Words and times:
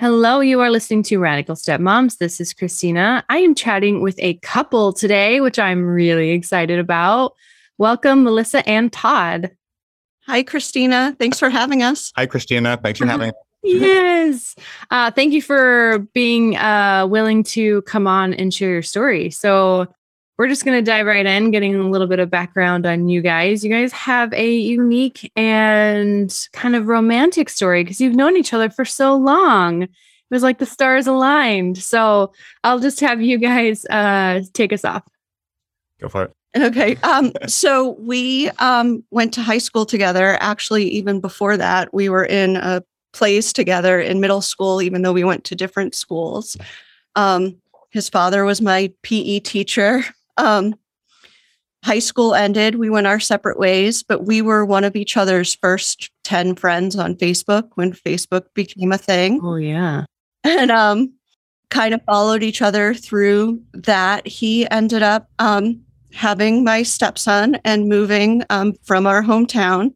Hello, 0.00 0.40
you 0.40 0.60
are 0.62 0.70
listening 0.70 1.02
to 1.02 1.18
Radical 1.18 1.54
Stepmoms. 1.54 2.16
This 2.16 2.40
is 2.40 2.54
Christina. 2.54 3.22
I 3.28 3.36
am 3.36 3.54
chatting 3.54 4.00
with 4.00 4.14
a 4.18 4.38
couple 4.38 4.94
today, 4.94 5.42
which 5.42 5.58
I'm 5.58 5.84
really 5.84 6.30
excited 6.30 6.78
about. 6.78 7.34
Welcome, 7.76 8.24
Melissa 8.24 8.66
and 8.66 8.90
Todd. 8.90 9.50
Hi, 10.24 10.42
Christina. 10.42 11.14
Thanks 11.18 11.38
for 11.38 11.50
having 11.50 11.82
us. 11.82 12.14
Hi, 12.16 12.24
Christina. 12.24 12.78
Thanks 12.82 12.98
for 12.98 13.04
having 13.04 13.28
us. 13.28 13.34
yes. 13.62 14.54
Uh, 14.90 15.10
thank 15.10 15.34
you 15.34 15.42
for 15.42 15.98
being 16.14 16.56
uh, 16.56 17.06
willing 17.06 17.42
to 17.42 17.82
come 17.82 18.06
on 18.06 18.32
and 18.32 18.54
share 18.54 18.70
your 18.70 18.80
story. 18.80 19.28
So, 19.28 19.86
we're 20.40 20.48
just 20.48 20.64
going 20.64 20.78
to 20.78 20.82
dive 20.82 21.04
right 21.04 21.26
in, 21.26 21.50
getting 21.50 21.74
a 21.74 21.90
little 21.90 22.06
bit 22.06 22.18
of 22.18 22.30
background 22.30 22.86
on 22.86 23.10
you 23.10 23.20
guys. 23.20 23.62
You 23.62 23.68
guys 23.68 23.92
have 23.92 24.32
a 24.32 24.50
unique 24.50 25.30
and 25.36 26.34
kind 26.54 26.74
of 26.74 26.88
romantic 26.88 27.50
story 27.50 27.84
because 27.84 28.00
you've 28.00 28.16
known 28.16 28.38
each 28.38 28.54
other 28.54 28.70
for 28.70 28.86
so 28.86 29.14
long. 29.14 29.82
It 29.82 29.90
was 30.30 30.42
like 30.42 30.56
the 30.56 30.64
stars 30.64 31.06
aligned. 31.06 31.76
So 31.76 32.32
I'll 32.64 32.78
just 32.78 33.00
have 33.00 33.20
you 33.20 33.36
guys 33.36 33.84
uh, 33.90 34.40
take 34.54 34.72
us 34.72 34.82
off. 34.82 35.02
Go 36.00 36.08
for 36.08 36.24
it. 36.24 36.34
Okay. 36.56 36.96
Um, 37.02 37.34
so 37.46 37.90
we 38.00 38.48
um, 38.60 39.04
went 39.10 39.34
to 39.34 39.42
high 39.42 39.58
school 39.58 39.84
together. 39.84 40.38
Actually, 40.40 40.88
even 40.88 41.20
before 41.20 41.58
that, 41.58 41.92
we 41.92 42.08
were 42.08 42.24
in 42.24 42.56
a 42.56 42.82
plays 43.12 43.52
together 43.52 44.00
in 44.00 44.20
middle 44.20 44.40
school, 44.40 44.80
even 44.80 45.02
though 45.02 45.12
we 45.12 45.22
went 45.22 45.44
to 45.44 45.54
different 45.54 45.94
schools. 45.94 46.56
Um, 47.14 47.60
his 47.90 48.08
father 48.08 48.46
was 48.46 48.62
my 48.62 48.90
PE 49.02 49.40
teacher. 49.40 50.02
Um, 50.40 50.74
high 51.84 51.98
school 51.98 52.34
ended, 52.34 52.74
we 52.74 52.90
went 52.90 53.06
our 53.06 53.20
separate 53.20 53.58
ways, 53.58 54.02
but 54.02 54.26
we 54.26 54.42
were 54.42 54.64
one 54.64 54.84
of 54.84 54.96
each 54.96 55.16
other's 55.16 55.54
first 55.54 56.10
10 56.24 56.54
friends 56.56 56.96
on 56.96 57.14
Facebook 57.14 57.70
when 57.74 57.92
Facebook 57.92 58.44
became 58.54 58.92
a 58.92 58.98
thing. 58.98 59.40
Oh, 59.42 59.56
yeah. 59.56 60.04
And 60.44 60.70
um, 60.70 61.12
kind 61.70 61.94
of 61.94 62.02
followed 62.04 62.42
each 62.42 62.62
other 62.62 62.94
through 62.94 63.62
that. 63.72 64.26
He 64.26 64.68
ended 64.70 65.02
up 65.02 65.28
um, 65.38 65.80
having 66.12 66.64
my 66.64 66.82
stepson 66.82 67.56
and 67.64 67.88
moving 67.88 68.42
um, 68.50 68.74
from 68.82 69.06
our 69.06 69.22
hometown 69.22 69.94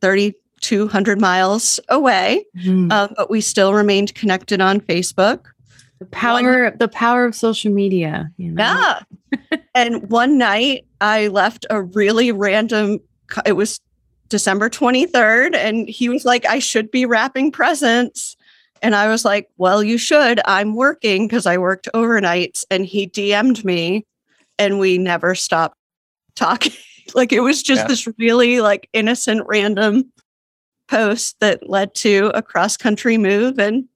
3,200 0.00 1.20
miles 1.20 1.80
away, 1.88 2.44
mm. 2.58 2.92
uh, 2.92 3.08
but 3.16 3.30
we 3.30 3.40
still 3.40 3.72
remained 3.72 4.14
connected 4.14 4.60
on 4.60 4.80
Facebook. 4.80 5.46
The 5.98 6.06
power, 6.06 6.64
one, 6.64 6.78
the 6.78 6.88
power 6.88 7.24
of 7.24 7.34
social 7.34 7.72
media. 7.72 8.30
You 8.36 8.52
know? 8.52 8.62
Yeah. 8.62 9.58
and 9.74 10.10
one 10.10 10.38
night 10.38 10.86
I 11.00 11.28
left 11.28 11.66
a 11.70 11.82
really 11.82 12.32
random, 12.32 13.00
it 13.44 13.52
was 13.52 13.80
December 14.28 14.68
23rd, 14.68 15.54
and 15.54 15.88
he 15.88 16.08
was 16.08 16.24
like, 16.24 16.44
I 16.46 16.58
should 16.58 16.90
be 16.90 17.06
wrapping 17.06 17.50
presents. 17.50 18.36
And 18.82 18.94
I 18.94 19.08
was 19.08 19.24
like, 19.24 19.48
Well, 19.56 19.82
you 19.82 19.98
should. 19.98 20.40
I'm 20.44 20.74
working 20.74 21.26
because 21.26 21.46
I 21.46 21.56
worked 21.58 21.88
overnights. 21.94 22.64
And 22.70 22.84
he 22.84 23.08
DM'd 23.08 23.64
me, 23.64 24.04
and 24.58 24.78
we 24.78 24.98
never 24.98 25.34
stopped 25.34 25.78
talking. 26.34 26.72
like 27.14 27.32
it 27.32 27.40
was 27.40 27.62
just 27.62 27.82
yeah. 27.82 27.86
this 27.88 28.08
really 28.18 28.60
like 28.60 28.88
innocent, 28.92 29.46
random 29.46 30.12
post 30.88 31.40
that 31.40 31.68
led 31.68 31.94
to 31.96 32.30
a 32.34 32.42
cross 32.42 32.76
country 32.76 33.18
move. 33.18 33.58
And 33.58 33.88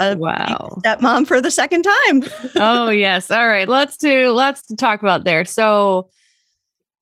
a 0.00 0.16
wow 0.16 0.78
stepmom 0.84 1.26
for 1.26 1.40
the 1.40 1.50
second 1.50 1.82
time. 1.82 2.22
oh 2.56 2.88
yes. 2.90 3.30
All 3.30 3.46
right. 3.46 3.68
Let's 3.68 3.96
do 3.96 4.30
let's 4.32 4.62
talk 4.76 5.02
about 5.02 5.24
there. 5.24 5.44
So 5.44 6.10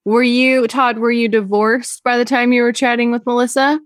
were 0.05 0.23
you 0.23 0.67
Todd, 0.67 0.99
were 0.99 1.11
you 1.11 1.29
divorced 1.29 2.03
by 2.03 2.17
the 2.19 2.25
time 2.25 2.53
you 2.53 2.63
were 2.63 2.73
chatting 2.73 3.11
with 3.11 3.25
Melissa? 3.27 3.81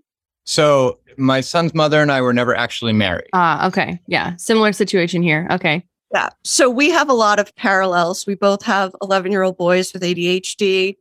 So 0.45 0.99
my 1.17 1.41
son's 1.41 1.75
mother 1.75 2.01
and 2.01 2.11
I 2.11 2.21
were 2.21 2.33
never 2.33 2.55
actually 2.55 2.93
married. 2.93 3.29
Ah, 3.33 3.65
uh, 3.65 3.69
okay. 3.69 4.01
Yeah. 4.07 4.37
Similar 4.37 4.73
situation 4.73 5.23
here. 5.23 5.47
Okay. 5.51 5.85
Yeah. 6.13 6.29
So 6.45 6.69
we 6.69 6.91
have 6.91 7.09
a 7.09 7.15
lot 7.15 7.39
of 7.39 7.55
parallels. 7.57 8.27
We 8.27 8.35
both 8.35 8.63
have 8.65 8.95
11 9.03 9.33
year 9.33 9.43
old 9.43 9.57
boys 9.57 9.93
with 9.93 10.03
ADHD. 10.03 10.97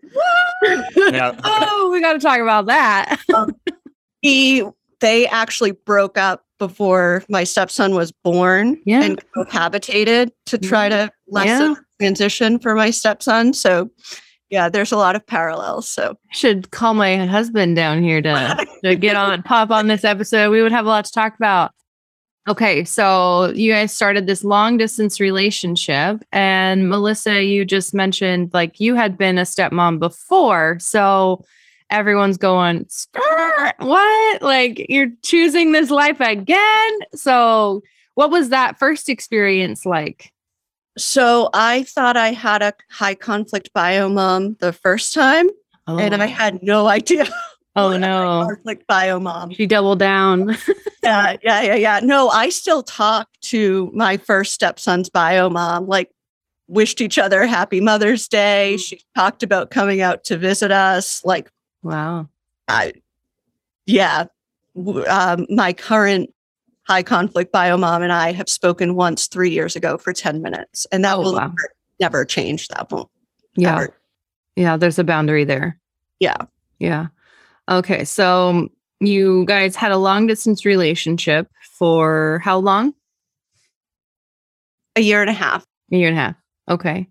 yeah. 0.95 1.35
Oh, 1.43 1.89
we 1.91 2.01
got 2.01 2.13
to 2.13 2.19
talk 2.19 2.39
about 2.39 2.67
that. 2.67 3.19
um, 3.33 3.55
he, 4.22 4.63
they 5.01 5.28
actually 5.28 5.72
broke 5.72 6.17
up 6.17 6.45
before 6.59 7.23
my 7.28 7.44
stepson 7.44 7.95
was 7.95 8.12
born 8.12 8.79
yeah. 8.85 9.01
and 9.01 9.19
cohabitated 9.35 10.31
to 10.45 10.57
try 10.57 10.88
to 10.88 10.95
mm-hmm. 10.95 11.35
lessen 11.35 11.72
yeah. 11.72 11.75
transition 12.00 12.59
for 12.59 12.75
my 12.75 12.91
stepson. 12.91 13.53
So 13.53 13.90
yeah, 14.51 14.69
there's 14.69 14.91
a 14.91 14.97
lot 14.97 15.16
of 15.16 15.25
parallels. 15.25 15.90
So 15.90 16.11
I 16.11 16.35
should 16.35 16.72
call 16.72 16.94
my 16.94 17.25
husband 17.25 17.75
down 17.75 18.03
here 18.03 18.22
to, 18.22 18.67
to 18.84 18.95
get 18.95 19.16
on 19.16 19.41
pop 19.44 19.72
on 19.72 19.88
this 19.88 20.03
episode. 20.03 20.51
We 20.51 20.61
would 20.61 20.72
have 20.72 20.85
a 20.85 20.90
lot 20.90 21.06
to 21.06 21.11
talk 21.11 21.35
about. 21.35 21.72
Okay, 22.50 22.84
so 22.84 23.51
you 23.51 23.72
guys 23.72 23.94
started 23.94 24.25
this 24.25 24.44
long 24.44 24.75
distance 24.75 25.19
relationship, 25.19 26.23
and 26.31 26.90
Melissa, 26.90 27.44
you 27.44 27.66
just 27.66 27.94
mentioned 27.94 28.50
like 28.51 28.79
you 28.79 28.95
had 28.95 29.16
been 29.16 29.38
a 29.38 29.44
stepmom 29.44 30.00
before. 30.00 30.79
So 30.79 31.45
everyone's 31.91 32.38
going, 32.38 32.88
what? 33.79 34.41
Like 34.41 34.85
you're 34.90 35.12
choosing 35.24 35.72
this 35.72 35.91
life 35.91 36.19
again? 36.19 36.91
So, 37.13 37.84
what 38.16 38.31
was 38.31 38.50
that 38.50 38.79
first 38.79 39.09
experience 39.09 39.85
like? 39.85 40.31
So, 40.97 41.50
I 41.53 41.84
thought 41.84 42.18
I 42.18 42.31
had 42.31 42.62
a 42.62 42.74
high 42.90 43.16
conflict 43.16 43.72
bio 43.74 44.09
mom 44.09 44.56
the 44.59 44.74
first 44.74 45.13
time, 45.13 45.50
oh. 45.88 46.00
and 46.00 46.16
I 46.16 46.25
had 46.25 46.63
no 46.63 46.88
idea. 46.88 47.28
Oh 47.75 47.96
no. 47.96 48.46
Conflict 48.47 48.85
bio 48.88 49.19
mom. 49.19 49.53
She 49.53 49.66
doubled 49.66 50.00
down. 50.00 50.50
yeah, 51.03 51.38
yeah, 51.41 51.62
yeah, 51.62 51.75
yeah. 51.75 52.00
No, 52.03 52.29
I 52.29 52.50
still 52.50 52.84
talk 52.84 53.29
to 53.44 53.90
my 53.94 54.18
first 54.18 54.53
stepson's 54.53 55.09
bio 55.09 55.50
mom, 55.50 55.88
like 55.88 56.12
wished 56.68 57.02
each 57.02 57.18
other 57.18 57.46
happy 57.46 57.79
Mother's 57.79 58.28
Day. 58.28 58.73
Mm. 58.75 58.79
She 58.79 59.02
talked 59.16 59.44
about 59.44 59.72
coming 59.72 60.02
out 60.02 60.23
to 60.25 60.38
visit 60.38 60.72
us, 60.72 61.23
like 61.23 61.50
Wow. 61.83 62.27
I, 62.67 62.93
yeah. 63.85 64.25
Um, 64.75 65.45
my 65.49 65.73
current 65.73 66.33
high 66.87 67.03
conflict 67.03 67.51
bio 67.51 67.77
mom 67.77 68.01
and 68.03 68.11
I 68.11 68.31
have 68.31 68.49
spoken 68.49 68.95
once 68.95 69.27
three 69.27 69.49
years 69.49 69.75
ago 69.75 69.97
for 69.97 70.13
10 70.13 70.41
minutes, 70.41 70.85
and 70.91 71.03
that 71.03 71.17
oh, 71.17 71.21
will 71.21 71.33
wow. 71.33 71.47
never, 71.47 71.73
never, 71.99 72.25
change. 72.25 72.67
That 72.69 72.91
won't. 72.91 73.09
Yeah. 73.55 73.75
Ever. 73.75 73.97
Yeah. 74.55 74.77
There's 74.77 74.99
a 74.99 75.03
boundary 75.03 75.43
there. 75.43 75.79
Yeah. 76.19 76.37
Yeah. 76.79 77.07
Okay. 77.69 78.05
So 78.05 78.69
you 78.99 79.45
guys 79.45 79.75
had 79.75 79.91
a 79.91 79.97
long 79.97 80.27
distance 80.27 80.65
relationship 80.65 81.49
for 81.77 82.39
how 82.43 82.57
long? 82.59 82.93
A 84.95 85.01
year 85.01 85.21
and 85.21 85.29
a 85.29 85.33
half. 85.33 85.65
A 85.91 85.97
year 85.97 86.09
and 86.09 86.17
a 86.17 86.21
half. 86.21 86.35
Okay. 86.69 87.07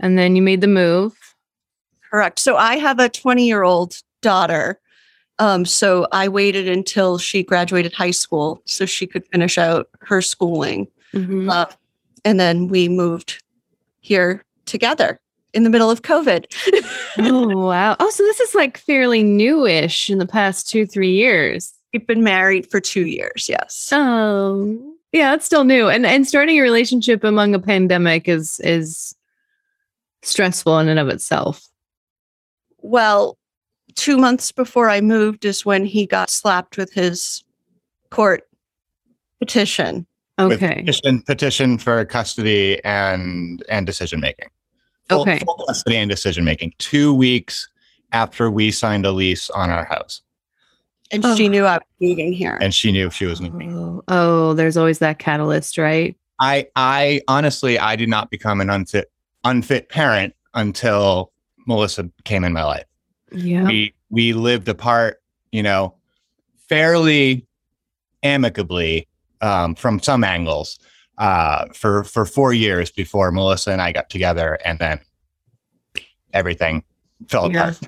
And 0.00 0.18
then 0.18 0.36
you 0.36 0.42
made 0.42 0.60
the 0.60 0.68
move. 0.68 1.16
Correct. 2.10 2.38
So 2.38 2.56
I 2.56 2.76
have 2.76 2.98
a 2.98 3.08
20 3.08 3.46
year 3.46 3.62
old 3.62 4.00
daughter. 4.22 4.80
Um, 5.38 5.64
so 5.64 6.08
I 6.10 6.28
waited 6.28 6.68
until 6.68 7.18
she 7.18 7.42
graduated 7.42 7.92
high 7.92 8.10
school 8.10 8.60
so 8.64 8.86
she 8.86 9.06
could 9.06 9.26
finish 9.28 9.56
out 9.56 9.88
her 10.00 10.20
schooling. 10.20 10.88
Mm-hmm. 11.14 11.48
Uh, 11.48 11.66
and 12.24 12.40
then 12.40 12.68
we 12.68 12.88
moved 12.88 13.42
here 14.00 14.44
together 14.66 15.20
in 15.54 15.62
the 15.62 15.70
middle 15.70 15.90
of 15.90 16.02
COVID. 16.02 16.46
oh, 17.18 17.66
wow. 17.66 17.96
Oh, 18.00 18.10
so 18.10 18.22
this 18.22 18.40
is 18.40 18.54
like 18.54 18.78
fairly 18.78 19.22
newish 19.22 20.10
in 20.10 20.18
the 20.18 20.26
past 20.26 20.68
two, 20.68 20.86
three 20.86 21.12
years. 21.12 21.72
We've 21.92 22.06
been 22.06 22.22
married 22.22 22.70
for 22.70 22.80
two 22.80 23.06
years. 23.06 23.48
Yes. 23.48 23.90
Oh, 23.92 24.96
yeah, 25.12 25.34
it's 25.34 25.46
still 25.46 25.64
new. 25.64 25.88
And 25.88 26.04
and 26.04 26.26
starting 26.26 26.58
a 26.58 26.62
relationship 26.62 27.24
among 27.24 27.54
a 27.54 27.58
pandemic 27.58 28.28
is 28.28 28.60
is 28.62 29.14
stressful 30.22 30.78
in 30.80 30.88
and 30.88 31.00
of 31.00 31.08
itself. 31.08 31.66
Well, 32.80 33.36
two 33.94 34.16
months 34.18 34.52
before 34.52 34.88
I 34.88 35.00
moved 35.00 35.44
is 35.44 35.64
when 35.66 35.84
he 35.84 36.06
got 36.06 36.30
slapped 36.30 36.76
with 36.76 36.92
his 36.92 37.42
court 38.10 38.48
petition. 39.40 40.06
Okay. 40.38 40.76
petition, 40.84 41.22
petition 41.22 41.78
for 41.78 42.04
custody 42.04 42.82
and 42.84 43.64
and 43.68 43.86
decision 43.86 44.20
making. 44.20 44.48
Okay. 45.10 45.38
Full 45.40 45.64
custody 45.66 45.96
and 45.96 46.08
decision 46.08 46.44
making. 46.44 46.74
Two 46.78 47.12
weeks 47.12 47.68
after 48.12 48.50
we 48.50 48.70
signed 48.70 49.04
a 49.04 49.10
lease 49.10 49.50
on 49.50 49.68
our 49.70 49.84
house. 49.84 50.22
And 51.10 51.24
Oh. 51.24 51.34
she 51.34 51.48
knew 51.48 51.64
I 51.64 51.78
was 51.78 51.82
moving 52.00 52.32
here. 52.32 52.58
and 52.60 52.72
she 52.74 52.92
knew 52.92 53.10
she 53.10 53.24
was 53.26 53.40
moving. 53.40 53.74
Oh, 53.76 54.02
oh, 54.08 54.54
there's 54.54 54.76
always 54.76 54.98
that 55.00 55.18
catalyst, 55.18 55.76
right? 55.78 56.16
I 56.40 56.68
I 56.76 57.22
honestly 57.26 57.78
I 57.78 57.96
did 57.96 58.08
not 58.08 58.30
become 58.30 58.60
an 58.60 58.70
unfit 58.70 59.10
unfit 59.44 59.88
parent 59.88 60.34
until 60.54 61.32
Melissa 61.68 62.10
came 62.24 62.42
in 62.42 62.52
my 62.52 62.64
life. 62.64 62.86
Yeah. 63.30 63.64
We 63.66 63.94
we 64.10 64.32
lived 64.32 64.68
apart, 64.68 65.20
you 65.52 65.62
know, 65.62 65.94
fairly 66.68 67.46
amicably 68.22 69.06
um, 69.40 69.74
from 69.74 70.00
some 70.00 70.24
angles 70.24 70.78
uh, 71.18 71.66
for 71.74 72.02
for 72.04 72.24
four 72.24 72.52
years 72.52 72.90
before 72.90 73.30
Melissa 73.30 73.70
and 73.70 73.82
I 73.82 73.92
got 73.92 74.08
together, 74.10 74.58
and 74.64 74.78
then 74.78 74.98
everything 76.32 76.82
fell 77.28 77.52
Yeah. 77.52 77.60
apart. 77.70 77.78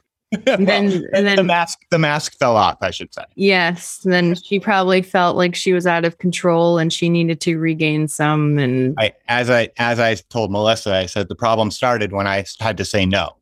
And 0.47 0.69
then, 0.69 1.05
and 1.12 1.38
the 1.38 1.43
mask 1.43 1.81
the 1.91 1.99
mask 1.99 2.38
fell 2.38 2.56
off, 2.56 2.76
I 2.83 2.91
should 2.93 3.12
say. 3.12 3.25
yes, 3.35 3.99
then 4.05 4.37
she 4.37 4.61
probably 4.61 5.03
felt 5.03 5.37
like 5.37 5.56
she 5.56 5.73
was 5.73 5.88
out 5.88 6.05
of 6.05 6.19
control 6.19 6.79
and 6.79 6.93
she 6.93 7.09
needed 7.09 7.41
to 7.41 7.59
regain 7.59 8.06
some. 8.06 8.56
And 8.59 8.94
I 8.99 9.12
as 9.26 9.50
I 9.50 9.71
as 9.79 9.99
I 9.99 10.15
told 10.29 10.53
Melissa, 10.53 10.94
I 10.94 11.06
said 11.06 11.29
the 11.29 11.35
problem 11.35 11.71
started 11.73 12.12
when 12.12 12.29
I 12.29 12.44
had 12.61 12.76
to 12.76 12.85
say 12.85 13.06
no. 13.06 13.35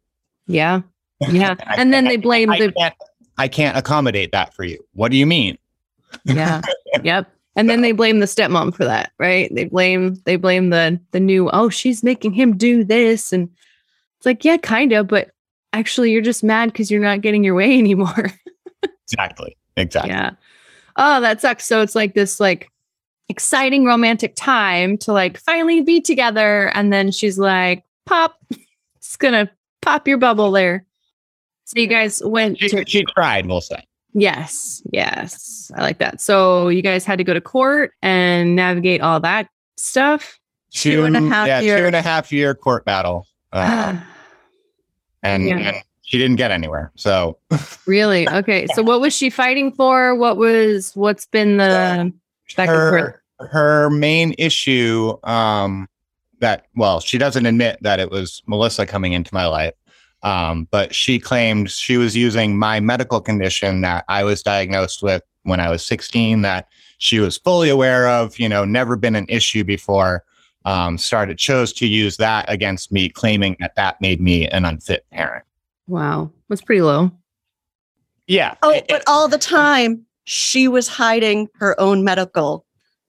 Yeah, 0.49 0.81
yeah. 1.31 1.55
And 1.77 1.93
then 1.95 2.05
they 2.05 2.17
blame 2.17 2.51
I 2.51 2.59
the 2.59 2.73
can't, 2.73 2.95
I 3.39 3.47
can't 3.49 3.77
accommodate 3.77 4.33
that 4.33 4.53
for 4.55 4.65
you. 4.65 4.79
What 4.95 5.13
do 5.13 5.17
you 5.17 5.27
mean? 5.27 5.57
yeah 6.25 6.61
yep 7.03 7.31
and 7.57 7.69
then 7.69 7.83
they 7.83 7.93
blame 7.93 8.19
the 8.21 8.27
stepmom 8.27 8.75
for 8.75 8.85
that 8.85 9.13
right 9.19 9.55
they 9.55 9.65
blame 9.65 10.15
they 10.25 10.37
blame 10.37 10.71
the 10.71 10.99
the 11.11 11.21
new 11.21 11.51
oh 11.51 11.69
she's 11.69 12.03
making 12.03 12.33
him 12.33 12.57
do 12.57 12.85
this 12.85 13.33
and 13.33 13.49
it's 14.17 14.27
like 14.27 14.45
yeah 14.45 14.57
kind 14.57 14.93
of 14.93 15.07
but 15.07 15.31
actually 15.73 16.11
you're 16.11 16.23
just 16.23 16.43
mad 16.43 16.73
because 16.73 16.91
you're 16.91 17.03
not 17.03 17.21
getting 17.21 17.45
your 17.45 17.55
way 17.55 17.79
anymore 17.79 18.33
Exactly. 19.05 19.57
Exactly. 19.77 20.11
yeah 20.13 20.31
oh 20.97 21.21
that 21.21 21.41
sucks 21.41 21.67
so 21.67 21.81
it's 21.83 21.95
like 21.95 22.15
this 22.15 22.41
like 22.41 22.71
exciting 23.29 23.85
romantic 23.85 24.35
time 24.35 24.97
to 24.97 25.13
like 25.13 25.39
finally 25.39 25.83
be 25.83 26.01
together 26.01 26.69
and 26.75 26.93
then 26.93 27.11
she's 27.11 27.39
like 27.39 27.85
pop 28.07 28.39
it's 28.97 29.17
gonna 29.17 29.51
pop 29.81 30.07
your 30.09 30.19
bubble 30.19 30.51
there 30.51 30.85
so 31.65 31.79
you 31.79 31.87
guys 31.87 32.23
went 32.25 32.59
She, 32.59 32.69
to 32.71 32.85
she 32.87 33.05
tried, 33.05 33.45
we'll 33.47 33.61
say. 33.61 33.85
Yes, 34.15 34.83
yes. 34.91 35.71
I 35.77 35.83
like 35.83 35.99
that. 35.99 36.19
So 36.21 36.69
you 36.69 36.81
guys 36.81 37.05
had 37.05 37.19
to 37.19 37.25
go 37.25 37.35
to 37.35 37.43
court 37.43 37.93
and 38.01 38.57
navigate 38.57 39.03
all 39.03 39.21
that 39.21 39.49
stuff. 39.77 40.39
Two 40.71 41.05
and 41.05 41.15
a 41.15 41.21
half 41.21 41.47
yeah, 41.47 41.61
year- 41.61 41.79
two 41.81 41.85
and 41.87 41.95
a 41.95 42.01
half 42.01 42.33
year 42.33 42.55
court 42.55 42.87
battle. 42.87 43.27
Uh, 43.53 43.99
and, 45.23 45.47
Yeah. 45.47 45.59
and 45.59 45.77
she 46.01 46.17
didn't 46.17 46.37
get 46.37 46.51
anywhere. 46.51 46.91
So 46.97 47.37
really? 47.87 48.27
Okay. 48.27 48.67
So 48.75 48.83
what 48.83 49.03
was 49.03 49.15
she 49.15 49.29
fighting 49.29 49.71
for? 49.73 50.15
What 50.15 50.39
was 50.39 50.93
what's 50.97 51.27
been 51.27 51.59
the 51.59 52.13
back 52.57 52.69
and 52.71 52.79
forth? 52.91 53.15
her, 53.41 53.47
her 53.51 53.91
main 53.91 54.35
issue 54.39 55.19
um 55.25 55.87
that 56.41 56.67
well 56.77 57.01
she 57.01 57.19
doesn't 57.19 57.47
admit 57.47 57.79
that 57.83 57.99
it 58.01 58.11
was 58.11 58.43
melissa 58.47 58.87
coming 58.87 59.13
into 59.13 59.33
my 59.35 59.47
life 59.47 59.75
um 60.23 60.67
but 60.71 60.95
she 60.95 61.19
claimed 61.19 61.71
she 61.71 61.97
was 61.97 62.17
using 62.17 62.59
my 62.59 62.81
medical 62.81 63.21
condition 63.21 63.81
that 63.81 64.05
i 64.09 64.23
was 64.25 64.43
diagnosed 64.43 65.03
with 65.03 65.23
when 65.45 65.61
i 65.61 65.71
was 65.71 65.85
16 65.85 66.43
that 66.43 66.69
she 66.99 67.19
was 67.21 67.37
fully 67.39 67.69
aware 67.69 68.09
of 68.09 68.39
you 68.39 68.49
know 68.49 68.65
never 68.65 68.97
been 68.97 69.15
an 69.17 69.27
issue 69.29 69.65
before 69.65 70.25
um 70.65 70.99
started 70.99 71.39
chose 71.39 71.73
to 71.73 71.87
use 71.87 72.17
that 72.17 72.45
against 72.49 72.91
me 72.93 73.09
claiming 73.09 73.57
that 73.61 73.75
that 73.77 74.01
made 74.01 74.21
me 74.21 74.47
an 74.49 74.65
unfit 74.65 75.05
parent 75.13 75.45
Wow. 75.87 76.31
That's 76.51 76.61
pretty 76.61 76.83
low. 76.83 77.11
yeah 78.27 78.57
oh, 78.63 78.71
it- 78.71 78.87
but 78.89 79.03
all 79.07 79.27
the 79.29 79.39
time 79.39 80.05
she 80.25 80.69
was 80.69 80.87
hiding 80.89 81.49
her 81.55 81.75
own 81.81 82.05
medical 82.05 82.67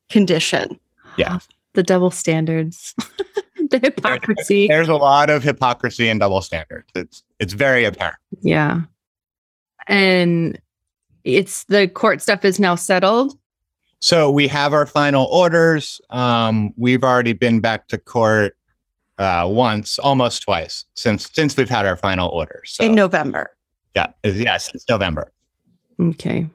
condition. 0.09 0.79
Yeah. 1.17 1.39
The 1.73 1.83
double 1.83 2.11
standards. 2.11 2.95
the 3.69 3.79
hypocrisy. 3.79 4.67
there's 4.67 4.89
a 4.89 4.95
lot 4.95 5.29
of 5.29 5.43
hypocrisy 5.43 6.09
and 6.09 6.19
double 6.19 6.41
standards 6.41 6.87
it's 6.95 7.23
it's 7.39 7.53
very 7.53 7.85
apparent 7.85 8.17
Yeah. 8.41 8.81
And 9.87 10.59
it's 11.23 11.63
the 11.65 11.87
court 11.87 12.21
stuff 12.21 12.45
is 12.45 12.59
now 12.59 12.75
settled. 12.75 13.37
So 13.99 14.31
we 14.31 14.47
have 14.47 14.73
our 14.73 14.85
final 14.85 15.25
orders. 15.25 15.99
Um, 16.09 16.73
we've 16.77 17.03
already 17.03 17.33
been 17.33 17.59
back 17.59 17.87
to 17.89 17.97
court 17.97 18.55
uh, 19.17 19.47
once, 19.49 19.99
almost 19.99 20.43
twice 20.43 20.85
since 20.95 21.29
since 21.33 21.57
we've 21.57 21.69
had 21.69 21.85
our 21.85 21.97
final 21.97 22.29
orders. 22.29 22.71
So 22.73 22.85
in 22.85 22.95
November. 22.95 23.51
yeah, 23.95 24.07
yes, 24.23 24.71
since 24.71 24.85
November. 24.87 25.31
Okay. 25.99 26.47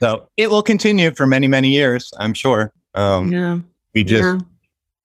So 0.00 0.28
it 0.36 0.50
will 0.50 0.62
continue 0.62 1.12
for 1.12 1.26
many 1.26 1.48
many 1.48 1.68
years, 1.70 2.12
I'm 2.18 2.34
sure. 2.34 2.72
Um, 2.94 3.32
yeah. 3.32 3.58
We 3.98 4.04
just 4.04 4.22
yeah. 4.22 4.38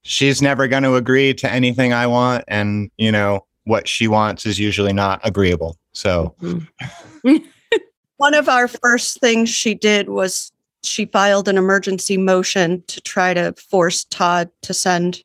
she's 0.04 0.40
never 0.40 0.68
going 0.68 0.84
to 0.84 0.96
agree 0.96 1.34
to 1.34 1.52
anything 1.52 1.94
I 1.94 2.06
want, 2.06 2.44
and 2.48 2.92
you 2.98 3.12
know 3.12 3.46
what 3.64 3.88
she 3.88 4.08
wants 4.08 4.46
is 4.46 4.60
usually 4.60 4.94
not 4.94 5.20
agreeable. 5.24 5.78
So 5.94 6.36
Mhm. 6.42 6.68
One 8.18 8.36
of 8.36 8.48
our 8.48 8.68
first 8.68 9.20
things 9.20 9.50
she 9.50 9.74
did 9.74 10.08
was 10.08 10.52
she 10.84 11.06
filed 11.08 11.48
an 11.48 11.58
emergency 11.58 12.18
motion 12.18 12.84
to 12.88 13.02
try 13.02 13.34
to 13.34 13.54
force 13.54 14.06
Todd 14.06 14.50
to 14.62 14.74
send 14.74 15.24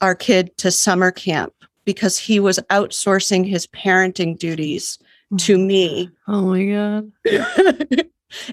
our 0.00 0.14
kid 0.14 0.56
to 0.58 0.70
summer 0.70 1.10
camp 1.10 1.52
because 1.84 2.18
he 2.18 2.40
was 2.40 2.58
outsourcing 2.70 3.46
his 3.46 3.66
parenting 3.68 4.38
duties 4.38 4.98
to 5.38 5.58
me. 5.58 6.10
Oh 6.26 6.46
my 6.46 6.64
god. 6.64 7.12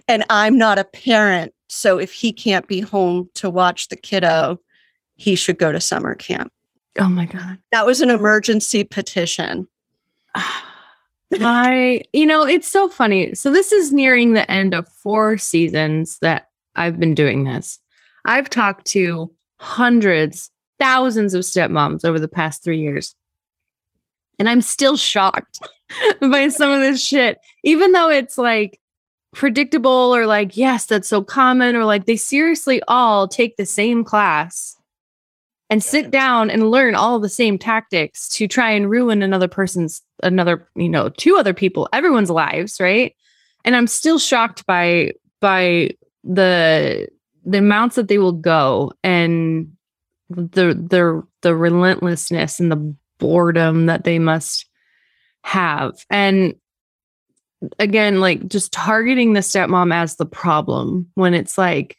and 0.08 0.24
I'm 0.30 0.58
not 0.58 0.78
a 0.78 0.84
parent. 0.84 1.54
So 1.68 1.98
if 1.98 2.12
he 2.12 2.32
can't 2.32 2.68
be 2.68 2.82
home 2.82 3.30
to 3.36 3.50
watch 3.50 3.88
the 3.88 3.96
kiddo, 3.96 4.60
he 5.16 5.36
should 5.36 5.58
go 5.58 5.72
to 5.72 5.80
summer 5.80 6.16
camp. 6.16 6.52
Oh 7.00 7.10
my 7.10 7.26
god. 7.26 7.58
That 7.72 7.86
was 7.86 8.02
an 8.02 8.10
emergency 8.10 8.84
petition. 8.84 9.68
I, 11.42 12.02
you 12.14 12.28
know, 12.28 12.46
it's 12.46 12.68
so 12.68 12.88
funny. 12.88 13.34
So 13.34 13.52
this 13.52 13.72
is 13.72 13.92
nearing 13.92 14.34
the 14.34 14.50
end 14.52 14.76
of 14.76 14.88
four 14.88 15.38
seasons 15.40 16.20
that 16.20 16.50
I've 16.76 17.00
been 17.00 17.16
doing 17.16 17.44
this. 17.44 17.80
I've 18.26 18.50
talked 18.50 18.86
to 18.88 19.32
hundreds, 19.60 20.52
thousands 20.80 21.34
of 21.34 21.42
stepmoms 21.42 22.06
over 22.06 22.20
the 22.20 22.28
past 22.28 22.64
three 22.64 22.80
years. 22.80 23.16
And 24.38 24.48
I'm 24.48 24.62
still 24.62 24.98
shocked 24.98 25.60
by 26.22 26.50
some 26.50 26.70
of 26.70 26.82
this 26.82 27.04
shit, 27.04 27.40
even 27.64 27.92
though 27.94 28.10
it's 28.10 28.38
like 28.38 28.80
predictable 29.34 30.16
or 30.16 30.26
like, 30.26 30.56
yes, 30.56 30.86
that's 30.86 31.08
so 31.08 31.24
common, 31.24 31.76
or 31.76 31.86
like 31.86 32.06
they 32.06 32.16
seriously 32.16 32.82
all 32.88 33.28
take 33.28 33.58
the 33.58 33.66
same 33.66 34.04
class 34.04 34.78
and 35.70 35.84
sit 35.84 36.12
down 36.12 36.50
and 36.50 36.70
learn 36.70 36.96
all 36.96 37.20
the 37.20 37.30
same 37.30 37.58
tactics 37.58 38.30
to 38.30 38.48
try 38.48 38.70
and 38.72 38.90
ruin 38.90 39.22
another 39.22 39.48
person's 39.48 40.02
another 40.22 40.68
you 40.76 40.88
know 40.88 41.10
two 41.10 41.36
other 41.36 41.54
people 41.54 41.90
everyone's 41.94 42.30
lives 42.30 42.80
right? 42.80 43.16
And 43.66 43.76
i'm 43.76 43.88
still 43.88 44.20
shocked 44.20 44.66
by 44.66 45.14
by 45.42 45.90
the 46.24 47.08
the 47.46 47.58
amounts 47.58 47.96
that 47.96 48.08
they 48.08 48.18
will 48.18 48.34
go 48.34 48.92
and 49.04 49.72
the 50.30 50.74
the 50.74 51.24
the 51.42 51.56
relentlessness 51.56 52.60
and 52.60 52.72
the 52.72 52.96
boredom 53.20 53.86
that 53.86 54.04
they 54.04 54.20
must 54.20 54.66
have. 55.44 55.94
And 56.10 56.56
again 57.80 58.20
like 58.20 58.48
just 58.48 58.72
targeting 58.72 59.34
the 59.34 59.40
stepmom 59.40 59.94
as 59.94 60.16
the 60.18 60.26
problem 60.26 61.10
when 61.16 61.34
it's 61.34 61.58
like 61.58 61.98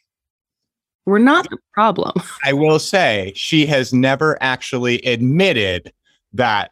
we're 1.05 1.19
not 1.19 1.49
the 1.49 1.57
problem 1.73 2.13
I 2.43 2.53
will 2.53 2.79
say 2.79 3.31
she 3.35 3.65
has 3.67 3.93
never 3.93 4.37
actually 4.41 4.99
admitted 5.01 5.91
that 6.33 6.71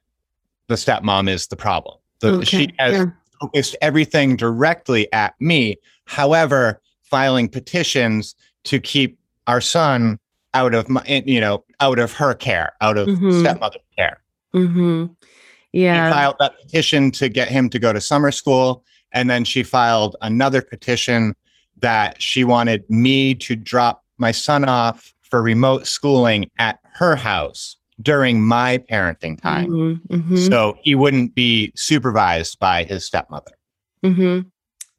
the 0.68 0.76
stepmom 0.76 1.30
is 1.30 1.48
the 1.48 1.56
problem. 1.56 1.98
The, 2.20 2.44
She 2.46 2.74
has 2.80 2.94
yeah. 2.94 3.06
focused 3.42 3.76
everything 3.82 4.36
directly 4.38 5.12
at 5.12 5.36
me. 5.40 5.78
However, 6.06 6.82
filing 7.04 7.48
petitions 7.50 8.34
to 8.64 8.80
keep 8.80 9.20
our 9.48 9.62
son 9.62 10.20
out 10.54 10.74
of 10.74 10.88
my, 10.90 11.04
you 11.26 11.42
know, 11.42 11.64
out 11.80 12.00
of 12.00 12.14
her 12.14 12.34
care, 12.34 12.74
out 12.82 12.98
of 12.98 13.08
Mhm. 13.08 13.40
stepmother 13.42 13.80
care. 13.98 14.22
Mm-hmm. 14.56 15.06
She 15.74 15.82
Yeah. 15.82 16.12
filed 16.12 16.36
that 16.40 16.54
petition 16.62 17.12
to 17.12 17.30
get 17.30 17.48
him 17.48 17.70
to 17.70 17.80
go 17.80 17.92
to 17.94 18.00
summer 18.02 18.32
school. 18.32 18.84
And 19.12 19.30
then 19.30 19.44
she 19.44 19.64
filed 19.64 20.16
another 20.22 20.62
petition 20.62 21.34
that 21.80 22.22
she 22.22 22.44
wanted 22.44 22.84
me 22.90 23.36
to 23.36 23.56
drop 23.56 24.04
my 24.18 24.32
son 24.32 24.66
off 24.66 25.14
for 25.22 25.42
remote 25.42 25.88
schooling 25.88 26.50
at 26.60 26.80
her 26.96 27.16
house 27.16 27.78
during 28.02 28.42
my 28.42 28.78
parenting 28.78 29.40
time. 29.42 29.70
Mhm, 29.70 30.00
mhm, 30.10 30.50
So 30.50 30.78
he 30.82 30.96
wouldn't 30.96 31.36
be 31.36 31.72
supervised 31.76 32.60
by 32.60 32.84
his 32.84 33.06
stepmother. 33.06 33.52
mhm. 34.06 34.46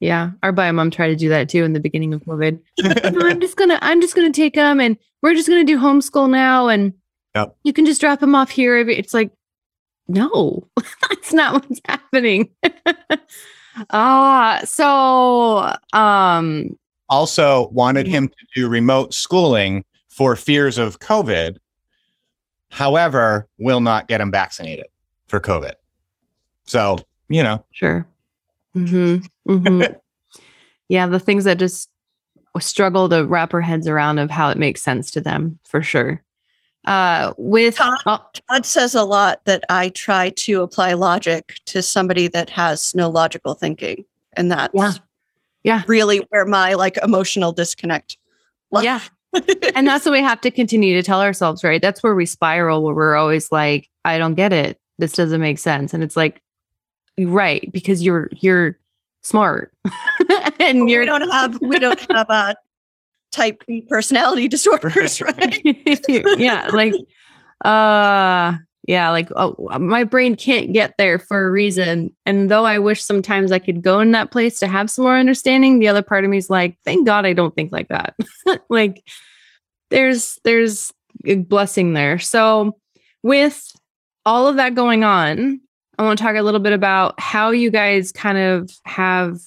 Yeah. 0.00 0.30
Our 0.42 0.52
bio 0.52 0.72
mom 0.72 0.90
tried 0.90 1.08
to 1.08 1.16
do 1.16 1.28
that 1.30 1.48
too 1.48 1.64
in 1.64 1.72
the 1.72 1.80
beginning 1.80 2.12
of 2.14 2.22
COVID. 2.24 2.58
I'm 3.22 3.40
just 3.40 3.56
gonna, 3.56 3.78
I'm 3.80 4.00
just 4.00 4.14
gonna 4.14 4.32
take 4.32 4.54
him, 4.54 4.80
and 4.80 4.96
we're 5.22 5.34
just 5.34 5.48
gonna 5.48 5.64
do 5.64 5.78
homeschool 5.78 6.28
now, 6.30 6.68
and 6.68 6.92
Yep. 7.34 7.56
you 7.64 7.72
can 7.72 7.86
just 7.86 8.00
drop 8.00 8.22
him 8.22 8.34
off 8.34 8.50
here. 8.50 8.76
It's 8.76 9.14
like, 9.14 9.30
no, 10.08 10.66
that's 11.08 11.32
not 11.32 11.54
what's 11.54 11.80
happening. 11.86 12.50
Ah, 13.90 14.60
so 14.64 15.74
um 15.98 16.78
Also 17.08 17.68
wanted 17.70 18.06
him 18.06 18.28
to 18.28 18.46
do 18.54 18.68
remote 18.68 19.12
schooling 19.12 19.84
for 20.08 20.36
fears 20.36 20.78
of 20.78 21.00
COVID. 21.00 21.56
However, 22.70 23.48
will 23.58 23.80
not 23.80 24.06
get 24.06 24.20
him 24.20 24.30
vaccinated 24.30 24.86
for 25.26 25.40
COVID. 25.40 25.72
So, 26.66 26.98
you 27.28 27.42
know, 27.42 27.64
sure. 27.72 28.06
Mhm. 28.76 29.26
Mhm. 29.48 29.96
yeah, 30.88 31.08
the 31.08 31.18
things 31.18 31.42
that 31.42 31.58
just 31.58 31.90
struggle 32.60 33.08
to 33.08 33.24
wrap 33.26 33.52
our 33.54 33.60
heads 33.60 33.88
around 33.88 34.20
of 34.20 34.30
how 34.30 34.50
it 34.50 34.56
makes 34.56 34.82
sense 34.82 35.10
to 35.12 35.20
them 35.20 35.58
for 35.64 35.82
sure. 35.82 36.22
Uh 36.86 37.32
with 37.36 37.76
Todd- 37.76 38.00
Todd 38.04 38.66
says 38.66 38.94
a 38.94 39.04
lot 39.04 39.44
that 39.44 39.64
I 39.68 39.88
try 39.90 40.30
to 40.30 40.62
apply 40.62 40.92
logic 40.94 41.54
to 41.66 41.82
somebody 41.82 42.28
that 42.28 42.50
has 42.50 42.94
no 42.94 43.08
logical 43.08 43.54
thinking. 43.54 44.04
And 44.34 44.50
that's 44.52 44.74
Yeah. 44.74 44.92
Yeah. 45.62 45.82
really 45.86 46.18
where 46.30 46.44
my 46.44 46.74
like 46.74 46.98
emotional 47.02 47.52
disconnect. 47.52 48.18
yeah. 48.72 49.00
and 49.74 49.86
that's 49.88 50.04
what 50.04 50.12
we 50.12 50.20
have 50.20 50.40
to 50.42 50.50
continue 50.50 50.94
to 50.94 51.02
tell 51.02 51.20
ourselves, 51.20 51.64
right? 51.64 51.82
That's 51.82 52.02
where 52.04 52.14
we 52.14 52.24
spiral, 52.26 52.84
where 52.84 52.94
we're 52.94 53.16
always 53.16 53.50
like, 53.50 53.88
I 54.04 54.16
don't 54.18 54.34
get 54.34 54.52
it. 54.52 54.78
This 54.98 55.12
doesn't 55.12 55.40
make 55.40 55.58
sense. 55.58 55.92
And 55.92 56.04
it's 56.04 56.16
like, 56.16 56.40
right, 57.18 57.68
because 57.72 58.02
you're 58.02 58.28
you're 58.34 58.78
smart. 59.22 59.72
and 60.60 60.84
we 60.84 61.04
don't 61.04 61.28
have 61.30 61.60
we 61.60 61.78
don't 61.80 61.98
have 62.12 62.26
uh 62.30 62.54
type 63.34 63.62
B 63.66 63.82
personality 63.88 64.48
disorders, 64.56 65.20
right? 65.20 65.60
yeah, 66.38 66.68
like 66.72 66.94
uh 67.64 68.54
yeah, 68.86 69.10
like 69.10 69.28
oh, 69.34 69.56
my 69.78 70.04
brain 70.04 70.36
can't 70.36 70.72
get 70.72 70.94
there 70.98 71.18
for 71.18 71.46
a 71.46 71.50
reason. 71.50 72.14
And 72.26 72.50
though 72.50 72.66
I 72.66 72.78
wish 72.78 73.02
sometimes 73.02 73.50
I 73.50 73.58
could 73.58 73.82
go 73.82 74.00
in 74.00 74.12
that 74.12 74.30
place 74.30 74.58
to 74.58 74.68
have 74.68 74.90
some 74.90 75.04
more 75.04 75.16
understanding, 75.16 75.78
the 75.78 75.88
other 75.88 76.02
part 76.02 76.24
of 76.24 76.30
me 76.30 76.36
is 76.36 76.50
like, 76.50 76.76
thank 76.84 77.06
God 77.06 77.24
I 77.24 77.32
don't 77.32 77.54
think 77.54 77.72
like 77.72 77.88
that. 77.88 78.14
like 78.68 79.02
there's 79.90 80.38
there's 80.44 80.92
a 81.24 81.36
blessing 81.36 81.94
there. 81.94 82.18
So 82.18 82.76
with 83.22 83.72
all 84.26 84.48
of 84.48 84.56
that 84.56 84.74
going 84.74 85.02
on, 85.02 85.60
I 85.98 86.02
want 86.02 86.18
to 86.18 86.22
talk 86.22 86.36
a 86.36 86.42
little 86.42 86.60
bit 86.60 86.72
about 86.72 87.18
how 87.18 87.50
you 87.50 87.70
guys 87.70 88.12
kind 88.12 88.36
of 88.36 88.70
have 88.84 89.38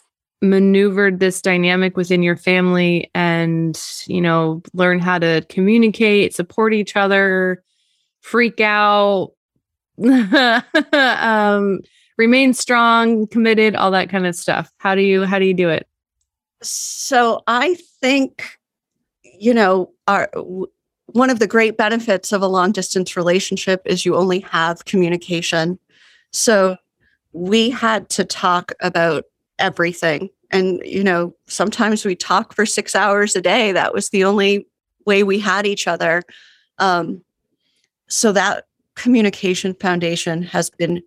maneuvered 0.41 1.19
this 1.19 1.41
dynamic 1.41 1.97
within 1.97 2.21
your 2.21 2.35
family 2.35 3.09
and, 3.15 3.81
you 4.05 4.21
know, 4.21 4.61
learn 4.73 4.99
how 4.99 5.17
to 5.17 5.43
communicate, 5.49 6.35
support 6.35 6.73
each 6.73 6.95
other, 6.95 7.63
freak 8.21 8.59
out, 8.61 9.31
um, 10.93 11.79
remain 12.17 12.53
strong, 12.53 13.27
committed, 13.27 13.75
all 13.75 13.91
that 13.91 14.09
kind 14.09 14.27
of 14.27 14.35
stuff. 14.35 14.71
How 14.77 14.95
do 14.95 15.01
you 15.01 15.25
how 15.25 15.39
do 15.39 15.45
you 15.45 15.53
do 15.53 15.69
it? 15.69 15.87
So 16.61 17.41
I 17.47 17.75
think, 18.01 18.57
you 19.23 19.53
know, 19.53 19.91
our 20.07 20.29
one 21.07 21.29
of 21.29 21.39
the 21.39 21.47
great 21.47 21.77
benefits 21.77 22.31
of 22.31 22.41
a 22.41 22.47
long 22.47 22.71
distance 22.71 23.15
relationship 23.15 23.81
is 23.85 24.05
you 24.05 24.15
only 24.15 24.39
have 24.41 24.85
communication. 24.85 25.79
So 26.31 26.77
we 27.31 27.69
had 27.69 28.09
to 28.09 28.25
talk 28.25 28.73
about 28.81 29.23
everything. 29.59 30.29
And, 30.51 30.81
you 30.85 31.03
know, 31.03 31.35
sometimes 31.47 32.05
we 32.05 32.15
talk 32.15 32.53
for 32.53 32.65
six 32.65 32.95
hours 32.95 33.35
a 33.35 33.41
day. 33.41 33.71
That 33.71 33.93
was 33.93 34.09
the 34.09 34.23
only 34.23 34.67
way 35.05 35.23
we 35.23 35.39
had 35.39 35.65
each 35.65 35.87
other. 35.87 36.23
Um, 36.79 37.23
so 38.07 38.31
that 38.31 38.65
communication 38.95 39.73
foundation 39.73 40.43
has 40.43 40.69
been 40.69 41.01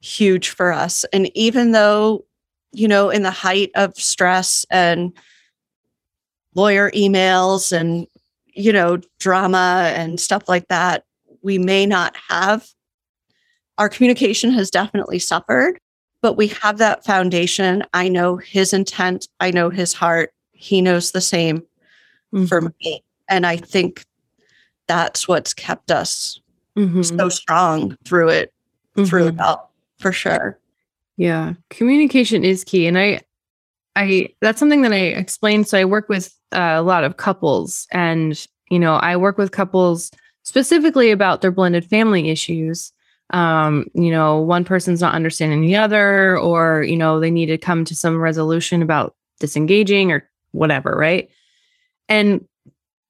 huge 0.00 0.50
for 0.50 0.72
us. 0.72 1.04
And 1.12 1.30
even 1.36 1.72
though 1.72 2.24
you 2.76 2.86
know, 2.86 3.08
in 3.08 3.22
the 3.22 3.30
height 3.30 3.70
of 3.74 3.96
stress 3.96 4.66
and 4.70 5.16
lawyer 6.54 6.90
emails 6.90 7.72
and, 7.72 8.06
you 8.46 8.70
know, 8.70 8.98
drama 9.18 9.92
and 9.94 10.20
stuff 10.20 10.46
like 10.46 10.68
that, 10.68 11.04
we 11.42 11.56
may 11.56 11.86
not 11.86 12.14
have. 12.28 12.68
Our 13.78 13.88
communication 13.88 14.50
has 14.52 14.70
definitely 14.70 15.18
suffered, 15.18 15.78
but 16.26 16.36
we 16.36 16.48
have 16.48 16.78
that 16.78 17.04
foundation. 17.04 17.84
I 17.94 18.08
know 18.08 18.36
his 18.36 18.72
intent, 18.72 19.28
I 19.38 19.52
know 19.52 19.70
his 19.70 19.92
heart. 19.92 20.32
He 20.50 20.82
knows 20.82 21.12
the 21.12 21.20
same 21.20 21.62
for 22.48 22.62
me. 22.82 23.04
And 23.28 23.46
I 23.46 23.58
think 23.58 24.04
that's 24.88 25.28
what's 25.28 25.54
kept 25.54 25.92
us 25.92 26.40
Mhm. 26.76 27.16
so 27.16 27.28
strong 27.28 27.96
through 28.04 28.30
it, 28.30 28.52
through 29.04 29.28
it 29.28 29.40
all, 29.40 29.72
for 30.00 30.10
sure. 30.10 30.58
Yeah, 31.16 31.52
communication 31.70 32.44
is 32.44 32.64
key, 32.64 32.88
and 32.88 32.98
I, 32.98 33.20
I 33.94 34.30
that's 34.40 34.58
something 34.58 34.82
that 34.82 34.92
I 34.92 35.14
explained. 35.22 35.68
So 35.68 35.78
I 35.78 35.84
work 35.84 36.08
with 36.08 36.34
uh, 36.50 36.74
a 36.76 36.82
lot 36.82 37.04
of 37.04 37.18
couples, 37.18 37.86
and 37.92 38.44
you 38.68 38.80
know, 38.80 38.96
I 38.96 39.16
work 39.16 39.38
with 39.38 39.52
couples 39.52 40.10
specifically 40.42 41.12
about 41.12 41.40
their 41.40 41.52
blended 41.52 41.84
family 41.84 42.30
issues. 42.30 42.92
Um, 43.30 43.86
you 43.94 44.10
know, 44.10 44.40
one 44.40 44.64
person's 44.64 45.00
not 45.00 45.14
understanding 45.14 45.62
the 45.62 45.76
other, 45.76 46.38
or 46.38 46.82
you 46.82 46.96
know, 46.96 47.18
they 47.18 47.30
need 47.30 47.46
to 47.46 47.58
come 47.58 47.84
to 47.84 47.96
some 47.96 48.16
resolution 48.16 48.82
about 48.82 49.14
disengaging 49.40 50.12
or 50.12 50.28
whatever, 50.52 50.92
right? 50.92 51.28
And 52.08 52.46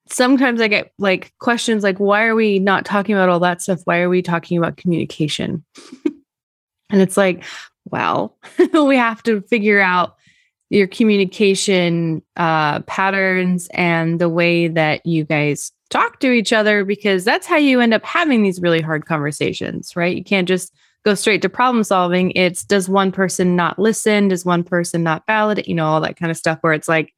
sometimes 0.09 0.61
I 0.61 0.69
get 0.69 0.93
like 0.99 1.33
questions 1.39 1.83
like, 1.83 1.99
why 1.99 2.25
are 2.25 2.35
we 2.35 2.59
not 2.59 2.85
talking 2.85 3.15
about 3.15 3.29
all 3.29 3.41
that 3.41 3.63
stuff? 3.63 3.81
Why 3.85 3.99
are 3.99 4.09
we 4.09 4.23
talking 4.23 4.59
about 4.59 4.77
communication? 4.77 5.65
and 6.05 7.01
it's 7.01 7.17
like, 7.17 7.45
well, 7.85 8.37
we 8.73 8.97
have 8.97 9.23
to 9.25 9.43
figure 9.43 9.81
out 9.81 10.17
your 10.71 10.87
communication 10.87 12.23
uh, 12.37 12.81
patterns 12.81 13.69
and 13.73 14.21
the 14.21 14.29
way 14.29 14.69
that 14.69 15.05
you 15.07 15.25
guys 15.25 15.73
talk 15.91 16.21
to 16.21 16.33
each 16.33 16.53
other 16.53 16.85
because 16.85 17.25
that's 17.25 17.47
how 17.47 17.57
you 17.57 17.81
end 17.81 17.95
up 17.95 18.05
having 18.05 18.43
these 18.43 18.61
really 18.61 18.81
hard 18.81 19.07
conversations, 19.07 19.95
right? 19.97 20.17
You 20.17 20.25
can't 20.25 20.49
just 20.49 20.73
go 21.05 21.15
straight 21.15 21.43
to 21.43 21.49
problem 21.49 21.85
solving. 21.85 22.33
It's 22.35 22.65
does 22.65 22.89
one 22.89 23.13
person 23.13 23.55
not 23.55 23.79
listen? 23.79 24.29
Does 24.29 24.45
one 24.45 24.65
person 24.65 25.03
not 25.03 25.25
validate? 25.27 25.69
You 25.69 25.75
know, 25.75 25.87
all 25.87 26.01
that 26.01 26.17
kind 26.17 26.31
of 26.31 26.37
stuff 26.37 26.59
where 26.63 26.73
it's 26.73 26.89
like 26.89 27.15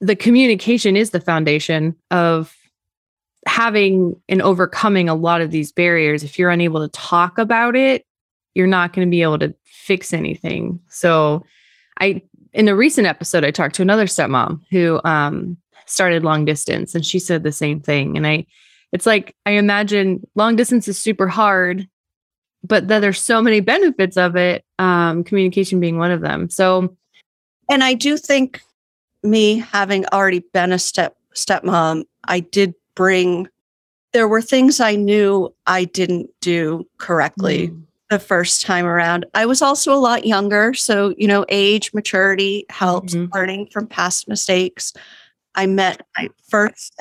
the 0.00 0.14
communication 0.14 0.96
is 0.96 1.10
the 1.10 1.20
foundation 1.20 1.96
of 2.10 2.54
having 3.46 4.14
and 4.28 4.40
overcoming 4.42 5.08
a 5.08 5.14
lot 5.14 5.40
of 5.40 5.50
these 5.50 5.72
barriers. 5.72 6.22
If 6.22 6.38
you're 6.38 6.50
unable 6.50 6.80
to 6.80 6.88
talk 6.88 7.38
about 7.38 7.74
it, 7.74 8.04
you're 8.54 8.66
not 8.66 8.92
going 8.92 9.06
to 9.06 9.10
be 9.10 9.22
able 9.22 9.38
to 9.40 9.54
fix 9.64 10.12
anything. 10.12 10.78
So 10.88 11.44
I 12.00 12.22
in 12.52 12.68
a 12.68 12.76
recent 12.76 13.06
episode 13.06 13.44
I 13.44 13.50
talked 13.50 13.74
to 13.76 13.82
another 13.82 14.06
stepmom 14.06 14.60
who 14.70 15.00
um 15.04 15.56
started 15.88 16.24
long 16.24 16.44
distance 16.44 16.94
and 16.94 17.04
she 17.04 17.18
said 17.18 17.42
the 17.42 17.52
same 17.52 17.80
thing 17.80 18.16
and 18.16 18.26
I 18.26 18.46
it's 18.92 19.06
like 19.06 19.34
I 19.46 19.52
imagine 19.52 20.26
long 20.34 20.56
distance 20.56 20.88
is 20.88 20.98
super 20.98 21.28
hard 21.28 21.88
but 22.64 22.88
that 22.88 23.00
there's 23.00 23.20
so 23.20 23.40
many 23.40 23.60
benefits 23.60 24.16
of 24.16 24.36
it 24.36 24.64
um 24.78 25.24
communication 25.24 25.80
being 25.80 25.98
one 25.98 26.10
of 26.10 26.20
them. 26.20 26.50
So 26.50 26.96
and 27.70 27.84
I 27.84 27.94
do 27.94 28.16
think 28.16 28.60
me 29.22 29.58
having 29.58 30.06
already 30.06 30.44
been 30.52 30.72
a 30.72 30.78
step 30.78 31.16
stepmom, 31.34 32.04
I 32.24 32.40
did 32.40 32.74
bring 32.94 33.48
there 34.12 34.26
were 34.28 34.40
things 34.42 34.80
I 34.80 34.94
knew 34.96 35.54
I 35.66 35.84
didn't 35.84 36.30
do 36.40 36.86
correctly 36.96 37.70
the 38.08 38.18
first 38.18 38.62
time 38.62 38.86
around. 38.86 39.26
I 39.34 39.44
was 39.44 39.60
also 39.60 39.92
a 39.92 40.00
lot 40.00 40.26
younger, 40.26 40.72
so 40.72 41.14
you 41.18 41.28
know, 41.28 41.44
age, 41.50 41.92
maturity 41.92 42.64
helps 42.70 43.14
Mhm. 43.14 43.28
learning 43.34 43.68
from 43.70 43.86
past 43.86 44.26
mistakes. 44.26 44.94
I 45.58 45.66
met 45.66 46.06
my 46.16 46.28
first 46.48 46.94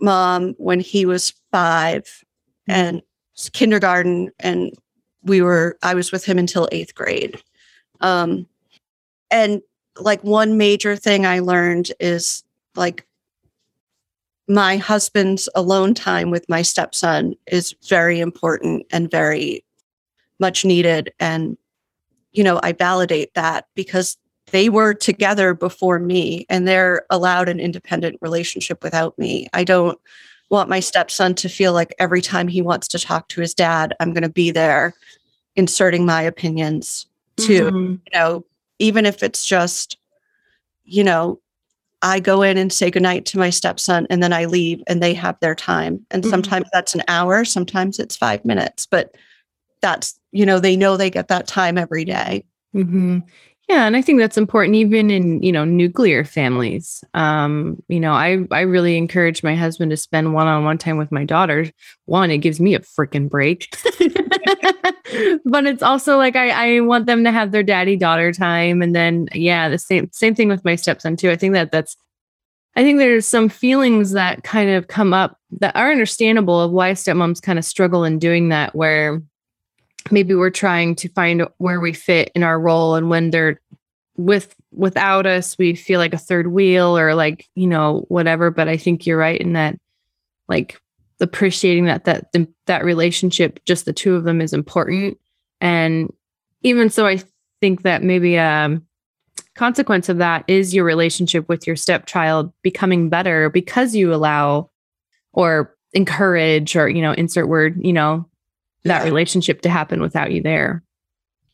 mom 0.00 0.54
when 0.58 0.78
he 0.78 1.04
was 1.04 1.34
5 1.50 2.24
and 2.68 3.02
kindergarten 3.52 4.30
and 4.38 4.72
we 5.24 5.42
were 5.42 5.76
I 5.82 5.94
was 5.94 6.12
with 6.12 6.24
him 6.24 6.38
until 6.38 6.68
8th 6.72 6.94
grade. 6.94 7.42
Um 8.00 8.46
and 9.30 9.60
like 9.98 10.22
one 10.22 10.56
major 10.56 10.94
thing 10.94 11.26
I 11.26 11.40
learned 11.40 11.90
is 11.98 12.44
like 12.76 13.04
my 14.46 14.76
husband's 14.76 15.48
alone 15.56 15.92
time 15.92 16.30
with 16.30 16.48
my 16.48 16.62
stepson 16.62 17.34
is 17.50 17.74
very 17.88 18.20
important 18.20 18.86
and 18.92 19.10
very 19.10 19.64
much 20.38 20.64
needed. 20.64 21.12
And, 21.18 21.58
you 22.30 22.44
know, 22.44 22.60
I 22.62 22.70
validate 22.70 23.34
that 23.34 23.66
because 23.74 24.16
they 24.56 24.70
were 24.70 24.94
together 24.94 25.52
before 25.52 25.98
me 25.98 26.46
and 26.48 26.66
they're 26.66 27.04
allowed 27.10 27.46
an 27.46 27.60
independent 27.60 28.16
relationship 28.22 28.82
without 28.82 29.18
me. 29.18 29.46
I 29.52 29.64
don't 29.64 30.00
want 30.48 30.70
my 30.70 30.80
stepson 30.80 31.34
to 31.34 31.50
feel 31.50 31.74
like 31.74 31.94
every 31.98 32.22
time 32.22 32.48
he 32.48 32.62
wants 32.62 32.88
to 32.88 32.98
talk 32.98 33.28
to 33.28 33.42
his 33.42 33.52
dad, 33.52 33.94
I'm 34.00 34.14
going 34.14 34.22
to 34.22 34.30
be 34.30 34.50
there 34.50 34.94
inserting 35.56 36.06
my 36.06 36.22
opinions 36.22 37.04
too 37.36 37.64
Mhm. 37.70 38.00
you 38.06 38.18
know, 38.18 38.46
even 38.78 39.04
if 39.04 39.22
it's 39.22 39.44
just, 39.44 39.98
you 40.84 41.04
know, 41.04 41.38
I 42.00 42.18
go 42.18 42.40
in 42.40 42.56
and 42.56 42.72
say 42.72 42.90
goodnight 42.90 43.26
to 43.26 43.38
my 43.38 43.50
stepson 43.50 44.06
and 44.08 44.22
then 44.22 44.32
I 44.32 44.46
leave 44.46 44.82
and 44.86 45.02
they 45.02 45.12
have 45.12 45.38
their 45.40 45.54
time. 45.54 46.00
And 46.10 46.24
Mhm. 46.24 46.30
sometimes 46.30 46.68
that's 46.72 46.94
an 46.94 47.02
hour, 47.08 47.44
sometimes 47.44 47.98
it's 47.98 48.16
five 48.16 48.42
minutes, 48.46 48.86
but 48.86 49.14
that's, 49.82 50.18
you 50.32 50.46
know, 50.46 50.58
they 50.60 50.76
know 50.76 50.96
they 50.96 51.10
get 51.10 51.28
that 51.28 51.46
time 51.46 51.76
every 51.76 52.06
day. 52.06 52.42
hmm 52.72 53.18
Yeah, 53.68 53.84
and 53.86 53.96
I 53.96 54.02
think 54.02 54.20
that's 54.20 54.38
important 54.38 54.76
even 54.76 55.10
in, 55.10 55.42
you 55.42 55.50
know, 55.50 55.64
nuclear 55.64 56.22
families. 56.24 57.02
Um, 57.14 57.82
you 57.88 57.98
know, 57.98 58.12
I 58.12 58.38
I 58.52 58.60
really 58.60 58.96
encourage 58.96 59.42
my 59.42 59.56
husband 59.56 59.90
to 59.90 59.96
spend 59.96 60.34
one-on-one 60.34 60.78
time 60.78 60.98
with 60.98 61.10
my 61.10 61.24
daughter. 61.24 61.66
One, 62.04 62.30
it 62.30 62.38
gives 62.38 62.60
me 62.60 62.74
a 62.74 62.80
freaking 62.80 63.28
break. 63.28 63.74
but 65.44 65.66
it's 65.66 65.82
also 65.82 66.16
like 66.16 66.36
I 66.36 66.76
I 66.76 66.80
want 66.80 67.06
them 67.06 67.24
to 67.24 67.32
have 67.32 67.50
their 67.50 67.64
daddy-daughter 67.64 68.32
time 68.32 68.82
and 68.82 68.94
then 68.94 69.26
yeah, 69.34 69.68
the 69.68 69.78
same 69.78 70.10
same 70.12 70.36
thing 70.36 70.48
with 70.48 70.64
my 70.64 70.76
stepson 70.76 71.16
too. 71.16 71.30
I 71.30 71.36
think 71.36 71.54
that 71.54 71.72
that's 71.72 71.96
I 72.76 72.82
think 72.82 72.98
there's 72.98 73.26
some 73.26 73.48
feelings 73.48 74.12
that 74.12 74.44
kind 74.44 74.70
of 74.70 74.88
come 74.88 75.12
up 75.14 75.38
that 75.60 75.74
are 75.74 75.90
understandable 75.90 76.60
of 76.60 76.70
why 76.72 76.92
stepmoms 76.92 77.42
kind 77.42 77.58
of 77.58 77.64
struggle 77.64 78.04
in 78.04 78.18
doing 78.18 78.50
that 78.50 78.74
where 78.76 79.22
maybe 80.10 80.34
we're 80.34 80.50
trying 80.50 80.94
to 80.96 81.08
find 81.10 81.46
where 81.58 81.80
we 81.80 81.92
fit 81.92 82.30
in 82.34 82.42
our 82.42 82.58
role 82.58 82.94
and 82.94 83.10
when 83.10 83.30
they're 83.30 83.60
with 84.16 84.54
without 84.72 85.26
us 85.26 85.58
we 85.58 85.74
feel 85.74 86.00
like 86.00 86.14
a 86.14 86.18
third 86.18 86.46
wheel 86.48 86.96
or 86.96 87.14
like 87.14 87.46
you 87.54 87.66
know 87.66 88.04
whatever. 88.08 88.50
But 88.50 88.68
i 88.68 88.76
think 88.76 89.06
you're 89.06 89.18
right 89.18 89.40
in 89.40 89.52
that 89.54 89.78
like 90.48 90.80
appreciating 91.20 91.86
that 91.86 92.04
that 92.04 92.30
that 92.66 92.84
relationship 92.84 93.60
just 93.64 93.84
the 93.84 93.92
two 93.92 94.14
of 94.14 94.24
them 94.24 94.40
is 94.40 94.52
important. 94.52 95.18
And 95.60 96.12
even 96.62 96.90
so 96.90 97.06
i 97.06 97.22
think 97.60 97.82
that 97.82 98.02
maybe 98.02 98.36
a 98.36 98.46
um, 98.46 98.86
consequence 99.54 100.08
of 100.08 100.18
that 100.18 100.44
is 100.46 100.74
your 100.74 100.84
relationship 100.84 101.48
with 101.48 101.66
your 101.66 101.76
stepchild 101.76 102.52
becoming 102.62 103.08
better 103.08 103.50
because 103.50 103.94
you 103.94 104.12
allow 104.12 104.70
or 105.32 105.74
encourage 105.94 106.76
or 106.76 106.88
you 106.88 107.00
know 107.00 107.12
insert 107.12 107.48
word 107.48 107.76
you 107.80 107.92
know 107.92 108.28
that 108.88 109.04
relationship 109.04 109.60
to 109.62 109.68
happen 109.68 110.00
without 110.00 110.32
you 110.32 110.42
there. 110.42 110.82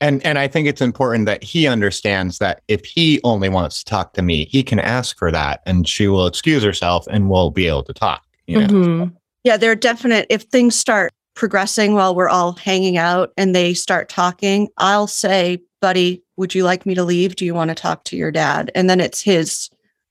And 0.00 0.24
and 0.26 0.38
I 0.38 0.48
think 0.48 0.66
it's 0.66 0.80
important 0.80 1.26
that 1.26 1.44
he 1.44 1.68
understands 1.68 2.38
that 2.38 2.62
if 2.66 2.84
he 2.84 3.20
only 3.22 3.48
wants 3.48 3.78
to 3.78 3.84
talk 3.84 4.14
to 4.14 4.22
me, 4.22 4.46
he 4.46 4.62
can 4.62 4.80
ask 4.80 5.16
for 5.16 5.30
that 5.30 5.62
and 5.64 5.86
she 5.86 6.08
will 6.08 6.26
excuse 6.26 6.64
herself 6.64 7.06
and 7.08 7.30
we'll 7.30 7.50
be 7.50 7.68
able 7.68 7.84
to 7.84 7.92
talk. 7.92 8.24
You 8.46 8.60
know? 8.60 8.66
Mm-hmm. 8.66 9.16
Yeah, 9.44 9.56
they're 9.56 9.76
definite 9.76 10.26
if 10.28 10.42
things 10.42 10.74
start 10.74 11.12
progressing 11.34 11.94
while 11.94 12.14
we're 12.14 12.28
all 12.28 12.52
hanging 12.52 12.96
out 12.96 13.32
and 13.36 13.54
they 13.54 13.74
start 13.74 14.08
talking, 14.08 14.68
I'll 14.78 15.06
say, 15.06 15.62
buddy, 15.80 16.22
would 16.36 16.54
you 16.54 16.64
like 16.64 16.84
me 16.84 16.94
to 16.94 17.04
leave? 17.04 17.36
Do 17.36 17.44
you 17.44 17.54
want 17.54 17.68
to 17.68 17.74
talk 17.74 18.04
to 18.04 18.16
your 18.16 18.30
dad? 18.30 18.70
And 18.74 18.90
then 18.90 19.00
it's 19.00 19.20
his 19.20 19.70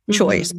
mm-hmm. 0.09 0.17
choice, 0.17 0.53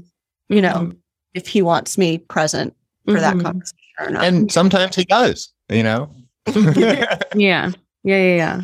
you 0.48 0.60
know, 0.60 0.74
mm-hmm. 0.74 0.98
if 1.34 1.48
he 1.48 1.62
wants 1.62 1.96
me 1.96 2.18
present 2.18 2.74
for 3.06 3.14
that 3.14 3.34
mm-hmm. 3.34 3.46
conversation 3.46 3.76
or 3.98 4.10
not. 4.10 4.24
And 4.24 4.52
sometimes 4.52 4.94
he 4.94 5.04
does, 5.04 5.52
you 5.70 5.82
know. 5.82 6.10
yeah. 6.76 7.18
Yeah. 7.34 7.72
Yeah. 8.04 8.36
Yeah. 8.36 8.62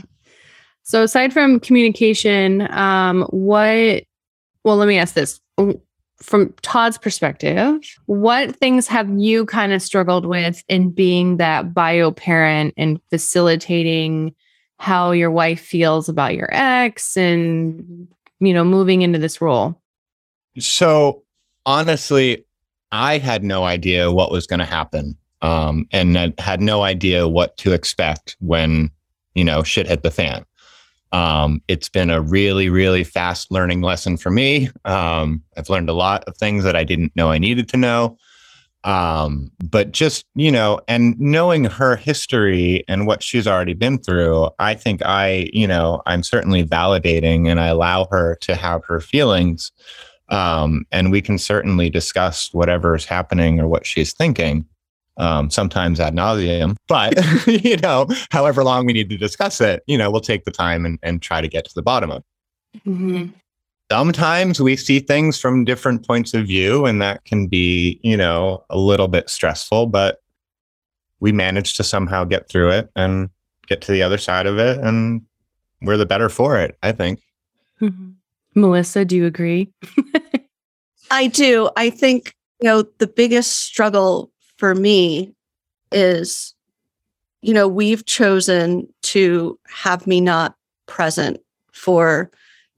So 0.83 1.03
aside 1.03 1.33
from 1.33 1.61
communication, 1.61 2.71
um, 2.73 3.23
what 3.31 4.05
well, 4.65 4.77
let 4.77 4.89
me 4.89 4.99
ask 4.99 5.15
this. 5.15 5.41
From 6.21 6.53
Todd's 6.63 6.99
perspective, 6.99 7.81
what 8.07 8.57
things 8.57 8.89
have 8.89 9.09
you 9.19 9.47
kind 9.47 9.73
of 9.73 9.81
struggled 9.81 10.27
with 10.27 10.65
in 10.69 10.91
being 10.91 11.37
that 11.37 11.73
bio 11.73 12.11
parent 12.11 12.75
and 12.77 13.01
facilitating 13.09 14.35
how 14.79 15.13
your 15.13 15.31
wife 15.31 15.61
feels 15.61 16.09
about 16.09 16.35
your 16.35 16.49
ex 16.53 17.17
and 17.17 18.09
you 18.41 18.53
know 18.53 18.65
moving 18.65 19.03
into 19.03 19.19
this 19.19 19.41
role? 19.41 19.81
So 20.59 21.23
honestly, 21.67 22.45
I 22.91 23.19
had 23.19 23.45
no 23.45 23.65
idea 23.65 24.11
what 24.11 24.33
was 24.33 24.47
going 24.47 24.61
to 24.61 24.67
happen 24.67 25.17
um, 25.43 25.87
and 25.93 26.35
had 26.39 26.61
no 26.61 26.83
idea 26.83 27.29
what 27.29 27.57
to 27.59 27.73
expect 27.73 28.37
when 28.41 28.91
you 29.35 29.45
know 29.45 29.63
shit 29.63 29.87
hit 29.87 30.03
the 30.03 30.11
fan. 30.11 30.45
Um, 31.13 31.63
it's 31.69 31.89
been 31.89 32.11
a 32.11 32.21
really, 32.21 32.69
really 32.69 33.05
fast 33.05 33.51
learning 33.51 33.81
lesson 33.81 34.17
for 34.17 34.31
me. 34.31 34.69
Um, 34.85 35.43
I've 35.57 35.71
learned 35.71 35.89
a 35.89 35.95
lot 35.95 36.25
of 36.25 36.37
things 36.37 36.65
that 36.65 36.77
I 36.77 36.85
didn't 36.85 37.17
know 37.17 37.31
I 37.31 37.39
needed 37.39 37.69
to 37.71 37.77
know. 37.77 38.19
Um, 38.85 39.51
but 39.65 39.93
just, 39.93 40.25
you 40.35 40.53
know, 40.53 40.81
and 40.87 41.19
knowing 41.19 41.65
her 41.65 41.97
history 41.97 42.85
and 42.89 43.07
what 43.07 43.23
she's 43.23 43.47
already 43.47 43.75
been 43.75 43.99
through, 43.99 44.51
I 44.59 44.75
think 44.75 45.03
I, 45.05 45.51
you 45.53 45.67
know, 45.67 46.03
I'm 46.07 46.23
certainly 46.23 46.65
validating 46.65 47.49
and 47.49 47.59
I 47.59 47.67
allow 47.67 48.07
her 48.11 48.37
to 48.43 48.55
have 48.55 48.85
her 48.85 49.01
feelings. 49.01 49.73
Um, 50.29 50.85
and 50.93 51.11
we 51.11 51.23
can 51.23 51.39
certainly 51.39 51.91
discuss 51.91 52.53
whatever 52.53 52.95
is 52.95 53.07
happening 53.07 53.59
or 53.61 53.67
what 53.67 53.87
she's 53.87 54.13
thinking 54.13 54.67
um, 55.19 55.51
sometimes 55.51 56.01
ad 56.01 56.15
nauseum. 56.15 56.77
But 56.87 57.15
you 57.47 57.77
know, 57.77 58.09
however 58.31 58.65
long 58.65 58.87
we 58.87 58.93
need 58.93 59.11
to 59.11 59.17
discuss 59.17 59.61
it, 59.61 59.83
you 59.87 59.99
know, 59.99 60.11
we'll 60.11 60.21
take 60.21 60.45
the 60.45 60.51
time 60.51 60.87
and, 60.87 60.99
and 61.03 61.21
try 61.21 61.41
to 61.41 61.49
get 61.49 61.65
to 61.67 61.75
the 61.75 61.83
bottom 61.83 62.11
of 62.11 62.23
it. 62.75 62.81
Mm-hmm. 62.89 63.27
Sometimes 63.91 64.61
we 64.61 64.77
see 64.77 65.01
things 65.01 65.41
from 65.41 65.65
different 65.65 66.07
points 66.07 66.35
of 66.35 66.47
view, 66.47 66.85
and 66.85 67.01
that 67.01 67.25
can 67.25 67.47
be, 67.47 67.99
you 68.03 68.17
know, 68.17 68.65
a 68.69 68.77
little 68.77 69.09
bit 69.09 69.31
stressful, 69.31 69.87
but 69.87 70.23
we 71.21 71.33
manage 71.33 71.75
to 71.75 71.85
somehow 71.85 72.25
get 72.25 72.49
through 72.49 72.71
it 72.71 72.91
and 72.97 73.31
get 73.67 73.81
to 73.83 73.93
the 73.93 74.03
other 74.03 74.19
side 74.19 74.47
of 74.47 74.59
it, 74.59 74.79
and 74.79 75.23
we're 75.81 75.97
the 75.97 76.07
better 76.07 76.29
for 76.29 76.59
it, 76.59 76.77
I 76.83 76.93
think. 76.93 77.21
Mm-hmm. 77.81 78.11
Melissa, 78.55 79.05
do 79.05 79.17
you 79.17 79.25
agree? 79.25 79.73
I 81.11 81.29
do. 81.29 81.71
I 81.77 81.89
think, 81.89 82.35
you 82.61 82.69
know, 82.69 82.85
the 82.99 83.07
biggest 83.07 83.61
struggle 83.61 84.31
for 84.59 84.75
me 84.75 85.33
is 85.91 86.55
you 87.41 87.55
know 87.55 87.67
we've 87.67 88.05
chosen 88.05 88.87
to 89.03 89.59
have 89.69 90.07
me 90.07 90.21
not 90.21 90.55
present 90.87 91.39
for 91.73 92.31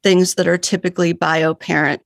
things 0.02 0.34
that 0.34 0.46
are 0.46 0.58
typically 0.58 1.12
bio 1.12 1.54
parent 1.54 2.02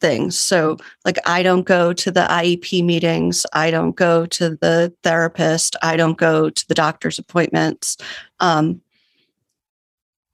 things. 0.00 0.38
So 0.38 0.78
like 1.04 1.18
i 1.26 1.42
don't 1.42 1.66
go 1.66 1.92
to 1.92 2.10
the 2.10 2.22
iep 2.22 2.84
meetings. 2.84 3.44
I 3.52 3.70
don't 3.70 3.94
go 3.94 4.26
to 4.26 4.56
the 4.56 4.92
therapist. 5.02 5.76
I 5.82 5.96
don't 5.96 6.18
go 6.18 6.50
to 6.50 6.68
the 6.68 6.74
doctor's 6.74 7.18
appointments. 7.18 7.96
Um, 8.40 8.80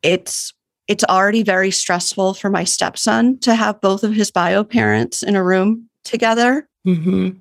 it's 0.02 0.54
it's 0.86 1.02
already 1.04 1.42
very 1.42 1.72
stressful 1.72 2.34
for 2.34 2.48
my 2.48 2.62
stepson 2.62 3.40
to 3.40 3.56
have 3.56 3.80
both 3.80 4.04
of 4.04 4.14
his 4.14 4.30
bio 4.30 4.62
parents 4.62 5.24
in 5.24 5.34
a 5.34 5.42
room 5.42 5.88
together. 6.04 6.68
Mm-hmm 6.86 7.38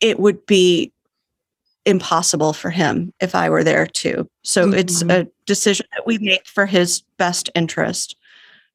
it 0.00 0.18
would 0.20 0.44
be 0.46 0.92
impossible 1.84 2.52
for 2.52 2.70
him 2.70 3.12
if 3.20 3.34
I 3.34 3.48
were 3.48 3.64
there 3.64 3.86
too. 3.86 4.28
So 4.44 4.66
mm-hmm. 4.66 4.78
it's 4.78 5.02
a 5.02 5.26
decision 5.46 5.86
that 5.92 6.06
we 6.06 6.18
make 6.18 6.46
for 6.46 6.66
his 6.66 7.02
best 7.16 7.50
interest. 7.54 8.16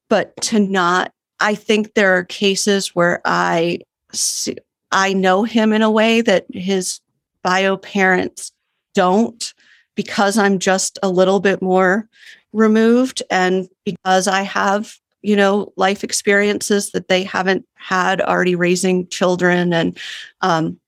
But 0.10 0.36
to 0.44 0.60
not, 0.60 1.14
I 1.40 1.56
think 1.56 1.94
there 1.94 2.18
are 2.18 2.24
cases 2.24 2.96
where 2.96 3.22
I 3.24 3.80
see, 4.12 4.58
I 4.92 5.14
know 5.14 5.44
him 5.44 5.74
in 5.74 5.82
a 5.82 5.92
way 5.92 6.22
that 6.22 6.46
his 6.52 7.00
bio 7.44 7.78
parents 7.78 8.52
don't 8.96 9.54
because 9.96 10.38
I'm 10.38 10.60
just 10.60 10.98
a 11.04 11.10
little 11.10 11.40
bit 11.40 11.62
more 11.62 12.08
removed 12.52 13.22
and 13.30 13.68
because 13.84 14.28
I 14.28 14.42
have 14.42 14.96
you 15.22 15.36
know 15.36 15.72
life 15.78 16.04
experiences 16.04 16.92
that 16.92 17.08
they 17.08 17.24
haven't 17.24 17.66
had 17.76 18.22
already 18.22 18.56
raising 18.56 19.08
children 19.08 19.74
and 19.74 19.98
um, 20.42 20.80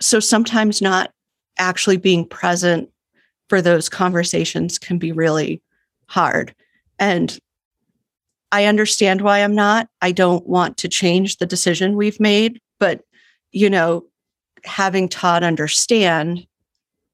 so 0.00 0.20
sometimes 0.20 0.82
not 0.82 1.10
actually 1.58 1.96
being 1.96 2.26
present 2.26 2.90
for 3.48 3.62
those 3.62 3.88
conversations 3.88 4.78
can 4.78 4.98
be 4.98 5.12
really 5.12 5.62
hard. 6.06 6.54
And 6.98 7.38
I 8.52 8.66
understand 8.66 9.20
why 9.20 9.40
I'm 9.40 9.54
not. 9.54 9.88
I 10.02 10.12
don't 10.12 10.46
want 10.46 10.76
to 10.78 10.88
change 10.88 11.38
the 11.38 11.46
decision 11.46 11.96
we've 11.96 12.20
made, 12.20 12.60
but 12.78 13.02
you 13.52 13.70
know, 13.70 14.04
having 14.64 15.08
Todd 15.08 15.42
understand 15.42 16.46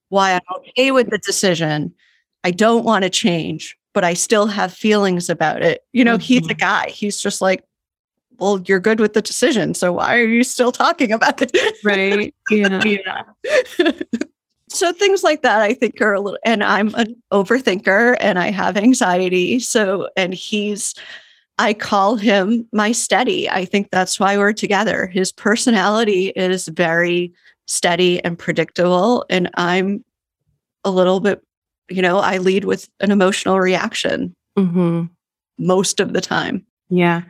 why 0.08 0.32
I'm 0.32 0.40
okay 0.58 0.90
with 0.90 1.10
the 1.10 1.18
decision, 1.18 1.94
I 2.44 2.50
don't 2.50 2.84
want 2.84 3.04
to 3.04 3.10
change, 3.10 3.76
but 3.94 4.04
I 4.04 4.14
still 4.14 4.46
have 4.46 4.72
feelings 4.72 5.30
about 5.30 5.62
it. 5.62 5.82
You 5.92 6.04
know, 6.04 6.16
mm-hmm. 6.16 6.22
he's 6.22 6.46
a 6.46 6.50
mm-hmm. 6.50 6.58
guy. 6.58 6.90
He's 6.90 7.20
just 7.20 7.40
like, 7.40 7.64
well, 8.38 8.60
you're 8.66 8.80
good 8.80 9.00
with 9.00 9.14
the 9.14 9.22
decision. 9.22 9.74
So 9.74 9.92
why 9.92 10.18
are 10.18 10.26
you 10.26 10.44
still 10.44 10.72
talking 10.72 11.12
about 11.12 11.40
it? 11.42 11.76
Right. 11.84 12.34
Yeah. 12.50 12.82
yeah. 12.84 13.92
so 14.68 14.92
things 14.92 15.22
like 15.22 15.42
that, 15.42 15.60
I 15.60 15.74
think 15.74 16.00
are 16.00 16.14
a 16.14 16.20
little, 16.20 16.38
and 16.44 16.62
I'm 16.64 16.94
an 16.94 17.20
overthinker 17.32 18.16
and 18.20 18.38
I 18.38 18.50
have 18.50 18.76
anxiety. 18.76 19.58
So, 19.58 20.08
and 20.16 20.34
he's, 20.34 20.94
I 21.58 21.74
call 21.74 22.16
him 22.16 22.66
my 22.72 22.92
steady. 22.92 23.48
I 23.48 23.64
think 23.64 23.90
that's 23.90 24.18
why 24.18 24.36
we're 24.36 24.52
together. 24.52 25.06
His 25.06 25.32
personality 25.32 26.28
is 26.30 26.68
very 26.68 27.32
steady 27.66 28.22
and 28.24 28.38
predictable. 28.38 29.24
And 29.30 29.50
I'm 29.54 30.04
a 30.84 30.90
little 30.90 31.20
bit, 31.20 31.42
you 31.88 32.02
know, 32.02 32.18
I 32.18 32.38
lead 32.38 32.64
with 32.64 32.88
an 33.00 33.10
emotional 33.10 33.60
reaction 33.60 34.34
mm-hmm. 34.58 35.04
most 35.58 36.00
of 36.00 36.12
the 36.12 36.20
time. 36.20 36.66
Yeah. 36.88 37.22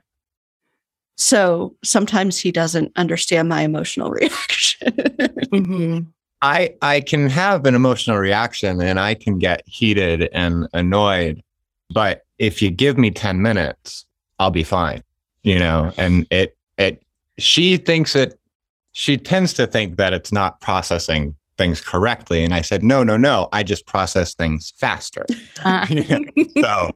So 1.22 1.76
sometimes 1.84 2.36
he 2.36 2.50
doesn't 2.50 2.90
understand 2.96 3.48
my 3.48 3.62
emotional 3.62 4.10
reaction. 4.20 4.92
mm-hmm. 4.92 5.98
I 6.42 6.74
I 6.82 7.00
can 7.00 7.28
have 7.30 7.64
an 7.64 7.76
emotional 7.76 8.18
reaction 8.18 8.82
and 8.82 8.98
I 8.98 9.14
can 9.14 9.38
get 9.38 9.62
heated 9.64 10.28
and 10.32 10.66
annoyed, 10.72 11.40
but 11.94 12.22
if 12.38 12.60
you 12.60 12.70
give 12.70 12.98
me 12.98 13.12
10 13.12 13.40
minutes, 13.40 14.04
I'll 14.40 14.50
be 14.50 14.64
fine. 14.64 15.04
You 15.44 15.60
know, 15.60 15.92
and 15.96 16.26
it, 16.30 16.56
it, 16.76 17.04
she 17.38 17.76
thinks 17.76 18.16
it, 18.16 18.38
she 18.90 19.16
tends 19.16 19.52
to 19.54 19.68
think 19.68 19.98
that 19.98 20.12
it's 20.12 20.32
not 20.32 20.60
processing 20.60 21.36
things 21.56 21.80
correctly. 21.80 22.44
And 22.44 22.52
I 22.52 22.62
said, 22.62 22.82
no, 22.82 23.04
no, 23.04 23.16
no. 23.16 23.48
I 23.52 23.62
just 23.62 23.86
process 23.86 24.34
things 24.34 24.72
faster. 24.76 25.24
Uh. 25.64 25.86
so 26.60 26.90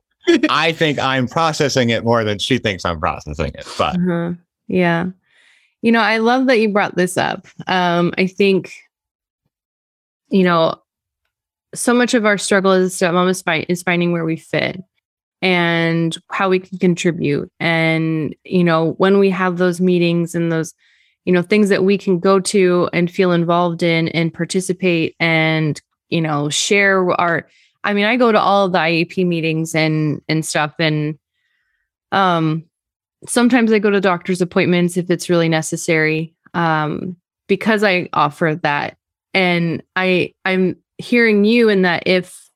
I 0.49 0.73
think 0.73 0.99
I'm 0.99 1.29
processing 1.29 1.91
it 1.91 2.05
more 2.05 2.25
than 2.25 2.39
she 2.39 2.59
thinks 2.59 2.85
I'm 2.85 3.01
processing 3.01 3.53
it. 3.55 3.67
But 3.79 3.97
uh-huh. 3.97 4.33
yeah. 4.69 5.07
You 5.83 5.93
know, 5.93 6.01
I 6.01 6.19
love 6.19 6.47
that 6.47 6.59
you 6.59 6.71
brought 6.71 6.97
this 6.97 7.17
up. 7.17 7.47
Um, 7.67 8.13
I 8.19 8.27
think, 8.27 8.73
you 10.29 10.43
know, 10.43 10.75
so 11.75 11.95
much 11.95 12.15
of 12.15 12.25
our 12.25 12.39
struggle 12.39 12.73
as 12.73 13.01
a 13.01 13.05
stepmom 13.05 13.29
is, 13.29 13.43
fi- 13.43 13.67
is 13.69 13.83
finding 13.83 14.11
where 14.11 14.25
we 14.25 14.37
fit 14.37 14.83
and 15.43 16.17
how 16.31 16.49
we 16.49 16.59
can 16.59 16.79
contribute. 16.79 17.53
And, 17.61 18.35
you 18.45 18.65
know, 18.65 18.93
when 18.99 19.19
we 19.19 19.31
have 19.31 19.59
those 19.59 19.81
meetings 19.81 20.35
and 20.35 20.51
those, 20.51 20.75
you 21.25 21.33
know, 21.33 21.43
things 21.43 21.69
that 21.69 21.85
we 21.85 21.99
can 21.99 22.19
go 22.19 22.41
to 22.41 22.89
and 22.93 23.11
feel 23.11 23.33
involved 23.33 23.83
in 23.83 24.09
and 24.09 24.33
participate 24.33 25.15
and, 25.21 25.81
you 26.09 26.21
know, 26.21 26.49
share 26.49 27.11
our, 27.21 27.47
I 27.87 27.95
mean, 27.95 28.05
I 28.05 28.17
go 28.17 28.33
to 28.33 28.41
all 28.41 28.69
the 28.69 28.79
IEP 28.79 29.25
meetings 29.27 29.75
and, 29.75 30.21
and 30.29 30.45
stuff. 30.45 30.75
And, 30.79 31.19
um, 32.13 32.65
sometimes 33.27 33.73
I 33.73 33.79
go 33.79 33.91
to 33.91 34.01
doctor's 34.01 34.43
appointments 34.43 34.97
if 34.97 35.11
it's 35.11 35.31
really 35.31 35.49
necessary. 35.49 36.35
Um, 36.53 37.17
because 37.49 37.85
I 37.85 38.09
offer 38.13 38.59
that. 38.63 38.97
And 39.33 39.83
I, 39.95 40.35
I'm 40.45 40.77
hearing 40.99 41.45
you 41.45 41.69
in 41.69 41.83
that 41.83 42.03
if, 42.07 42.51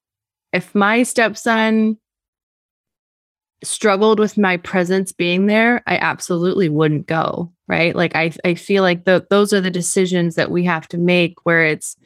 if 0.52 0.74
my 0.74 1.04
stepson 1.04 1.96
struggled 3.62 4.18
with 4.18 4.36
my 4.36 4.56
presence 4.56 5.12
being 5.12 5.46
there, 5.46 5.82
I 5.86 5.96
absolutely 5.98 6.68
wouldn't 6.68 7.06
go. 7.06 7.52
Right. 7.68 7.94
Like 7.94 8.16
I, 8.16 8.32
I 8.44 8.54
feel 8.54 8.82
like 8.82 9.04
the, 9.04 9.24
those 9.30 9.52
are 9.52 9.60
the 9.60 9.70
decisions 9.70 10.34
that 10.34 10.50
we 10.50 10.64
have 10.64 10.88
to 10.88 10.98
make 10.98 11.34
where 11.44 11.64
it's, 11.64 11.96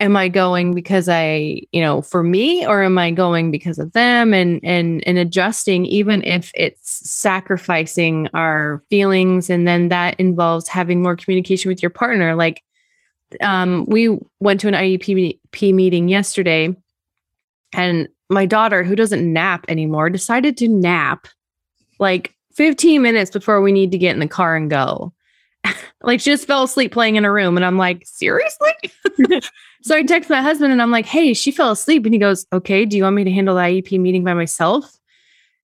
am 0.00 0.16
I 0.16 0.28
going 0.28 0.74
because 0.74 1.08
I, 1.08 1.62
you 1.72 1.80
know, 1.80 2.02
for 2.02 2.22
me, 2.22 2.66
or 2.66 2.82
am 2.82 2.98
I 2.98 3.10
going 3.10 3.50
because 3.50 3.78
of 3.78 3.92
them 3.92 4.34
and 4.34 4.60
and 4.64 5.06
and 5.06 5.18
adjusting, 5.18 5.86
even 5.86 6.22
if 6.24 6.50
it's 6.54 7.10
sacrificing 7.10 8.28
our 8.34 8.82
feelings. 8.90 9.50
And 9.50 9.68
then 9.68 9.88
that 9.88 10.18
involves 10.18 10.68
having 10.68 11.02
more 11.02 11.16
communication 11.16 11.68
with 11.68 11.82
your 11.82 11.90
partner. 11.90 12.34
Like 12.34 12.62
um, 13.40 13.84
we 13.86 14.18
went 14.40 14.60
to 14.60 14.68
an 14.68 14.74
IEP 14.74 15.74
meeting 15.74 16.08
yesterday 16.08 16.74
and 17.72 18.08
my 18.28 18.46
daughter, 18.46 18.82
who 18.84 18.96
doesn't 18.96 19.32
nap 19.32 19.64
anymore, 19.68 20.08
decided 20.08 20.56
to 20.58 20.68
nap 20.68 21.26
like 21.98 22.34
15 22.54 23.02
minutes 23.02 23.30
before 23.30 23.60
we 23.60 23.72
need 23.72 23.90
to 23.92 23.98
get 23.98 24.14
in 24.14 24.20
the 24.20 24.28
car 24.28 24.56
and 24.56 24.70
go. 24.70 25.12
like 26.02 26.20
she 26.20 26.30
just 26.30 26.46
fell 26.46 26.62
asleep 26.62 26.92
playing 26.92 27.16
in 27.16 27.24
her 27.24 27.32
room. 27.32 27.56
And 27.56 27.64
I'm 27.64 27.78
like, 27.78 28.02
seriously? 28.06 28.72
so 29.82 29.96
I 29.96 30.02
text 30.02 30.30
my 30.30 30.42
husband 30.42 30.72
and 30.72 30.80
I'm 30.80 30.90
like, 30.90 31.06
hey, 31.06 31.34
she 31.34 31.50
fell 31.50 31.70
asleep. 31.70 32.04
And 32.04 32.14
he 32.14 32.20
goes, 32.20 32.46
okay, 32.52 32.84
do 32.84 32.96
you 32.96 33.04
want 33.04 33.16
me 33.16 33.24
to 33.24 33.30
handle 33.30 33.54
the 33.54 33.62
IEP 33.62 33.98
meeting 34.00 34.24
by 34.24 34.34
myself? 34.34 34.96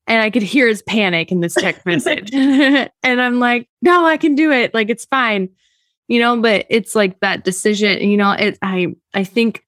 And 0.07 0.23
I 0.23 0.31
could 0.31 0.43
hear 0.43 0.69
his 0.69 0.83
panic 0.83 1.33
in 1.33 1.41
this 1.41 1.55
text 1.55 1.85
message. 1.87 2.33
and 2.33 2.91
I'm 3.03 3.41
like, 3.41 3.69
no, 3.83 4.05
I 4.05 4.17
can 4.17 4.35
do 4.35 4.53
it. 4.53 4.73
Like 4.75 4.91
it's 4.91 5.05
fine. 5.07 5.49
You 6.09 6.21
know, 6.21 6.41
but 6.41 6.67
it's 6.71 6.95
like 6.95 7.19
that 7.21 7.43
decision, 7.43 8.01
you 8.09 8.17
know, 8.17 8.31
it 8.31 8.59
I 8.63 8.95
I 9.13 9.25
think 9.25 9.65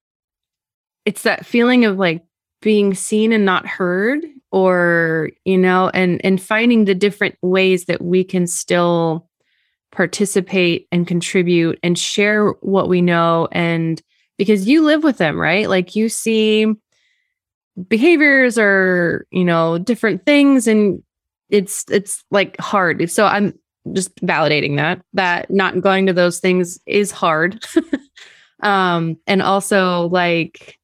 it's 1.05 1.23
that 1.23 1.45
feeling 1.45 1.85
of 1.85 1.99
like 1.99 2.23
being 2.63 2.95
seen 2.95 3.33
and 3.33 3.45
not 3.45 3.67
heard 3.67 4.25
or 4.51 5.31
you 5.45 5.59
know 5.59 5.91
and 5.93 6.25
and 6.25 6.41
finding 6.41 6.85
the 6.85 6.95
different 6.95 7.37
ways 7.43 7.85
that 7.87 8.03
we 8.03 8.25
can 8.25 8.47
still 8.47 9.28
participate 9.93 10.87
and 10.93 11.07
contribute 11.07 11.79
and 11.83 11.99
share 11.99 12.51
what 12.61 12.89
we 12.89 13.01
know 13.01 13.49
and 13.53 14.03
because 14.37 14.69
you 14.69 14.83
live 14.83 15.03
with 15.03 15.19
them 15.19 15.39
right? 15.39 15.69
Like 15.69 15.97
you 15.97 16.09
see 16.09 16.67
behaviors 17.89 18.59
or 18.59 19.27
you 19.31 19.45
know 19.45 19.79
different 19.79 20.27
things 20.27 20.67
and 20.67 21.03
it's 21.51 21.85
it's 21.91 22.25
like 22.31 22.59
hard. 22.61 23.11
So 23.11 23.27
i'm 23.27 23.59
just 23.95 24.15
validating 24.17 24.77
that 24.77 25.01
that 25.15 25.51
not 25.51 25.81
going 25.81 26.05
to 26.07 26.13
those 26.13 26.41
things 26.41 26.79
is 26.87 27.11
hard. 27.11 27.65
Um 28.61 29.17
and 29.29 29.41
also 29.41 30.09
like 30.09 30.81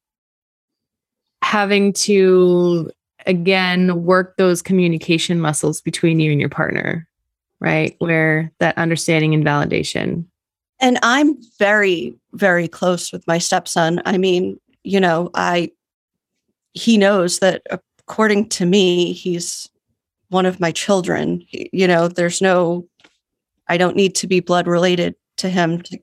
having 1.42 1.92
to 1.92 2.88
again 3.26 4.04
work 4.04 4.36
those 4.36 4.62
communication 4.62 5.40
muscles 5.40 5.80
between 5.80 6.20
you 6.20 6.30
and 6.30 6.40
your 6.40 6.48
partner 6.48 7.08
right? 7.64 7.96
Where 7.98 8.52
that 8.60 8.76
understanding 8.76 9.32
and 9.34 9.44
validation. 9.44 10.26
And 10.80 10.98
i'm 11.02 11.36
very 11.58 12.14
very 12.34 12.68
close 12.68 13.10
with 13.12 13.26
my 13.26 13.38
stepson. 13.38 14.02
I 14.04 14.18
mean 14.18 14.60
you 14.82 15.00
know 15.00 15.30
i 15.34 15.70
he 16.74 16.98
knows 16.98 17.38
that 17.38 17.62
according 17.98 18.48
to 18.50 18.66
me 18.66 19.12
he's 19.12 19.70
one 20.28 20.46
of 20.46 20.60
my 20.60 20.72
children. 20.72 21.44
You 21.50 21.88
know 21.88 22.08
there's 22.08 22.42
no 22.42 22.86
i 23.68 23.76
don't 23.78 23.96
need 23.96 24.14
to 24.16 24.26
be 24.26 24.40
blood 24.40 24.66
related 24.66 25.14
to 25.38 25.48
him 25.48 25.80
to 25.82 25.98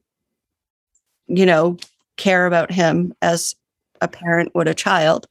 you 1.27 1.45
know 1.45 1.77
care 2.17 2.47
about 2.47 2.71
him 2.71 3.13
as 3.21 3.55
a 4.01 4.07
parent 4.07 4.53
would 4.55 4.67
a 4.67 4.73
child. 4.73 5.27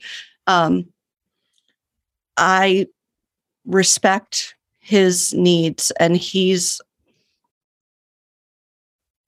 Um, 0.46 0.86
I 2.36 2.86
respect 3.66 4.54
his 4.90 5.32
needs, 5.34 5.92
and 6.00 6.16
he's 6.16 6.80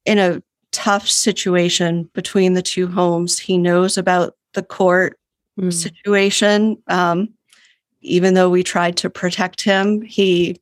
in 0.04 0.18
a 0.18 0.42
tough 0.72 1.08
situation 1.08 2.10
between 2.14 2.54
the 2.54 2.62
two 2.62 2.88
homes. 2.88 3.38
He 3.38 3.56
knows 3.56 3.96
about 3.96 4.34
the 4.54 4.64
court 4.64 5.20
mm. 5.56 5.72
situation. 5.72 6.82
Um, 6.88 7.28
even 8.00 8.34
though 8.34 8.50
we 8.50 8.64
tried 8.64 8.96
to 8.98 9.08
protect 9.08 9.62
him, 9.62 10.02
he 10.02 10.60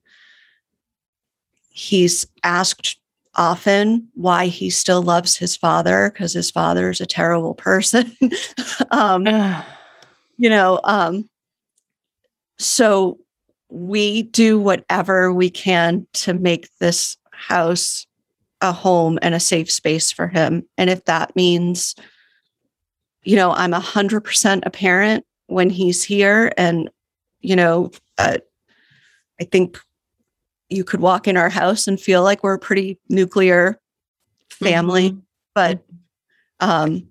he's 1.71 2.27
asked 2.45 2.99
often 3.37 4.07
why 4.13 4.49
he 4.49 4.69
still 4.69 5.01
loves 5.01 5.35
his 5.35 5.57
father 5.57 6.11
because 6.13 6.35
his 6.35 6.51
father 6.51 6.91
is 6.91 7.01
a 7.01 7.07
terrible 7.07 7.55
person. 7.55 8.15
um, 8.91 9.27
you 10.37 10.51
know, 10.51 10.79
um, 10.85 11.27
so 12.59 13.19
we 13.71 14.25
do 14.25 14.59
whatever 14.59 15.33
we 15.33 15.51
can 15.51 16.07
to 16.13 16.35
make 16.35 16.69
this 16.79 17.17
house 17.33 18.07
a 18.61 18.73
home 18.73 19.19
and 19.23 19.35
a 19.35 19.41
safe 19.41 19.71
space 19.71 20.11
for 20.11 20.29
him. 20.29 20.67
And 20.77 20.91
if 20.91 21.05
that 21.07 21.35
means, 21.35 21.95
you 23.23 23.37
know, 23.37 23.53
I'm 23.53 23.73
a 23.73 23.81
hundred 23.81 24.21
percent 24.23 24.65
a 24.67 24.71
parent 24.71 25.25
when 25.47 25.71
he's 25.71 26.05
here 26.05 26.53
and, 26.59 26.91
you 27.41 27.57
know, 27.57 27.91
uh, 28.19 28.39
I 29.41 29.45
think 29.45 29.79
you 30.69 30.85
could 30.85 31.01
walk 31.01 31.27
in 31.27 31.37
our 31.37 31.49
house 31.49 31.89
and 31.89 31.99
feel 31.99 32.23
like 32.23 32.45
we're 32.45 32.55
a 32.55 32.59
pretty 32.59 32.99
nuclear 33.09 33.81
family. 34.51 35.11
Mm-hmm. 35.11 35.21
But, 35.55 35.83
um, 36.61 37.09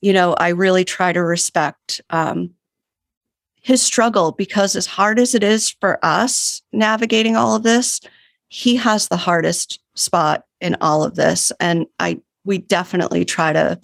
you 0.00 0.12
know, 0.12 0.34
I 0.34 0.48
really 0.48 0.84
try 0.84 1.12
to 1.12 1.22
respect 1.22 2.00
um, 2.10 2.50
his 3.66 3.82
struggle 3.82 4.30
because, 4.30 4.76
as 4.76 4.86
hard 4.86 5.18
as 5.18 5.34
it 5.34 5.42
is 5.42 5.70
for 5.80 5.98
us 6.04 6.62
navigating 6.72 7.34
all 7.34 7.56
of 7.56 7.64
this, 7.64 8.00
he 8.46 8.76
has 8.76 9.08
the 9.08 9.16
hardest 9.16 9.80
spot 9.96 10.44
in 10.60 10.76
all 10.80 11.02
of 11.02 11.16
this. 11.16 11.50
And 11.58 11.86
I, 11.98 12.20
we 12.44 12.58
definitely 12.58 13.24
try 13.24 13.52
to 13.52 13.80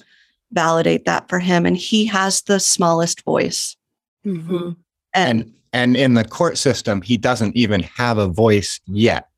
validate 0.53 1.05
that 1.07 1.29
for 1.29 1.41
him. 1.41 1.67
And 1.67 1.77
he 1.77 2.07
has 2.07 2.43
the 2.43 2.61
smallest 2.61 3.25
voice. 3.25 3.77
Mm-hmm. 4.25 4.71
And, 5.15 5.53
and 5.73 5.97
in 5.97 6.15
the 6.15 6.25
court 6.25 6.59
system, 6.59 7.03
he 7.03 7.17
doesn't 7.17 7.57
even 7.57 7.83
have 7.83 8.19
a 8.19 8.29
voice 8.29 8.79
yet. 8.87 9.31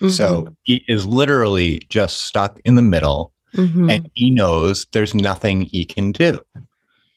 Mm-hmm. 0.00 0.08
So 0.08 0.48
he 0.64 0.84
is 0.88 1.06
literally 1.06 1.78
just 1.90 2.22
stuck 2.22 2.58
in 2.64 2.74
the 2.74 2.82
middle 2.82 3.32
mm-hmm. 3.54 3.88
and 3.88 4.10
he 4.14 4.30
knows 4.30 4.84
there's 4.90 5.14
nothing 5.14 5.60
he 5.60 5.84
can 5.84 6.10
do. 6.10 6.40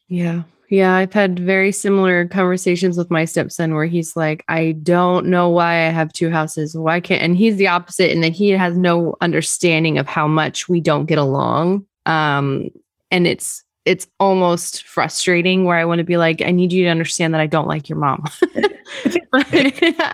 Yeah. 0.07 0.43
Yeah. 0.69 0.95
I've 0.95 1.13
had 1.13 1.39
very 1.39 1.71
similar 1.71 2.27
conversations 2.27 2.97
with 2.97 3.11
my 3.11 3.25
stepson 3.25 3.75
where 3.75 3.85
he's 3.85 4.15
like, 4.15 4.43
I 4.47 4.73
don't 4.83 5.27
know 5.27 5.49
why 5.49 5.87
I 5.87 5.89
have 5.89 6.11
two 6.11 6.29
houses. 6.29 6.75
Why 6.75 6.99
can't, 6.99 7.21
and 7.21 7.37
he's 7.37 7.57
the 7.57 7.67
opposite 7.67 8.11
in 8.11 8.21
that 8.21 8.33
he 8.33 8.49
has 8.51 8.77
no 8.77 9.15
understanding 9.21 9.97
of 9.97 10.07
how 10.07 10.27
much 10.27 10.67
we 10.67 10.81
don't 10.81 11.05
get 11.05 11.17
along. 11.17 11.85
Um, 12.05 12.69
and 13.11 13.27
it's 13.27 13.63
it's 13.85 14.07
almost 14.19 14.83
frustrating 14.83 15.63
where 15.63 15.77
I 15.77 15.85
want 15.85 15.99
to 15.99 16.03
be 16.03 16.17
like, 16.17 16.41
I 16.41 16.49
need 16.49 16.73
you 16.73 16.83
to 16.85 16.89
understand 16.89 17.35
that 17.35 17.41
I 17.41 17.45
don't 17.45 17.67
like 17.67 17.87
your 17.87 17.99
mom. 17.99 18.23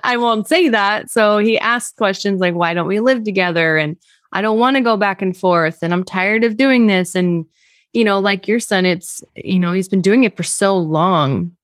I 0.03 0.17
won't 0.17 0.47
say 0.47 0.67
that. 0.69 1.09
So 1.09 1.37
he 1.37 1.57
asks 1.57 1.93
questions 1.93 2.41
like, 2.41 2.53
why 2.53 2.73
don't 2.73 2.87
we 2.87 2.99
live 2.99 3.23
together? 3.23 3.77
And 3.77 3.95
I 4.33 4.41
don't 4.41 4.59
want 4.59 4.75
to 4.75 4.81
go 4.81 4.97
back 4.97 5.21
and 5.21 5.35
forth. 5.35 5.79
And 5.81 5.93
I'm 5.93 6.03
tired 6.03 6.43
of 6.43 6.57
doing 6.57 6.87
this. 6.87 7.15
And, 7.15 7.45
you 7.93 8.03
know, 8.03 8.19
like 8.19 8.47
your 8.47 8.59
son, 8.59 8.85
it's, 8.85 9.23
you 9.35 9.59
know, 9.59 9.73
he's 9.73 9.89
been 9.89 10.01
doing 10.01 10.23
it 10.23 10.37
for 10.37 10.43
so 10.43 10.77
long. 10.77 11.55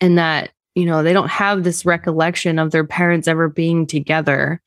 And 0.00 0.16
that, 0.16 0.50
you 0.74 0.86
know, 0.86 1.02
they 1.02 1.12
don't 1.12 1.30
have 1.30 1.64
this 1.64 1.84
recollection 1.84 2.58
of 2.58 2.70
their 2.70 2.84
parents 2.84 3.26
ever 3.26 3.48
being 3.48 3.86
together. 3.86 4.62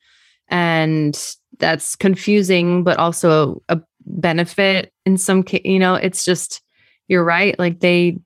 And 0.48 1.18
that's 1.58 1.96
confusing, 1.96 2.84
but 2.84 2.98
also 2.98 3.62
a 3.68 3.80
benefit 4.04 4.92
in 5.06 5.16
some 5.16 5.42
case. 5.42 5.62
You 5.64 5.78
know, 5.78 5.94
it's 5.94 6.24
just, 6.24 6.60
you're 7.08 7.24
right. 7.24 7.58
Like 7.58 7.80
they, 7.80 8.18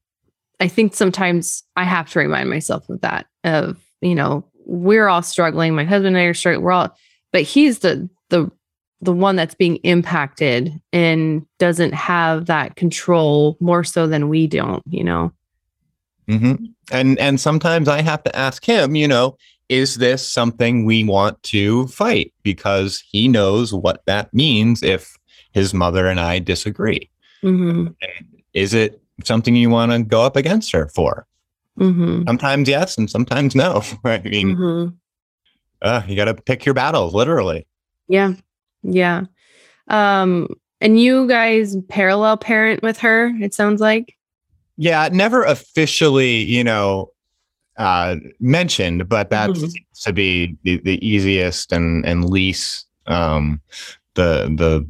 I 0.58 0.68
think 0.68 0.94
sometimes 0.94 1.62
I 1.76 1.84
have 1.84 2.10
to 2.10 2.18
remind 2.18 2.50
myself 2.50 2.88
of 2.88 3.00
that, 3.02 3.26
of, 3.44 3.78
you 4.00 4.14
know, 4.14 4.44
we're 4.64 5.06
all 5.06 5.22
struggling. 5.22 5.74
My 5.74 5.84
husband 5.84 6.16
and 6.16 6.24
I 6.24 6.26
are 6.26 6.34
struggling. 6.34 6.64
We're 6.64 6.72
all, 6.72 6.96
but 7.32 7.42
he's 7.42 7.80
the, 7.80 8.08
the, 8.30 8.50
the 9.00 9.12
one 9.12 9.36
that's 9.36 9.54
being 9.54 9.76
impacted 9.76 10.72
and 10.92 11.46
doesn't 11.58 11.92
have 11.92 12.46
that 12.46 12.76
control 12.76 13.56
more 13.60 13.84
so 13.84 14.06
than 14.06 14.28
we 14.28 14.46
don't, 14.46 14.82
you 14.88 15.04
know? 15.04 15.32
Mm-hmm. 16.28 16.64
And 16.90 17.18
and 17.18 17.40
sometimes 17.40 17.88
I 17.88 18.02
have 18.02 18.22
to 18.24 18.36
ask 18.36 18.64
him, 18.64 18.96
you 18.96 19.06
know, 19.06 19.36
is 19.68 19.96
this 19.96 20.26
something 20.26 20.84
we 20.84 21.04
want 21.04 21.42
to 21.44 21.86
fight? 21.88 22.32
Because 22.42 23.02
he 23.10 23.28
knows 23.28 23.72
what 23.72 24.02
that 24.06 24.32
means 24.32 24.82
if 24.82 25.16
his 25.52 25.72
mother 25.72 26.06
and 26.06 26.20
I 26.20 26.38
disagree. 26.38 27.10
Mm-hmm. 27.42 27.88
Is 28.54 28.74
it 28.74 29.00
something 29.24 29.54
you 29.54 29.70
want 29.70 29.92
to 29.92 30.02
go 30.02 30.22
up 30.22 30.36
against 30.36 30.72
her 30.72 30.88
for? 30.88 31.26
Mm-hmm. 31.78 32.24
Sometimes 32.26 32.68
yes, 32.68 32.96
and 32.96 33.10
sometimes 33.10 33.54
no. 33.54 33.82
I 34.04 34.18
mean, 34.18 34.56
mm-hmm. 34.56 34.94
uh, 35.82 36.02
you 36.06 36.16
got 36.16 36.26
to 36.26 36.34
pick 36.34 36.64
your 36.64 36.74
battles, 36.74 37.14
literally. 37.14 37.66
Yeah, 38.08 38.34
yeah. 38.82 39.24
Um, 39.88 40.48
and 40.80 41.00
you 41.00 41.26
guys 41.26 41.76
parallel 41.88 42.36
parent 42.36 42.82
with 42.82 42.98
her. 42.98 43.32
It 43.40 43.54
sounds 43.54 43.80
like. 43.80 44.16
Yeah, 44.76 45.08
never 45.10 45.42
officially, 45.42 46.36
you 46.36 46.62
know, 46.62 47.10
uh, 47.78 48.16
mentioned, 48.40 49.08
but 49.08 49.30
that 49.30 49.50
mm-hmm. 49.50 49.66
seems 49.66 50.00
to 50.02 50.12
be 50.12 50.56
the, 50.64 50.78
the 50.78 51.06
easiest 51.06 51.72
and 51.72 52.04
and 52.04 52.28
least 52.28 52.86
um, 53.06 53.60
the 54.14 54.52
the 54.56 54.86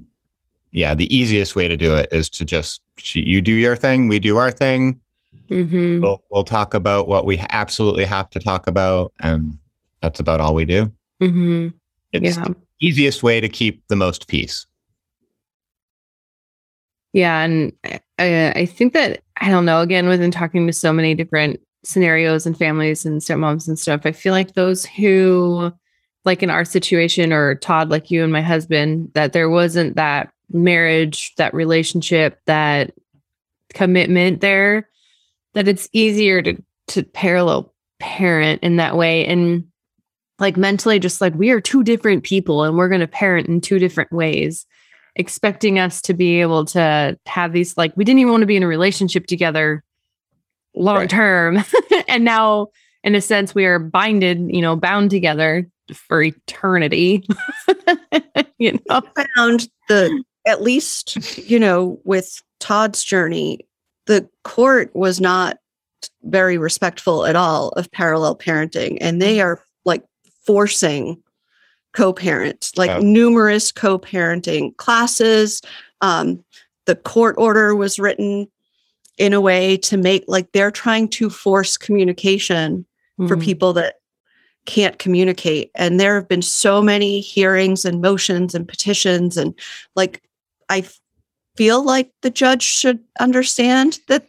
yeah 0.72 0.94
the 0.94 1.14
easiest 1.14 1.56
way 1.56 1.68
to 1.68 1.76
do 1.76 1.94
it 1.94 2.08
is 2.12 2.28
to 2.30 2.44
just 2.44 2.80
you 3.14 3.40
do 3.40 3.52
your 3.52 3.76
thing, 3.76 4.08
we 4.08 4.18
do 4.18 4.36
our 4.36 4.50
thing. 4.50 5.00
Mm-hmm. 5.48 6.00
We'll 6.00 6.22
we'll 6.30 6.44
talk 6.44 6.74
about 6.74 7.08
what 7.08 7.24
we 7.24 7.38
absolutely 7.50 8.04
have 8.04 8.30
to 8.30 8.40
talk 8.40 8.66
about, 8.66 9.12
and 9.20 9.58
that's 10.02 10.20
about 10.20 10.40
all 10.40 10.54
we 10.54 10.64
do. 10.64 10.90
Mm-hmm. 11.20 11.68
It's 12.12 12.36
yeah. 12.36 12.48
Easiest 12.80 13.22
way 13.22 13.40
to 13.40 13.48
keep 13.48 13.82
the 13.88 13.96
most 13.96 14.28
peace. 14.28 14.66
Yeah, 17.12 17.40
and 17.40 17.72
I, 18.18 18.52
I 18.54 18.66
think 18.66 18.92
that 18.92 19.22
I 19.40 19.48
don't 19.48 19.64
know. 19.64 19.80
Again, 19.80 20.06
within 20.06 20.30
talking 20.30 20.66
to 20.66 20.72
so 20.72 20.92
many 20.92 21.14
different 21.14 21.60
scenarios 21.84 22.44
and 22.44 22.58
families 22.58 23.06
and 23.06 23.20
stepmoms 23.20 23.66
and 23.68 23.78
stuff, 23.78 24.02
I 24.04 24.12
feel 24.12 24.32
like 24.34 24.52
those 24.52 24.84
who, 24.84 25.72
like 26.24 26.42
in 26.42 26.50
our 26.50 26.64
situation, 26.64 27.32
or 27.32 27.54
Todd, 27.54 27.88
like 27.88 28.10
you 28.10 28.22
and 28.22 28.32
my 28.32 28.42
husband, 28.42 29.10
that 29.14 29.32
there 29.32 29.48
wasn't 29.48 29.96
that 29.96 30.30
marriage, 30.50 31.32
that 31.38 31.54
relationship, 31.54 32.38
that 32.46 32.92
commitment 33.72 34.40
there, 34.42 34.88
that 35.54 35.68
it's 35.68 35.88
easier 35.92 36.42
to 36.42 36.62
to 36.88 37.02
parallel 37.02 37.72
parent 37.98 38.62
in 38.62 38.76
that 38.76 38.96
way 38.96 39.26
and 39.26 39.64
like 40.38 40.56
mentally 40.56 40.98
just 40.98 41.20
like 41.20 41.34
we 41.34 41.50
are 41.50 41.60
two 41.60 41.82
different 41.82 42.24
people 42.24 42.64
and 42.64 42.76
we're 42.76 42.88
going 42.88 43.00
to 43.00 43.06
parent 43.06 43.48
in 43.48 43.60
two 43.60 43.78
different 43.78 44.12
ways 44.12 44.66
expecting 45.16 45.78
us 45.78 46.00
to 46.02 46.14
be 46.14 46.40
able 46.40 46.64
to 46.64 47.18
have 47.26 47.52
these 47.52 47.76
like 47.76 47.92
we 47.96 48.04
didn't 48.04 48.18
even 48.18 48.30
want 48.30 48.42
to 48.42 48.46
be 48.46 48.56
in 48.56 48.62
a 48.62 48.68
relationship 48.68 49.26
together 49.26 49.82
long 50.74 51.08
term. 51.08 51.64
And 52.08 52.24
now 52.24 52.68
in 53.02 53.14
a 53.14 53.20
sense 53.20 53.54
we 53.54 53.64
are 53.64 53.78
binded 53.78 54.38
you 54.48 54.62
know 54.62 54.76
bound 54.76 55.10
together 55.10 55.68
for 55.92 56.22
eternity. 56.22 57.26
You 58.58 58.72
know? 58.88 59.02
Found 59.36 59.68
the 59.88 60.24
at 60.46 60.62
least 60.62 61.38
you 61.38 61.58
know 61.60 62.00
with 62.04 62.42
todd's 62.58 63.04
journey 63.04 63.66
the 64.06 64.26
court 64.44 64.90
was 64.94 65.20
not 65.20 65.58
very 66.22 66.56
respectful 66.56 67.26
at 67.26 67.36
all 67.36 67.68
of 67.70 67.90
parallel 67.92 68.34
parenting 68.34 68.96
and 69.02 69.20
they 69.20 69.42
are 69.42 69.60
like 69.84 70.02
forcing 70.46 71.22
co-parents, 71.92 72.76
like 72.76 73.02
numerous 73.02 73.72
co-parenting 73.72 74.76
classes. 74.76 75.62
Um, 76.02 76.44
the 76.84 76.94
court 76.94 77.34
order 77.38 77.74
was 77.74 77.98
written 77.98 78.48
in 79.18 79.32
a 79.32 79.40
way 79.40 79.76
to 79.78 79.96
make 79.96 80.24
like 80.28 80.52
they're 80.52 80.70
trying 80.70 81.08
to 81.08 81.30
force 81.30 81.76
communication 81.76 82.84
mm-hmm. 83.18 83.26
for 83.26 83.36
people 83.36 83.72
that 83.72 83.96
can't 84.66 84.98
communicate. 84.98 85.70
And 85.74 85.98
there 85.98 86.16
have 86.16 86.28
been 86.28 86.42
so 86.42 86.82
many 86.82 87.20
hearings 87.20 87.84
and 87.84 88.00
motions 88.00 88.54
and 88.54 88.68
petitions 88.68 89.36
and 89.36 89.58
like 89.94 90.22
I 90.68 90.84
feel 91.56 91.84
like 91.84 92.10
the 92.22 92.30
judge 92.30 92.62
should 92.62 92.98
understand 93.20 94.00
that 94.08 94.26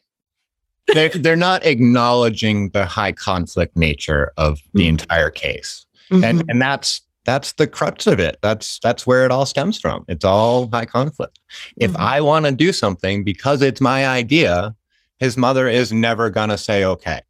they're, 0.94 1.10
they're 1.10 1.36
not 1.36 1.66
acknowledging 1.66 2.70
the 2.70 2.86
high 2.86 3.12
conflict 3.12 3.76
nature 3.76 4.32
of 4.38 4.62
the 4.74 4.84
mm-hmm. 4.84 4.90
entire 4.90 5.30
case. 5.30 5.86
Mm-hmm. 6.12 6.24
And 6.24 6.44
and 6.48 6.62
that's 6.62 7.02
that's 7.26 7.54
the 7.54 7.68
crux 7.68 8.08
of 8.08 8.20
it. 8.20 8.38
That's 8.42 8.80
that's 8.80 9.06
where 9.06 9.26
it 9.26 9.32
all 9.32 9.46
stems 9.46 9.80
from. 9.80 10.06
It's 10.08 10.26
all 10.26 10.70
high 10.72 10.86
conflict. 10.86 11.40
Mm-hmm. 11.50 11.84
If 11.84 11.96
I 11.98 12.22
want 12.22 12.46
to 12.46 12.52
do 12.52 12.72
something 12.72 13.24
because 13.24 13.62
it's 13.62 13.82
my 13.82 14.08
idea, 14.08 14.76
his 15.20 15.38
mother 15.38 15.68
is 15.68 15.92
never 15.92 16.30
gonna 16.30 16.58
say 16.58 16.84
okay. 16.86 17.22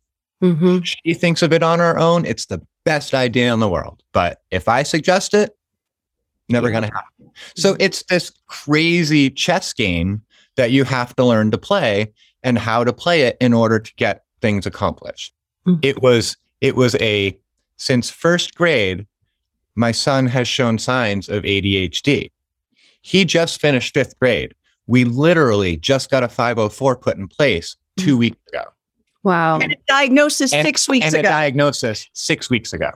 Mm-hmm. 0.44 0.80
She 0.82 1.13
thinks 1.16 1.42
of 1.42 1.52
it 1.52 1.63
on 1.63 1.80
her 1.80 1.98
own. 1.98 2.26
It's 2.26 2.46
the 2.46 2.62
best 2.86 3.13
idea 3.13 3.52
in 3.52 3.60
the 3.60 3.68
world. 3.68 4.04
But 4.13 4.42
if 4.52 4.68
I 4.68 4.84
suggest 4.84 5.34
it, 5.34 5.58
never 6.48 6.70
gonna 6.70 6.88
happen. 6.94 7.32
So 7.56 7.74
mm-hmm. 7.74 7.82
it's 7.82 8.04
this 8.04 8.32
crazy 8.46 9.32
chess 9.32 9.74
game 9.74 10.22
that 10.58 10.72
you 10.72 10.84
have 10.84 11.16
to 11.16 11.26
learn 11.26 11.52
to 11.52 11.58
play 11.58 12.13
and 12.44 12.58
how 12.58 12.84
to 12.84 12.94
play 12.94 13.24
it 13.24 13.38
in 13.42 13.54
order 13.54 13.80
to 13.80 13.96
get 13.96 14.24
things 14.42 14.66
accomplished. 14.66 15.34
Mm-hmm. 15.66 15.80
It 15.82 16.02
was 16.02 16.38
it 16.62 16.76
was 16.76 16.96
a 16.96 17.38
since 17.78 18.10
first 18.10 18.56
grade 18.56 19.06
my 19.78 19.92
son 19.92 20.26
has 20.26 20.48
shown 20.48 20.80
signs 20.80 21.30
of 21.30 21.44
ADHD. 21.44 22.32
He 23.02 23.24
just 23.24 23.62
finished 23.62 23.94
fifth 23.94 24.18
grade. 24.20 24.54
We 24.88 25.04
literally 25.04 25.78
just 25.78 26.10
got 26.10 26.24
a 26.24 26.28
504 26.28 26.98
put 26.98 27.18
in 27.18 27.28
place 27.28 27.76
two 27.98 28.16
mm. 28.16 28.20
weeks 28.20 28.38
ago. 28.52 28.63
Wow. 29.24 29.60
And 29.60 29.74
a 29.74 29.78
diagnosis 29.88 30.52
and, 30.54 30.66
six 30.66 30.90
weeks 30.90 31.06
and 31.06 31.16
ago. 31.16 31.20
And 31.20 31.28
a 31.28 31.30
diagnosis 31.30 32.10
six 32.13 32.50
weeks 32.50 32.74
ago. 32.74 32.92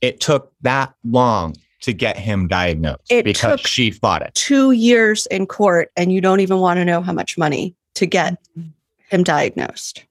It 0.00 0.20
took 0.20 0.52
that 0.62 0.94
long 1.04 1.54
to 1.82 1.92
get 1.92 2.16
him 2.16 2.48
diagnosed 2.48 3.10
it 3.10 3.24
because 3.24 3.60
she 3.60 3.90
fought 3.90 4.22
it. 4.22 4.34
Two 4.34 4.72
years 4.72 5.26
in 5.26 5.46
court, 5.46 5.90
and 5.96 6.12
you 6.12 6.20
don't 6.20 6.40
even 6.40 6.58
want 6.58 6.78
to 6.78 6.84
know 6.84 7.02
how 7.02 7.12
much 7.12 7.38
money 7.38 7.74
to 7.94 8.06
get 8.06 8.36
him 9.10 9.22
diagnosed. 9.22 10.04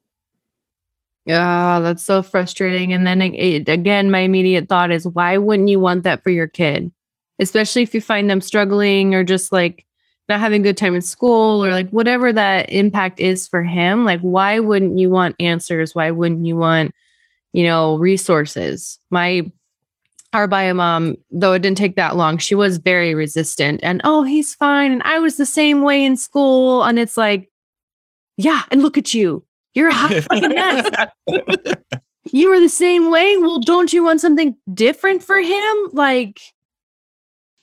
Yeah, 1.25 1.79
that's 1.79 2.03
so 2.03 2.21
frustrating. 2.21 2.93
And 2.93 3.05
then 3.05 3.21
it, 3.21 3.67
again, 3.67 4.11
my 4.11 4.19
immediate 4.19 4.69
thought 4.69 4.91
is 4.91 5.07
why 5.07 5.37
wouldn't 5.37 5.69
you 5.69 5.79
want 5.79 6.03
that 6.03 6.23
for 6.23 6.29
your 6.29 6.47
kid? 6.47 6.91
Especially 7.39 7.81
if 7.81 7.93
you 7.95 8.01
find 8.01 8.29
them 8.29 8.41
struggling 8.41 9.15
or 9.15 9.23
just 9.23 9.51
like 9.51 9.85
not 10.29 10.39
having 10.39 10.61
a 10.61 10.63
good 10.63 10.77
time 10.77 10.95
in 10.95 11.01
school 11.01 11.63
or 11.63 11.71
like 11.71 11.89
whatever 11.89 12.31
that 12.31 12.71
impact 12.71 13.19
is 13.19 13.47
for 13.47 13.63
him. 13.63 14.05
Like, 14.05 14.21
why 14.21 14.59
wouldn't 14.59 14.97
you 14.97 15.09
want 15.09 15.35
answers? 15.39 15.95
Why 15.95 16.11
wouldn't 16.11 16.45
you 16.45 16.57
want, 16.57 16.93
you 17.53 17.63
know, 17.63 17.97
resources? 17.97 18.99
My 19.09 19.51
our 20.33 20.47
bio 20.47 20.73
mom, 20.73 21.15
though 21.31 21.53
it 21.53 21.59
didn't 21.59 21.77
take 21.77 21.95
that 21.95 22.17
long, 22.17 22.37
she 22.37 22.55
was 22.55 22.77
very 22.77 23.15
resistant 23.15 23.79
and 23.83 24.01
oh, 24.03 24.23
he's 24.23 24.53
fine. 24.53 24.91
And 24.91 25.01
I 25.03 25.17
was 25.19 25.37
the 25.37 25.45
same 25.45 25.81
way 25.81 26.03
in 26.03 26.17
school. 26.17 26.83
And 26.83 26.99
it's 26.99 27.15
like, 27.15 27.49
yeah, 28.35 28.63
and 28.69 28.81
look 28.81 28.97
at 28.97 29.13
you. 29.13 29.44
You're 29.75 29.89
a 29.89 29.93
hot 29.93 30.13
fucking 30.23 30.49
mess. 30.49 30.89
you 32.31 32.49
were 32.49 32.59
the 32.59 32.69
same 32.69 33.11
way. 33.11 33.37
Well, 33.37 33.59
don't 33.59 33.93
you 33.93 34.03
want 34.03 34.21
something 34.21 34.55
different 34.73 35.21
for 35.21 35.37
him? 35.37 35.89
Like, 35.91 36.39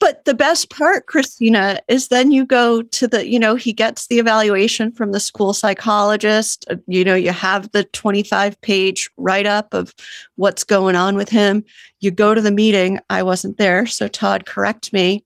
but 0.03 0.25
the 0.25 0.35
best 0.35 0.69
part, 0.69 1.07
Christina, 1.07 1.79
is 1.87 2.09
then 2.09 2.33
you 2.33 2.45
go 2.45 2.83
to 2.83 3.07
the, 3.07 3.25
you 3.25 3.39
know, 3.39 3.55
he 3.55 3.73
gets 3.73 4.09
the 4.09 4.19
evaluation 4.19 4.91
from 4.91 5.13
the 5.13 5.21
school 5.21 5.53
psychologist. 5.53 6.65
Uh, 6.69 6.75
you 6.89 7.05
know, 7.05 7.15
you 7.15 7.31
have 7.31 7.71
the 7.71 7.85
25 7.85 8.61
page 8.63 9.09
write 9.17 9.47
up 9.47 9.73
of 9.73 9.95
what's 10.35 10.65
going 10.65 10.97
on 10.97 11.17
with 11.17 11.29
him. 11.29 11.65
You 12.01 12.11
go 12.11 12.35
to 12.35 12.41
the 12.41 12.51
meeting. 12.51 12.99
I 13.11 13.23
wasn't 13.23 13.59
there. 13.59 13.87
So 13.87 14.09
Todd, 14.09 14.45
correct 14.45 14.93
me. 14.93 15.25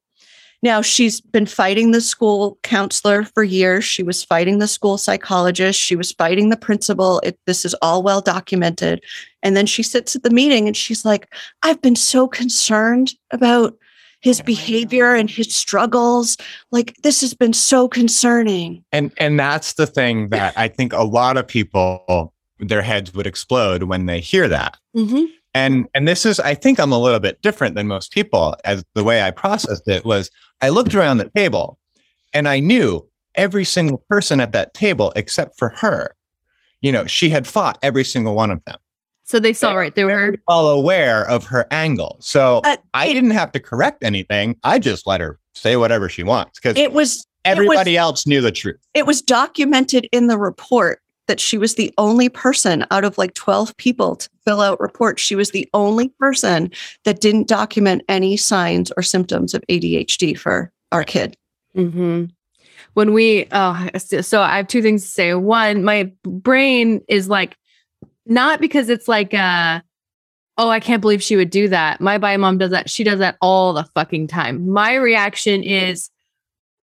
Now, 0.63 0.83
she's 0.83 1.21
been 1.21 1.47
fighting 1.47 1.91
the 1.91 2.01
school 2.01 2.59
counselor 2.63 3.25
for 3.25 3.45
years. 3.45 3.85
She 3.85 4.03
was 4.03 4.25
fighting 4.25 4.59
the 4.59 4.69
school 4.69 4.99
psychologist. 4.99 5.81
She 5.81 5.97
was 5.97 6.13
fighting 6.13 6.49
the 6.49 6.57
principal. 6.57 7.21
It, 7.21 7.39
this 7.47 7.65
is 7.65 7.75
all 7.83 8.03
well 8.03 8.21
documented. 8.21 9.03
And 9.43 9.57
then 9.57 9.67
she 9.67 9.83
sits 9.83 10.17
at 10.17 10.23
the 10.23 10.31
meeting 10.31 10.67
and 10.67 10.77
she's 10.77 11.05
like, 11.05 11.33
I've 11.63 11.81
been 11.83 11.97
so 11.97 12.27
concerned 12.27 13.15
about 13.31 13.77
his 14.21 14.41
behavior 14.41 15.15
and 15.15 15.31
his 15.31 15.55
struggles 15.55 16.37
like 16.73 16.97
this 17.03 17.21
has 17.21 17.35
been 17.35 17.53
so 17.53 17.87
concerning 17.87 18.83
and 18.91 19.13
and 19.19 19.39
that's 19.39 19.75
the 19.75 19.87
thing 19.87 20.31
that 20.31 20.55
i 20.57 20.67
think 20.67 20.93
a 20.95 21.05
lot 21.05 21.37
of 21.37 21.47
people 21.47 22.33
their 22.59 22.83
heads 22.83 23.15
would 23.15 23.27
explode 23.27 23.85
when 23.85 24.07
they 24.07 24.21
hear 24.21 24.49
that. 24.49 24.77
Mm-hmm. 24.97 25.25
And 25.57 25.89
and 25.95 26.07
this 26.07 26.27
is 26.27 26.39
I 26.39 26.55
think 26.55 26.79
I'm 26.79 26.93
a 26.93 26.99
little 26.99 27.19
bit 27.19 27.41
different 27.41 27.75
than 27.77 27.87
most 27.87 28.13
people 28.13 28.55
as 28.65 28.85
the 28.95 29.03
way 29.03 29.23
I 29.23 29.31
processed 29.31 29.89
it 29.89 30.05
was 30.05 30.31
I 30.61 30.69
looked 30.69 30.95
around 30.95 31.17
the 31.17 31.31
table 31.35 31.79
and 32.35 32.47
I 32.47 32.61
knew 32.61 33.09
every 33.37 33.65
single 33.65 33.99
person 34.11 34.39
at 34.41 34.53
that 34.53 34.75
table 34.75 35.13
except 35.17 35.59
for 35.59 35.71
her. 35.71 36.15
You 36.83 36.93
know, 36.93 37.07
she 37.07 37.31
had 37.31 37.47
fought 37.47 37.79
every 37.83 38.05
single 38.05 38.35
one 38.35 38.51
of 38.51 38.63
them. 38.67 38.77
So 39.25 39.41
they 39.41 39.55
saw 39.55 39.73
right. 39.73 39.95
They 39.95 40.05
were 40.05 40.37
all 40.47 40.69
aware 40.69 41.27
of 41.29 41.45
her 41.47 41.67
angle. 41.71 42.19
So 42.21 42.61
Uh, 42.65 42.77
I 42.93 43.07
it- 43.07 43.15
didn't 43.15 43.31
have 43.33 43.51
to 43.53 43.61
correct 43.61 44.05
anything. 44.05 44.57
I 44.63 44.79
just 44.79 45.07
let 45.07 45.21
her 45.23 45.39
say 45.55 45.77
whatever 45.77 46.09
she 46.11 46.23
wants 46.23 46.59
because 46.61 46.77
It 46.77 46.93
was 46.93 47.27
everybody 47.47 47.97
else 47.97 48.27
knew 48.27 48.43
the 48.43 48.53
truth. 48.53 48.77
it 48.93 49.07
was 49.07 49.23
documented 49.23 50.07
in 50.13 50.27
the 50.27 50.37
report 50.39 51.01
that 51.27 51.41
she 51.41 51.59
was 51.59 51.75
the 51.75 51.93
only 51.99 52.29
person 52.29 52.85
out 52.91 53.05
of 53.05 53.19
like 53.19 53.35
12 53.35 53.77
people 53.77 54.17
to 54.17 54.29
fill 54.45 54.61
out 54.61 54.81
reports. 54.81 55.23
She 55.23 55.35
was 55.35 55.51
the 55.51 55.69
only 55.75 56.09
person 56.21 56.71
that 57.05 57.21
didn't 57.21 57.49
document 57.49 58.03
any 58.09 58.37
signs 58.37 58.93
or 58.97 59.03
symptoms 59.03 59.55
of 59.55 59.65
ADHD 59.69 60.39
for 60.39 60.73
our 60.93 61.05
kid. 61.05 61.37
hmm 61.75 62.27
When 62.95 63.13
we, 63.13 63.47
oh, 63.53 63.89
so 63.99 64.41
I 64.41 64.57
have 64.57 64.69
two 64.69 64.83
things 64.83 65.03
to 65.03 65.09
say. 65.09 65.35
One, 65.35 65.85
my 65.85 66.13
brain 66.23 67.03
is 67.09 67.29
like, 67.29 67.57
not 68.25 68.61
because 68.61 68.89
it's 68.89 69.09
like, 69.09 69.35
uh, 69.35 69.81
oh, 70.59 70.69
I 70.69 70.81
can't 70.81 71.01
believe 71.01 71.23
she 71.23 71.37
would 71.37 71.51
do 71.51 71.69
that. 71.69 72.01
My 72.01 72.19
bio 72.19 72.39
mom 72.39 72.59
does 72.59 72.71
that. 72.71 72.89
She 72.89 73.05
does 73.05 73.19
that 73.19 73.37
all 73.41 73.73
the 73.73 73.85
fucking 73.95 74.29
time. 74.29 74.69
My 74.71 74.95
reaction 74.95 75.63
is, 75.63 76.11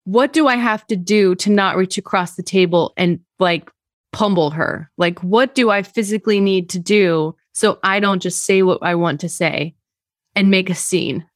what 0.05 0.33
do 0.33 0.47
I 0.49 0.57
have 0.57 0.87
to 0.89 0.97
do 0.97 1.35
to 1.37 1.51
not 1.51 1.77
reach 1.77 1.97
across 1.97 2.35
the 2.35 2.43
table 2.43 2.93
and 2.97 3.21
like 3.39 3.71
pummel 4.13 4.51
her? 4.51 4.91
Like, 4.97 5.19
what 5.21 5.55
do 5.55 5.71
I 5.71 5.83
physically 5.83 6.41
need 6.41 6.69
to 6.71 6.79
do 6.79 7.35
so 7.53 7.79
I 7.83 8.01
don't 8.01 8.23
just 8.23 8.45
say 8.45 8.63
what 8.63 8.79
I 8.83 8.95
want 8.95 9.21
to 9.21 9.29
say 9.29 9.75
and 10.35 10.51
make 10.51 10.71
a 10.71 10.75
scene? 10.75 11.27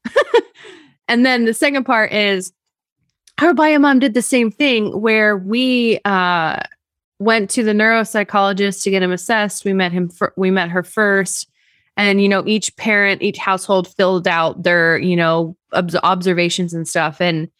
and 1.08 1.26
then 1.26 1.44
the 1.44 1.54
second 1.54 1.84
part 1.84 2.12
is, 2.12 2.52
our 3.38 3.52
bio 3.52 3.78
mom 3.78 3.98
did 3.98 4.14
the 4.14 4.22
same 4.22 4.50
thing 4.50 4.98
where 5.00 5.36
we 5.36 6.00
uh, 6.04 6.60
went 7.18 7.50
to 7.50 7.62
the 7.62 7.72
neuropsychologist 7.72 8.82
to 8.82 8.90
get 8.90 9.02
him 9.02 9.12
assessed. 9.12 9.64
We 9.64 9.72
met 9.72 9.92
him. 9.92 10.08
Fir- 10.08 10.32
we 10.36 10.50
met 10.50 10.70
her 10.70 10.82
first, 10.82 11.48
and 11.96 12.22
you 12.22 12.28
know, 12.28 12.44
each 12.46 12.74
parent, 12.76 13.22
each 13.22 13.38
household 13.38 13.88
filled 13.88 14.26
out 14.26 14.62
their 14.62 14.98
you 14.98 15.16
know 15.16 15.56
obs- 15.72 15.96
observations 15.96 16.72
and 16.72 16.88
stuff. 16.88 17.20
And 17.20 17.50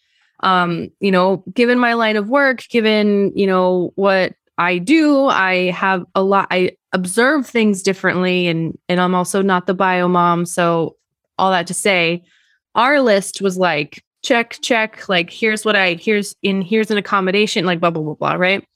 um, 0.41 0.91
you 1.01 1.11
know, 1.11 1.45
given 1.53 1.79
my 1.79 1.93
line 1.93 2.17
of 2.17 2.31
work, 2.31 2.65
given 2.71 3.33
you 3.37 3.47
know 3.47 3.93
what 3.97 4.35
I 4.59 4.79
do, 4.79 5.27
I 5.27 5.71
have 5.71 6.05
a 6.15 6.23
lot. 6.23 6.49
I 6.51 6.77
observe 6.93 7.47
things 7.47 7.83
differently, 7.83 8.47
and 8.47 8.77
and 8.89 9.01
I'm 9.01 9.15
also 9.15 9.43
not 9.43 9.67
the 9.67 9.75
bio 9.75 10.09
mom. 10.09 10.47
So 10.47 10.97
all 11.39 11.51
that 11.51 11.67
to 11.67 11.75
say, 11.75 12.23
our 12.75 13.01
list 13.01 13.41
was 13.41 13.59
like 13.59 14.03
check 14.23 14.59
check 14.61 15.09
like 15.09 15.31
here's 15.31 15.65
what 15.65 15.77
i 15.77 15.95
here's 15.95 16.35
in 16.43 16.61
here's 16.61 16.91
an 16.91 16.99
accommodation 16.99 17.65
like 17.65 17.79
blah 17.79 17.91
blah 17.91 18.03
blah 18.03 18.15
blah 18.15 18.33
right 18.33 18.67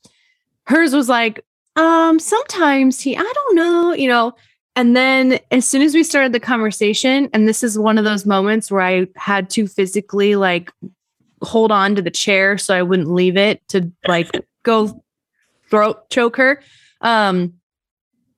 hers 0.66 0.94
was 0.94 1.08
like 1.08 1.44
um 1.74 2.20
sometimes 2.20 3.00
he 3.00 3.16
i 3.16 3.22
don't 3.22 3.56
know 3.56 3.92
you 3.92 4.08
know 4.08 4.32
and 4.76 4.94
then 4.96 5.40
as 5.50 5.66
soon 5.66 5.82
as 5.82 5.92
we 5.92 6.04
started 6.04 6.32
the 6.32 6.38
conversation 6.38 7.28
and 7.32 7.48
this 7.48 7.64
is 7.64 7.76
one 7.76 7.98
of 7.98 8.04
those 8.04 8.24
moments 8.24 8.70
where 8.70 8.80
i 8.80 9.06
had 9.16 9.50
to 9.50 9.66
physically 9.66 10.36
like 10.36 10.70
hold 11.42 11.72
on 11.72 11.96
to 11.96 12.02
the 12.02 12.12
chair 12.12 12.56
so 12.56 12.72
i 12.72 12.82
wouldn't 12.82 13.10
leave 13.10 13.36
it 13.36 13.60
to 13.66 13.90
like 14.06 14.30
go 14.62 15.02
throat 15.70 16.08
choke 16.10 16.36
her 16.36 16.62
um 17.00 17.52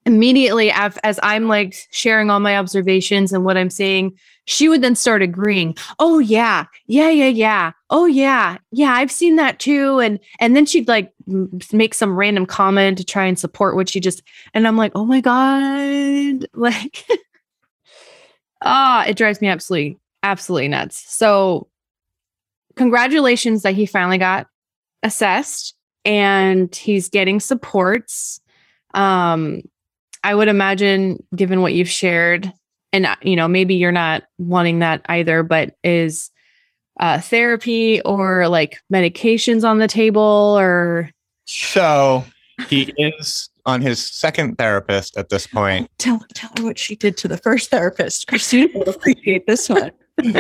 immediately 0.04 0.70
af- 0.70 0.98
as 1.04 1.18
i'm 1.22 1.48
like 1.48 1.74
sharing 1.90 2.30
all 2.30 2.40
my 2.40 2.56
observations 2.56 3.32
and 3.32 3.44
what 3.44 3.56
i'm 3.56 3.70
seeing 3.70 4.12
she 4.44 4.68
would 4.68 4.82
then 4.82 4.94
start 4.94 5.22
agreeing 5.22 5.76
oh 5.98 6.18
yeah 6.18 6.64
yeah 6.86 7.08
yeah 7.08 7.28
yeah 7.28 7.72
oh 7.90 8.06
yeah 8.06 8.56
yeah 8.72 8.92
i've 8.92 9.12
seen 9.12 9.36
that 9.36 9.58
too 9.58 10.00
and 10.00 10.18
and 10.40 10.56
then 10.56 10.66
she'd 10.66 10.88
like 10.88 11.12
m- 11.28 11.58
make 11.72 11.94
some 11.94 12.16
random 12.16 12.44
comment 12.46 12.98
to 12.98 13.04
try 13.04 13.24
and 13.24 13.38
support 13.38 13.76
what 13.76 13.88
she 13.88 14.00
just 14.00 14.22
and 14.54 14.66
i'm 14.66 14.76
like 14.76 14.92
oh 14.94 15.04
my 15.04 15.20
god 15.20 16.46
like 16.54 17.04
ah 18.62 19.04
it 19.06 19.16
drives 19.16 19.40
me 19.40 19.48
absolutely 19.48 19.98
absolutely 20.22 20.68
nuts. 20.68 21.04
So 21.12 21.68
congratulations 22.76 23.62
that 23.62 23.74
he 23.74 23.86
finally 23.86 24.18
got 24.18 24.46
assessed 25.02 25.74
and 26.04 26.74
he's 26.74 27.08
getting 27.08 27.40
supports 27.40 28.40
um 28.94 29.62
i 30.24 30.34
would 30.34 30.48
imagine 30.48 31.22
given 31.34 31.62
what 31.62 31.72
you've 31.72 31.88
shared 31.88 32.52
and 32.92 33.06
uh, 33.06 33.16
you 33.22 33.36
know 33.36 33.48
maybe 33.48 33.74
you're 33.74 33.92
not 33.92 34.24
wanting 34.38 34.80
that 34.80 35.02
either 35.08 35.42
but 35.42 35.76
is 35.82 36.30
uh, 37.00 37.20
therapy 37.20 38.00
or 38.02 38.48
like 38.48 38.78
medications 38.92 39.68
on 39.68 39.78
the 39.78 39.88
table 39.88 40.56
or 40.58 41.10
So 41.46 42.24
he 42.68 42.92
is 42.96 43.50
on 43.64 43.80
his 43.80 44.04
second 44.04 44.56
therapist 44.56 45.16
at 45.16 45.28
this 45.28 45.46
point. 45.46 45.88
Tell 45.98 46.24
tell 46.34 46.50
her 46.56 46.64
what 46.64 46.78
she 46.78 46.96
did 46.96 47.16
to 47.18 47.28
the 47.28 47.36
first 47.36 47.70
therapist. 47.70 48.26
Christina 48.26 48.68
will 48.74 48.88
appreciate 48.88 49.46
this 49.46 49.68
one. 49.68 49.92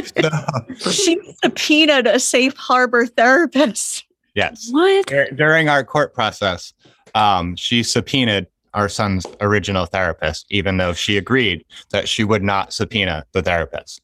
she 0.90 1.18
subpoenaed 1.42 2.06
a 2.06 2.18
safe 2.20 2.54
harbor 2.56 3.06
therapist. 3.06 4.04
Yes. 4.34 4.68
what 4.70 5.06
Dur- 5.06 5.30
During 5.30 5.68
our 5.68 5.84
court 5.84 6.14
process, 6.14 6.72
um, 7.14 7.56
she 7.56 7.82
subpoenaed 7.82 8.46
our 8.74 8.88
son's 8.88 9.26
original 9.40 9.84
therapist, 9.86 10.46
even 10.50 10.78
though 10.78 10.92
she 10.94 11.16
agreed 11.18 11.64
that 11.90 12.08
she 12.08 12.24
would 12.24 12.42
not 12.42 12.72
subpoena 12.72 13.24
the 13.32 13.42
therapist. 13.42 14.00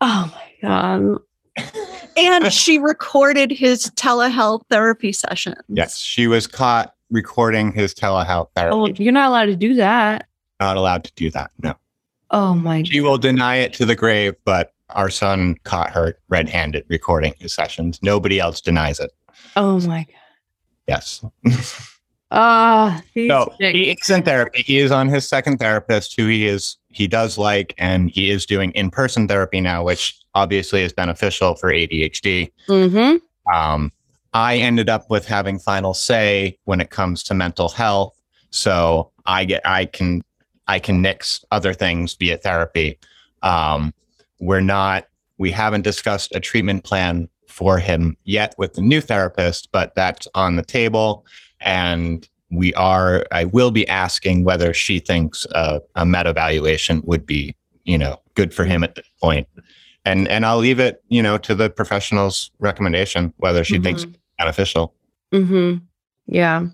oh 0.00 0.32
my 0.34 0.68
god 0.68 1.18
And 2.16 2.52
she 2.52 2.78
recorded 2.78 3.50
his 3.50 3.90
telehealth 3.96 4.62
therapy 4.70 5.12
sessions. 5.12 5.56
Yes, 5.68 5.98
she 5.98 6.26
was 6.26 6.46
caught 6.46 6.94
recording 7.10 7.72
his 7.72 7.94
telehealth 7.94 8.48
therapy. 8.54 8.74
oh 8.76 8.86
you're 9.02 9.12
not 9.12 9.28
allowed 9.28 9.46
to 9.46 9.56
do 9.56 9.74
that 9.74 10.28
Not 10.60 10.76
allowed 10.76 11.04
to 11.04 11.12
do 11.16 11.30
that. 11.30 11.50
No. 11.62 11.74
oh 12.30 12.54
my 12.54 12.82
She 12.82 13.00
will 13.00 13.16
deny 13.18 13.56
it 13.56 13.72
to 13.74 13.86
the 13.86 13.94
grave, 13.96 14.34
but 14.44 14.72
our 14.90 15.08
son 15.10 15.54
caught 15.64 15.90
her 15.92 16.18
red 16.28 16.48
handed 16.50 16.84
recording 16.88 17.32
his 17.38 17.52
sessions. 17.54 17.98
Nobody 18.02 18.38
else 18.40 18.60
denies 18.60 19.00
it. 19.00 19.10
Oh 19.56 19.80
my 19.80 20.04
god 20.04 20.14
Yes. 20.86 21.22
ah 22.30 23.02
these 23.14 23.28
No, 23.28 23.46
chicks. 23.60 23.74
he 23.74 23.90
is 23.90 24.10
in 24.10 24.22
therapy. 24.22 24.62
He 24.62 24.78
is 24.78 24.90
on 24.90 25.08
his 25.08 25.28
second 25.28 25.58
therapist, 25.58 26.14
who 26.18 26.26
he 26.26 26.46
is 26.46 26.76
he 26.90 27.06
does 27.06 27.36
like, 27.38 27.74
and 27.78 28.10
he 28.10 28.30
is 28.30 28.46
doing 28.46 28.70
in 28.72 28.90
person 28.90 29.28
therapy 29.28 29.60
now, 29.60 29.84
which 29.84 30.16
obviously 30.34 30.82
is 30.82 30.92
beneficial 30.92 31.54
for 31.56 31.70
ADHD. 31.72 32.50
Mhm. 32.68 33.20
Um, 33.52 33.92
I 34.34 34.56
ended 34.58 34.88
up 34.88 35.08
with 35.10 35.26
having 35.26 35.58
final 35.58 35.94
say 35.94 36.58
when 36.64 36.80
it 36.80 36.90
comes 36.90 37.22
to 37.24 37.34
mental 37.34 37.68
health, 37.68 38.18
so 38.50 39.10
I 39.26 39.44
get 39.44 39.62
I 39.66 39.86
can 39.86 40.22
I 40.66 40.78
can 40.78 41.00
nix 41.00 41.44
other 41.50 41.72
things 41.74 42.14
via 42.14 42.36
therapy. 42.38 42.98
Um, 43.42 43.94
we're 44.40 44.60
not 44.60 45.06
we 45.38 45.50
haven't 45.50 45.82
discussed 45.82 46.34
a 46.34 46.40
treatment 46.40 46.84
plan 46.84 47.28
for 47.58 47.78
him 47.78 48.16
yet 48.24 48.54
with 48.56 48.74
the 48.74 48.80
new 48.80 49.00
therapist, 49.00 49.68
but 49.72 49.94
that's 49.94 50.26
on 50.34 50.56
the 50.56 50.64
table 50.64 51.26
and 51.60 52.28
we 52.50 52.72
are 52.74 53.26
i 53.30 53.44
will 53.44 53.70
be 53.70 53.86
asking 53.88 54.42
whether 54.44 54.72
she 54.72 55.00
thinks 55.00 55.44
a, 55.52 55.82
a 55.96 56.06
meta 56.06 56.30
evaluation 56.30 57.02
would 57.04 57.26
be 57.26 57.54
you 57.84 57.98
know 57.98 58.16
good 58.34 58.54
for 58.54 58.64
him 58.64 58.82
at 58.82 58.94
this 58.94 59.06
point 59.20 59.46
and 60.06 60.28
and 60.28 60.46
i'll 60.46 60.56
leave 60.56 60.80
it 60.80 61.02
you 61.08 61.22
know 61.22 61.36
to 61.36 61.54
the 61.54 61.68
professional's 61.68 62.50
recommendation 62.58 63.34
whether 63.36 63.64
she 63.64 63.78
thinks 63.78 64.04
it's 64.04 64.16
beneficial 64.38 64.94
Mm-hmm. 65.32 65.84
Yeah. 66.26 66.66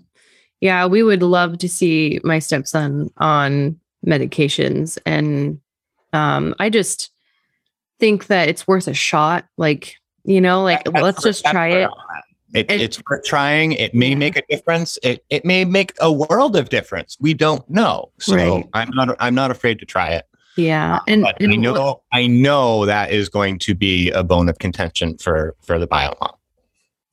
Yeah. 0.61 0.85
We 0.85 1.03
would 1.03 1.23
love 1.23 1.57
to 1.59 1.69
see 1.69 2.19
my 2.23 2.39
stepson 2.39 3.11
on 3.17 3.79
medications. 4.05 4.97
And 5.05 5.59
um, 6.13 6.55
I 6.59 6.69
just 6.69 7.11
think 7.99 8.27
that 8.27 8.49
it's 8.49 8.67
worth 8.67 8.87
a 8.87 8.93
shot. 8.93 9.45
Like, 9.57 9.95
you 10.25 10.41
know, 10.41 10.63
like 10.63 10.83
That's 10.85 11.01
let's 11.01 11.23
just 11.23 11.45
try 11.45 11.69
it. 11.69 11.89
It, 12.53 12.71
It- 12.71 12.81
it's 12.81 13.01
worth 13.09 13.23
trying. 13.25 13.73
It 13.73 13.93
may 13.93 14.09
Yeah. 14.09 14.15
make 14.15 14.35
a 14.37 14.41
difference. 14.49 14.97
It 15.03 15.23
it 15.29 15.45
may 15.45 15.65
make 15.65 15.93
a 16.01 16.11
world 16.11 16.55
of 16.55 16.69
difference. 16.69 17.17
We 17.19 17.33
don't 17.33 17.67
know. 17.69 18.11
So 18.19 18.35
Right. 18.35 18.65
I'm 18.73 18.89
not 18.93 19.15
I'm 19.19 19.35
not 19.35 19.51
afraid 19.51 19.79
to 19.79 19.85
try 19.85 20.09
it. 20.09 20.25
Yeah. 20.57 20.95
Uh, 20.95 20.99
and, 21.07 21.21
But 21.23 21.35
I 21.41 21.43
and 21.45 21.61
know 21.61 22.01
I 22.13 22.27
know 22.27 22.85
that 22.85 23.11
is 23.11 23.27
going 23.29 23.59
to 23.59 23.75
be 23.75 24.09
a 24.11 24.23
bone 24.23 24.47
of 24.47 24.57
contention 24.59 25.17
for 25.17 25.55
for 25.61 25.77
the 25.79 25.87
biomom. 25.87 26.33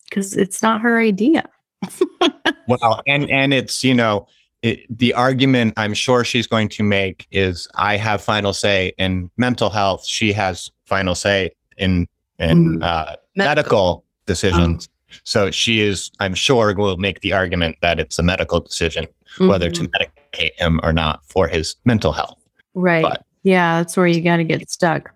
because 0.09 0.37
it's 0.37 0.63
not 0.63 0.81
her 0.81 1.01
idea. 1.01 1.49
Well, 2.69 3.03
and 3.09 3.29
and 3.31 3.53
it's 3.53 3.83
you 3.83 3.93
know 3.95 4.27
it, 4.63 4.81
the 4.97 5.13
argument 5.15 5.75
I'm 5.77 5.95
sure 5.95 6.23
she's 6.25 6.47
going 6.47 6.69
to 6.71 6.85
make 6.85 7.27
is 7.33 7.67
I 7.75 7.97
have 7.97 8.23
final 8.23 8.53
say 8.53 8.93
in 8.99 9.29
mental 9.37 9.69
health. 9.71 10.07
She 10.07 10.33
has 10.33 10.71
final 10.87 11.17
say 11.17 11.51
in 11.77 12.07
in 12.39 12.79
Mhm. 12.79 12.83
uh, 12.83 13.17
medical 13.37 14.05
decisions. 14.27 14.89
So 15.25 15.51
she 15.51 15.81
is, 15.81 16.11
I'm 16.21 16.35
sure, 16.35 16.75
will 16.75 16.97
make 16.97 17.21
the 17.21 17.33
argument 17.33 17.77
that 17.83 18.01
it's 18.01 18.19
a 18.19 18.23
medical 18.23 18.61
decision 18.61 19.07
whether 19.39 19.71
to 19.71 19.83
Mhm. 19.83 19.89
medicate 19.89 20.09
medicate 20.33 20.59
him 20.59 20.81
or 20.83 20.93
not 20.93 21.21
for 21.27 21.47
his 21.49 21.77
mental 21.85 22.13
health. 22.13 22.39
Right. 22.75 23.03
But- 23.03 23.23
yeah, 23.43 23.79
that's 23.79 23.97
where 23.97 24.07
you 24.07 24.21
got 24.23 24.39
to 24.39 24.45
get 24.45 24.71
stuck. 24.71 25.13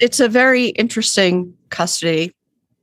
It's 0.00 0.18
a 0.18 0.28
very 0.28 0.68
interesting 0.70 1.54
custody 1.68 2.34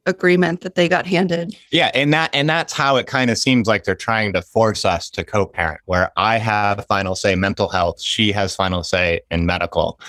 agreement 0.05 0.61
that 0.61 0.75
they 0.75 0.87
got 0.87 1.05
handed. 1.05 1.55
Yeah, 1.71 1.91
and 1.93 2.13
that 2.13 2.29
and 2.33 2.49
that's 2.49 2.71
how 2.71 2.95
it 2.95 3.07
kind 3.07 3.29
of 3.29 3.37
seems 3.37 3.67
like 3.67 3.83
they're 3.83 3.95
trying 3.95 4.31
to 4.33 4.41
force 4.41 4.85
us 4.85 5.09
to 5.11 5.23
co-parent, 5.25 5.81
where 5.85 6.11
I 6.15 6.37
have 6.37 6.85
final 6.87 7.15
say 7.15 7.35
mental 7.35 7.67
health, 7.67 7.99
she 8.01 8.31
has 8.31 8.55
final 8.55 8.83
say 8.83 9.19
in 9.31 9.45
medical. 9.45 9.99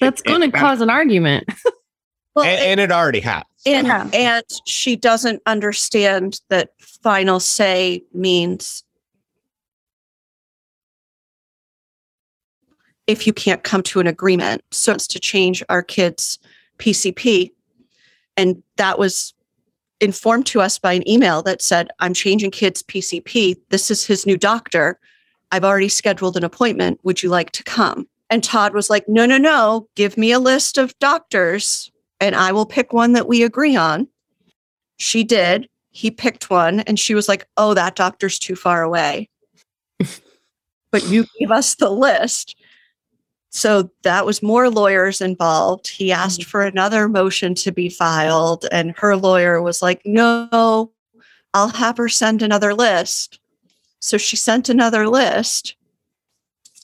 That's 0.00 0.22
going 0.22 0.40
to 0.42 0.50
cause 0.50 0.80
an 0.80 0.90
argument. 0.90 1.48
Well, 2.36 2.46
and, 2.46 2.60
and 2.60 2.80
it 2.80 2.92
already 2.92 3.18
has. 3.18 3.42
and, 3.66 3.84
Yeah. 3.88 4.08
and 4.12 4.44
she 4.64 4.94
doesn't 4.94 5.42
understand 5.44 6.40
that 6.50 6.70
final 6.78 7.40
say 7.40 8.04
means 8.14 8.84
if 13.08 13.26
you 13.26 13.32
can't 13.32 13.64
come 13.64 13.82
to 13.84 13.98
an 13.98 14.06
agreement. 14.06 14.62
So 14.70 14.92
it's 14.92 15.08
to 15.08 15.18
change 15.18 15.64
our 15.68 15.82
kids' 15.82 16.38
PCP. 16.78 17.50
And 18.36 18.62
that 18.76 19.00
was 19.00 19.34
informed 20.00 20.46
to 20.46 20.60
us 20.60 20.78
by 20.78 20.92
an 20.92 21.08
email 21.08 21.42
that 21.42 21.60
said, 21.60 21.90
I'm 21.98 22.14
changing 22.14 22.52
kids' 22.52 22.84
PCP. 22.84 23.56
This 23.70 23.90
is 23.90 24.06
his 24.06 24.26
new 24.26 24.36
doctor. 24.36 25.00
I've 25.50 25.64
already 25.64 25.88
scheduled 25.88 26.36
an 26.36 26.44
appointment. 26.44 27.00
Would 27.02 27.22
you 27.22 27.30
like 27.30 27.50
to 27.52 27.64
come? 27.64 28.06
And 28.30 28.44
Todd 28.44 28.74
was 28.74 28.90
like, 28.90 29.08
No, 29.08 29.26
no, 29.26 29.38
no. 29.38 29.88
Give 29.94 30.16
me 30.16 30.32
a 30.32 30.38
list 30.38 30.78
of 30.78 30.98
doctors 30.98 31.90
and 32.20 32.34
I 32.34 32.52
will 32.52 32.66
pick 32.66 32.92
one 32.92 33.12
that 33.12 33.28
we 33.28 33.42
agree 33.42 33.76
on. 33.76 34.08
She 34.98 35.24
did. 35.24 35.68
He 35.90 36.10
picked 36.10 36.50
one 36.50 36.80
and 36.80 36.98
she 36.98 37.14
was 37.14 37.28
like, 37.28 37.46
Oh, 37.56 37.74
that 37.74 37.96
doctor's 37.96 38.38
too 38.38 38.56
far 38.56 38.82
away. 38.82 39.28
but 40.90 41.06
you 41.06 41.26
gave 41.38 41.50
us 41.50 41.74
the 41.74 41.90
list. 41.90 42.56
So 43.50 43.90
that 44.02 44.26
was 44.26 44.42
more 44.42 44.68
lawyers 44.68 45.20
involved. 45.20 45.88
He 45.88 46.12
asked 46.12 46.40
mm-hmm. 46.40 46.50
for 46.50 46.62
another 46.62 47.08
motion 47.08 47.54
to 47.56 47.72
be 47.72 47.88
filed, 47.88 48.66
and 48.70 48.94
her 48.98 49.16
lawyer 49.16 49.62
was 49.62 49.80
like, 49.80 50.02
No, 50.04 50.92
I'll 51.54 51.68
have 51.68 51.96
her 51.96 52.08
send 52.08 52.42
another 52.42 52.74
list. 52.74 53.40
So 54.00 54.18
she 54.18 54.36
sent 54.36 54.68
another 54.68 55.08
list. 55.08 55.76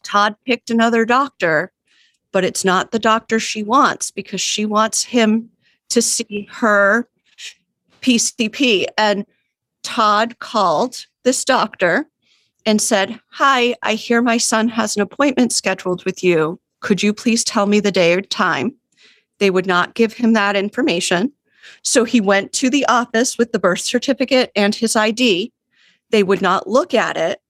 Todd 0.04 0.36
picked 0.46 0.70
another 0.70 1.04
doctor, 1.04 1.72
but 2.32 2.44
it's 2.44 2.64
not 2.64 2.92
the 2.92 2.98
doctor 2.98 3.40
she 3.40 3.62
wants 3.62 4.10
because 4.10 4.40
she 4.40 4.66
wants 4.66 5.04
him 5.04 5.50
to 5.88 6.02
see 6.02 6.48
her 6.50 7.08
PCP. 8.00 8.86
And 8.98 9.26
Todd 9.82 10.38
called 10.38 11.06
this 11.22 11.44
doctor 11.44 12.06
and 12.66 12.80
said, 12.80 13.20
Hi, 13.32 13.74
I 13.82 13.94
hear 13.94 14.22
my 14.22 14.38
son 14.38 14.68
has 14.68 14.96
an 14.96 15.02
appointment 15.02 15.52
scheduled 15.52 16.04
with 16.04 16.22
you. 16.22 16.60
Could 16.80 17.02
you 17.02 17.12
please 17.12 17.44
tell 17.44 17.66
me 17.66 17.80
the 17.80 17.92
day 17.92 18.14
or 18.14 18.20
time? 18.20 18.74
They 19.38 19.50
would 19.50 19.66
not 19.66 19.94
give 19.94 20.14
him 20.14 20.32
that 20.34 20.56
information. 20.56 21.32
So 21.82 22.04
he 22.04 22.20
went 22.20 22.52
to 22.54 22.70
the 22.70 22.86
office 22.86 23.38
with 23.38 23.52
the 23.52 23.58
birth 23.58 23.80
certificate 23.80 24.50
and 24.54 24.74
his 24.74 24.96
ID. 24.96 25.52
They 26.10 26.22
would 26.22 26.42
not 26.42 26.68
look 26.68 26.94
at 26.94 27.16
it. 27.16 27.40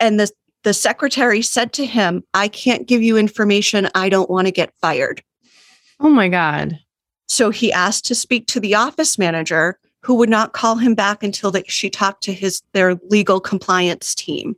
And 0.00 0.18
the, 0.18 0.30
the 0.64 0.74
secretary 0.74 1.42
said 1.42 1.72
to 1.74 1.86
him, 1.86 2.24
I 2.34 2.48
can't 2.48 2.88
give 2.88 3.02
you 3.02 3.16
information. 3.16 3.88
I 3.94 4.08
don't 4.08 4.30
want 4.30 4.46
to 4.48 4.52
get 4.52 4.74
fired. 4.80 5.22
oh 6.00 6.08
my 6.08 6.28
God. 6.28 6.78
So 7.28 7.50
he 7.50 7.72
asked 7.72 8.04
to 8.06 8.14
speak 8.14 8.46
to 8.48 8.60
the 8.60 8.74
office 8.74 9.18
manager, 9.18 9.78
who 10.00 10.14
would 10.14 10.28
not 10.28 10.52
call 10.52 10.76
him 10.76 10.94
back 10.94 11.22
until 11.22 11.50
that 11.52 11.70
she 11.70 11.88
talked 11.88 12.22
to 12.24 12.32
his 12.32 12.62
their 12.72 12.96
legal 13.08 13.40
compliance 13.40 14.14
team. 14.14 14.56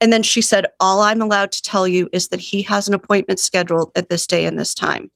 And 0.00 0.12
then 0.12 0.22
she 0.22 0.42
said, 0.42 0.66
"All 0.80 1.00
I'm 1.00 1.22
allowed 1.22 1.52
to 1.52 1.62
tell 1.62 1.88
you 1.88 2.08
is 2.12 2.28
that 2.28 2.40
he 2.40 2.60
has 2.62 2.88
an 2.88 2.94
appointment 2.94 3.40
scheduled 3.40 3.92
at 3.96 4.10
this 4.10 4.26
day 4.26 4.44
and 4.44 4.58
this 4.58 4.74
time." 4.74 5.10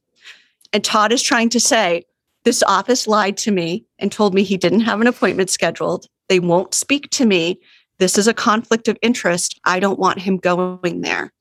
And 0.73 0.83
Todd 0.83 1.11
is 1.11 1.21
trying 1.21 1.49
to 1.49 1.59
say, 1.59 2.03
"This 2.43 2.63
office 2.63 3.07
lied 3.07 3.37
to 3.37 3.51
me 3.51 3.85
and 3.99 4.11
told 4.11 4.33
me 4.33 4.43
he 4.43 4.57
didn't 4.57 4.81
have 4.81 5.01
an 5.01 5.07
appointment 5.07 5.49
scheduled. 5.51 6.07
They 6.29 6.39
won't 6.39 6.73
speak 6.73 7.09
to 7.11 7.25
me. 7.25 7.59
This 7.99 8.17
is 8.17 8.27
a 8.27 8.33
conflict 8.33 8.87
of 8.87 8.97
interest. 9.01 9.59
I 9.65 9.79
don't 9.79 9.99
want 9.99 10.19
him 10.19 10.37
going 10.37 11.01
there." 11.01 11.31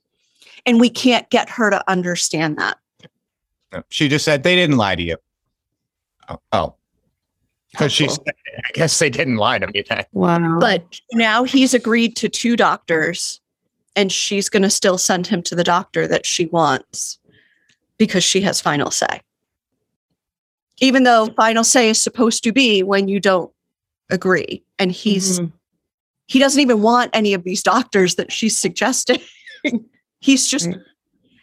And 0.64 0.80
we 0.80 0.90
can't 0.90 1.28
get 1.30 1.48
her 1.50 1.70
to 1.70 1.82
understand 1.90 2.57
that. 2.59 2.78
She 3.88 4.09
just 4.09 4.24
said 4.24 4.42
they 4.42 4.57
didn't 4.57 4.76
lie 4.78 4.94
to 4.96 5.02
you. 5.02 5.16
Oh, 6.28 6.40
oh. 6.52 6.74
because 7.72 7.92
she 7.92 8.04
Helpful. 8.04 8.24
said, 8.26 8.34
I 8.64 8.70
guess 8.72 8.98
they 8.98 9.11
didn't 9.11 9.36
lie 9.36 9.59
to 9.59 9.66
me 9.66 9.84
then. 9.88 10.04
Wow. 10.12 10.59
But 10.59 10.98
now 11.12 11.44
he's 11.44 11.74
agreed 11.74 12.16
to 12.16 12.28
two 12.28 12.57
doctors, 12.57 13.40
and 13.94 14.11
she's 14.11 14.48
going 14.48 14.62
to 14.62 14.70
still 14.70 14.96
send 14.98 15.26
him 15.26 15.42
to 15.42 15.54
the 15.54 15.62
doctor 15.64 16.09
that 16.09 16.24
she 16.24 16.46
wants 16.46 17.18
because 17.98 18.24
she 18.24 18.40
has 18.40 18.61
final 18.61 18.90
say. 18.90 19.20
Even 20.78 21.02
though 21.04 21.26
final 21.36 21.64
say 21.64 21.90
is 21.90 22.00
supposed 22.00 22.42
to 22.44 22.52
be 22.52 22.82
when 22.82 23.09
you 23.09 23.20
don't 23.20 23.52
agree. 24.11 24.62
And 24.78 24.90
he's 24.90 25.40
Mhm. 25.40 25.52
He 26.27 26.39
doesn't 26.39 26.61
even 26.61 26.83
want 26.83 27.11
any 27.14 27.35
of 27.35 27.45
these 27.45 27.62
doctors 27.62 28.16
that 28.16 28.33
she's 28.33 28.57
suggesting. 28.57 29.20
he's 30.20 30.47
just 30.47 30.68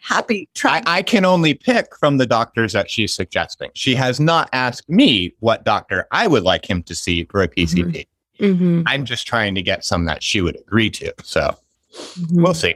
happy 0.02 0.42
I, 0.42 0.58
trying. 0.58 0.82
I 0.86 1.02
can 1.02 1.24
only 1.24 1.54
pick 1.54 1.96
from 1.96 2.18
the 2.18 2.26
doctors 2.26 2.72
that 2.74 2.90
she's 2.90 3.12
suggesting. 3.14 3.70
She 3.74 3.94
has 3.94 4.20
not 4.20 4.48
asked 4.52 4.88
me 4.88 5.34
what 5.40 5.64
doctor 5.64 6.06
I 6.10 6.26
would 6.26 6.42
like 6.42 6.68
him 6.68 6.82
to 6.84 6.94
see 6.94 7.24
for 7.24 7.42
a 7.42 7.48
PCP. 7.48 8.06
Mhm. 8.38 8.82
I'm 8.86 9.04
just 9.04 9.26
trying 9.26 9.54
to 9.54 9.62
get 9.62 9.84
some 9.84 10.04
that 10.04 10.22
she 10.22 10.40
would 10.40 10.56
agree 10.56 10.90
to. 10.90 11.14
So 11.22 11.56
Mhm. 11.92 12.42
we'll 12.42 12.54
see. 12.54 12.74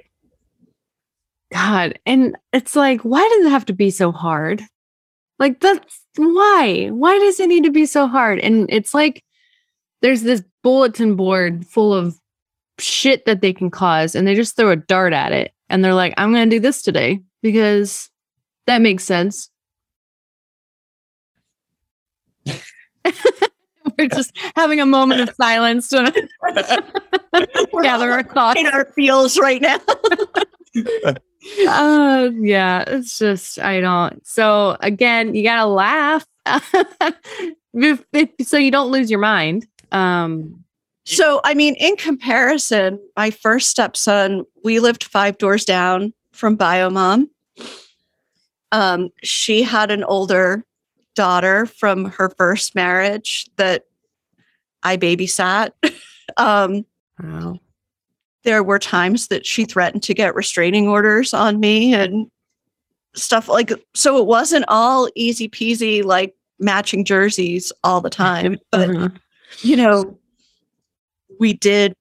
God. 1.53 1.99
And 2.07 2.37
it's 2.53 2.77
like, 2.77 3.01
why 3.03 3.27
does 3.37 3.47
it 3.47 3.51
have 3.51 3.67
to 3.67 3.73
be 3.73 3.91
so 3.91 4.13
hard? 4.13 4.63
Like, 5.39 5.61
that's 5.61 6.01
why? 6.17 6.89
Why 6.89 7.19
does 7.19 7.41
it 7.41 7.49
need 7.49 7.65
to 7.65 7.71
be 7.71 7.87
so 7.87 8.07
hard? 8.07 8.39
And 8.41 8.67
it's 8.71 8.95
like 8.95 9.25
there's 10.01 10.23
this 10.23 10.43
bulletin 10.63 11.17
board 11.17 11.67
full 11.67 11.93
of 11.95 12.19
shit 12.79 13.25
that 13.27 13.41
they 13.41 13.53
can 13.53 13.71
cause, 13.71 14.15
and 14.15 14.27
they 14.27 14.35
just 14.35 14.57
throw 14.57 14.71
a 14.71 14.77
dart 14.77 15.13
at 15.13 15.33
it. 15.33 15.53
And 15.69 15.85
they're 15.85 15.95
like, 15.95 16.15
I'm 16.17 16.33
going 16.33 16.49
to 16.49 16.57
do 16.57 16.61
this 16.61 16.81
today 16.83 17.21
because 17.43 18.09
that 18.67 18.81
makes 18.81 19.05
sense. 19.05 19.51
We're 23.99 24.09
just 24.09 24.37
having 24.55 24.81
a 24.81 24.87
moment 24.87 25.23
of 25.23 25.35
silence 25.35 25.89
to 25.89 26.13
gather 27.83 28.13
our 28.13 28.23
thoughts. 28.23 28.61
in 28.61 28.67
our 28.67 28.85
feels 28.95 29.39
right 29.39 29.61
now. 29.61 29.79
Uh, 31.67 32.29
yeah, 32.41 32.85
it's 32.89 33.17
just 33.19 33.59
I 33.61 33.81
don't. 33.81 34.27
So 34.27 34.77
again, 34.81 35.35
you 35.35 35.45
gotta 35.45 35.67
laugh, 35.67 36.27
if, 37.73 38.05
if- 38.13 38.31
so 38.47 38.59
you 38.59 38.71
don't 38.71 38.91
lose 38.91 39.09
your 39.11 39.21
mind. 39.21 39.67
Um, 39.93 40.64
So, 41.05 41.41
I 41.45 41.55
mean, 41.55 41.74
in 41.76 41.97
comparison, 41.97 43.01
my 43.16 43.30
first 43.30 43.68
stepson, 43.70 44.45
we 44.62 44.78
lived 44.80 45.05
five 45.05 45.39
doors 45.39 45.64
down 45.64 46.12
from 46.32 46.57
Biomom. 46.57 47.28
Um, 48.72 49.09
she 49.22 49.62
had 49.62 49.91
an 49.91 50.05
older 50.05 50.64
daughter 51.14 51.64
from 51.66 52.05
her 52.07 52.28
first 52.36 52.74
marriage 52.74 53.49
that 53.57 53.84
I 54.82 54.97
babysat. 54.99 55.70
um, 56.36 56.84
wow. 57.22 57.59
there 58.45 58.62
were 58.62 58.78
times 58.78 59.28
that 59.28 59.47
she 59.47 59.64
threatened 59.64 60.03
to 60.05 60.14
get 60.14 60.34
restraining 60.34 60.86
orders 60.89 61.32
on 61.32 61.59
me 61.59 61.95
and 61.95 62.30
stuff 63.14 63.49
like 63.49 63.72
so 63.95 64.18
it 64.18 64.26
wasn't 64.26 64.64
all 64.68 65.09
easy 65.16 65.49
peasy 65.49 66.05
like 66.05 66.36
matching 66.61 67.05
jerseys 67.05 67.72
all 67.82 68.01
the 68.01 68.11
time 68.11 68.59
but 68.70 68.91
Uh-huh. 68.91 69.09
You 69.61 69.77
know, 69.77 70.19
we 71.39 71.53
did, 71.53 71.95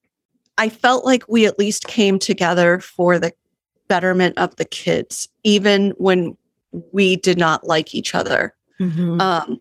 I 0.57 0.69
felt 0.69 1.05
like 1.05 1.23
we 1.27 1.45
at 1.45 1.59
least 1.59 1.87
came 1.87 2.19
together 2.19 2.79
for 2.79 3.19
the 3.19 3.33
betterment 3.87 4.37
of 4.37 4.55
the 4.57 4.65
kids, 4.65 5.29
even 5.43 5.91
when 5.97 6.37
we 6.91 7.15
did 7.15 7.37
not 7.37 7.65
like 7.65 7.95
each 7.95 8.13
other. 8.13 8.53
Mhm. 8.79 9.21
Um, 9.21 9.59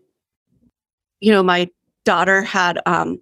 you 1.19 1.31
know, 1.31 1.43
my 1.43 1.69
daughter 2.03 2.41
had 2.41 2.79
um, 2.85 3.19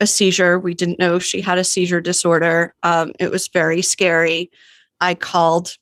a 0.00 0.06
seizure. 0.06 0.58
We 0.58 0.74
didn't 0.74 0.98
know 0.98 1.18
she 1.18 1.40
had 1.40 1.58
a 1.58 1.64
seizure 1.64 2.00
disorder. 2.00 2.74
Um, 2.82 3.12
it 3.18 3.30
was 3.30 3.48
very 3.48 3.82
scary. 3.82 4.50
I 5.00 5.14
called 5.14 5.76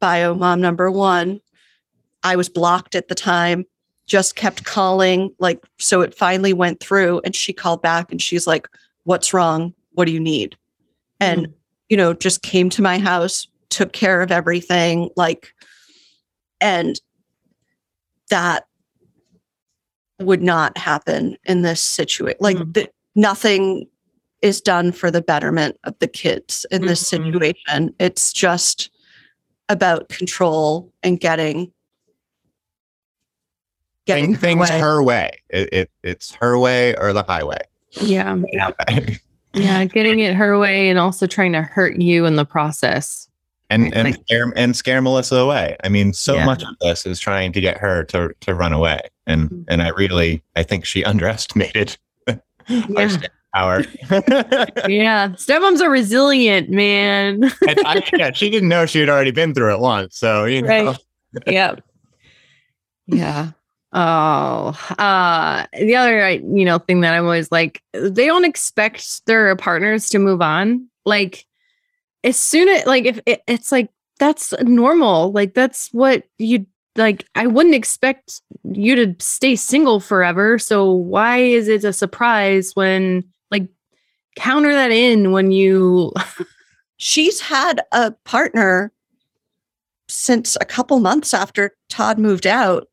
bio 0.00 0.34
mom 0.34 0.60
number 0.60 0.90
one. 0.90 1.40
I 2.22 2.36
was 2.36 2.48
blocked 2.48 2.94
at 2.94 3.08
the 3.08 3.14
time, 3.14 3.64
just 4.10 4.34
kept 4.34 4.64
calling. 4.64 5.32
Like, 5.38 5.62
so 5.78 6.00
it 6.00 6.16
finally 6.16 6.52
went 6.52 6.80
through 6.80 7.20
and 7.24 7.34
she 7.34 7.52
called 7.52 7.80
back 7.80 8.10
and 8.10 8.20
she's 8.20 8.44
like, 8.46 8.66
What's 9.04 9.32
wrong? 9.32 9.72
What 9.92 10.04
do 10.06 10.12
you 10.12 10.18
need? 10.20 10.56
And, 11.20 11.48
you 11.88 11.96
know, 11.96 12.12
just 12.12 12.42
came 12.42 12.68
to 12.70 12.82
my 12.82 12.98
house, 12.98 13.46
took 13.70 13.92
care 13.92 14.20
of 14.20 14.30
everything. 14.32 15.10
Like, 15.16 15.54
and 16.60 17.00
that 18.30 18.66
would 20.20 20.42
not 20.42 20.76
happen 20.76 21.36
in 21.44 21.62
this 21.62 21.80
situation. 21.80 22.36
Like, 22.40 22.56
Mm. 22.58 22.74
the, 22.74 22.90
nothing 23.14 23.86
is 24.42 24.60
done 24.60 24.92
for 24.92 25.10
the 25.10 25.22
betterment 25.22 25.78
of 25.84 25.98
the 26.00 26.08
kids 26.08 26.66
in 26.70 26.82
this 26.86 27.02
Mhm. 27.02 27.06
situation. 27.06 27.94
It's 27.98 28.32
just 28.32 28.90
about 29.68 30.08
control 30.08 30.92
and 31.02 31.18
getting 31.20 31.72
Thing- 34.06 34.34
her 34.34 34.40
things 34.40 34.70
way. 34.70 34.78
her 34.80 35.02
way. 35.02 35.30
It, 35.50 35.68
it 35.72 35.90
it's 36.02 36.34
her 36.36 36.58
way 36.58 36.94
or 36.96 37.12
the 37.12 37.22
highway. 37.22 37.60
Yeah. 37.92 38.36
Yeah. 39.52 39.84
Getting 39.84 40.20
it 40.20 40.34
her 40.36 40.56
way 40.60 40.90
and 40.90 40.98
also 40.98 41.26
trying 41.26 41.52
to 41.54 41.62
hurt 41.62 41.96
you 42.00 42.24
in 42.24 42.36
the 42.36 42.44
process. 42.44 43.28
and 43.68 43.92
and 43.94 44.10
Like- 44.10 44.20
scare, 44.22 44.52
and 44.54 44.76
scare 44.76 45.02
Melissa 45.02 45.36
away. 45.36 45.76
I 45.82 45.88
mean, 45.88 46.12
so 46.12 46.34
Yeah. 46.36 46.44
much 46.46 46.62
of 46.62 46.76
this 46.80 47.04
is 47.04 47.18
trying 47.18 47.52
to 47.54 47.60
get 47.60 47.76
her 47.78 48.04
to 48.04 48.30
to 48.42 48.54
run 48.54 48.72
away, 48.72 49.00
and 49.26 49.50
Mhm. 49.50 49.64
and 49.68 49.82
I 49.82 49.88
really 49.88 50.40
I 50.54 50.62
think 50.62 50.84
she 50.84 51.02
underestimated 51.04 51.96
our 52.28 52.40
Yeah. 52.68 53.08
staying 53.08 53.30
power. 53.52 53.82
yeah. 54.88 55.30
Stepmoms 55.30 55.80
are 55.80 55.90
resilient, 55.90 56.70
man. 56.70 57.42
and 57.66 57.78
I, 57.84 58.08
yeah, 58.16 58.30
she 58.32 58.50
didn't 58.50 58.68
know 58.68 58.86
she 58.86 59.00
had 59.00 59.08
already 59.08 59.32
been 59.32 59.52
through 59.52 59.74
it 59.74 59.80
once, 59.80 60.16
so 60.16 60.44
you 60.44 60.62
know. 60.62 60.68
Right. 60.68 60.98
yep. 61.48 61.82
Yeah. 63.06 63.50
Oh, 63.92 64.78
uh, 64.98 65.66
the 65.72 65.96
other, 65.96 66.30
you 66.30 66.64
know, 66.64 66.78
thing 66.78 67.00
that 67.00 67.14
I'm 67.14 67.24
always 67.24 67.50
like, 67.50 67.82
they 67.92 68.26
don't 68.26 68.44
expect 68.44 69.26
their 69.26 69.54
partners 69.56 70.08
to 70.10 70.18
move 70.18 70.40
on. 70.40 70.88
Like, 71.04 71.44
as 72.22 72.36
soon 72.36 72.68
as, 72.68 72.86
like, 72.86 73.04
if 73.04 73.20
it, 73.26 73.42
it's 73.48 73.72
like, 73.72 73.90
that's 74.20 74.54
normal. 74.62 75.32
Like, 75.32 75.54
that's 75.54 75.88
what 75.92 76.24
you 76.38 76.66
like. 76.96 77.26
I 77.34 77.46
wouldn't 77.48 77.74
expect 77.74 78.42
you 78.64 78.94
to 78.94 79.16
stay 79.18 79.56
single 79.56 79.98
forever. 79.98 80.58
So, 80.58 80.92
why 80.92 81.38
is 81.38 81.66
it 81.66 81.82
a 81.82 81.92
surprise 81.92 82.72
when, 82.74 83.24
like, 83.50 83.66
counter 84.36 84.72
that 84.72 84.92
in 84.92 85.32
when 85.32 85.50
you, 85.50 86.12
she's 86.98 87.40
had 87.40 87.80
a 87.90 88.12
partner 88.24 88.92
since 90.10 90.56
a 90.60 90.64
couple 90.64 91.00
months 91.00 91.32
after 91.32 91.74
Todd 91.88 92.18
moved 92.18 92.46
out. 92.46 92.88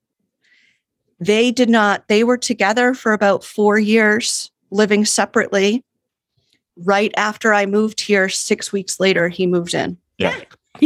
They 1.19 1.51
did 1.51 1.69
not, 1.69 2.07
they 2.07 2.23
were 2.23 2.37
together 2.37 2.93
for 2.93 3.13
about 3.13 3.43
four 3.43 3.79
years, 3.79 4.51
living 4.69 5.05
separately. 5.05 5.83
Right 6.77 7.11
after 7.17 7.53
I 7.53 7.65
moved 7.65 8.01
here, 8.01 8.29
six 8.29 8.71
weeks 8.71 8.99
later, 8.99 9.29
he 9.29 9.47
moved 9.47 9.73
in. 9.73 9.97
Yeah. 10.19 10.39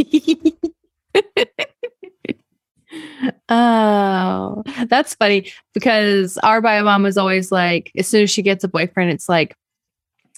oh, 3.48 4.62
that's 4.86 5.14
funny 5.14 5.52
because 5.74 6.38
our 6.38 6.60
bio 6.60 6.84
mom 6.84 7.02
was 7.02 7.18
always 7.18 7.52
like, 7.52 7.92
as 7.96 8.08
soon 8.08 8.22
as 8.22 8.30
she 8.30 8.42
gets 8.42 8.64
a 8.64 8.68
boyfriend, 8.68 9.10
it's 9.10 9.28
like, 9.28 9.54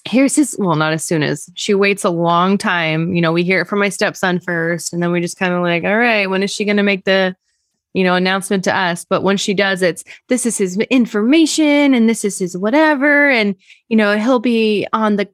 here's 0.05 0.37
his. 0.37 0.57
Well, 0.59 0.77
not 0.77 0.93
as 0.93 1.05
soon 1.05 1.23
as 1.23 1.49
she 1.55 1.75
waits 1.75 2.05
a 2.05 2.11
long 2.11 2.59
time. 2.59 3.15
You 3.15 3.21
know, 3.21 3.33
we 3.33 3.45
hear 3.45 3.63
it 3.63 3.69
from 3.69 3.79
my 3.79 3.89
stepson 3.89 4.41
first, 4.41 4.93
and 4.93 5.03
then 5.03 5.13
we 5.13 5.21
just 5.21 5.39
kind 5.39 5.53
of 5.53 5.63
like, 5.63 5.85
all 5.85 5.97
right, 5.97 6.29
when 6.29 6.43
is 6.43 6.51
she 6.51 6.65
going 6.65 6.77
to 6.77 6.83
make 6.83 7.05
the, 7.05 7.37
you 7.95 8.05
know, 8.05 8.15
announcement 8.15 8.65
to 8.65 8.77
us? 8.77 9.05
But 9.05 9.23
when 9.23 9.37
she 9.37 9.55
does, 9.55 9.81
it's 9.81 10.05
this 10.29 10.45
is 10.45 10.59
his 10.59 10.77
information 10.91 11.95
and 11.95 12.09
this 12.09 12.25
is 12.25 12.39
his 12.39 12.57
whatever, 12.57 13.31
and 13.31 13.55
you 13.89 13.97
know, 13.97 14.19
he'll 14.19 14.39
be 14.39 14.87
on 14.93 15.17
the 15.17 15.29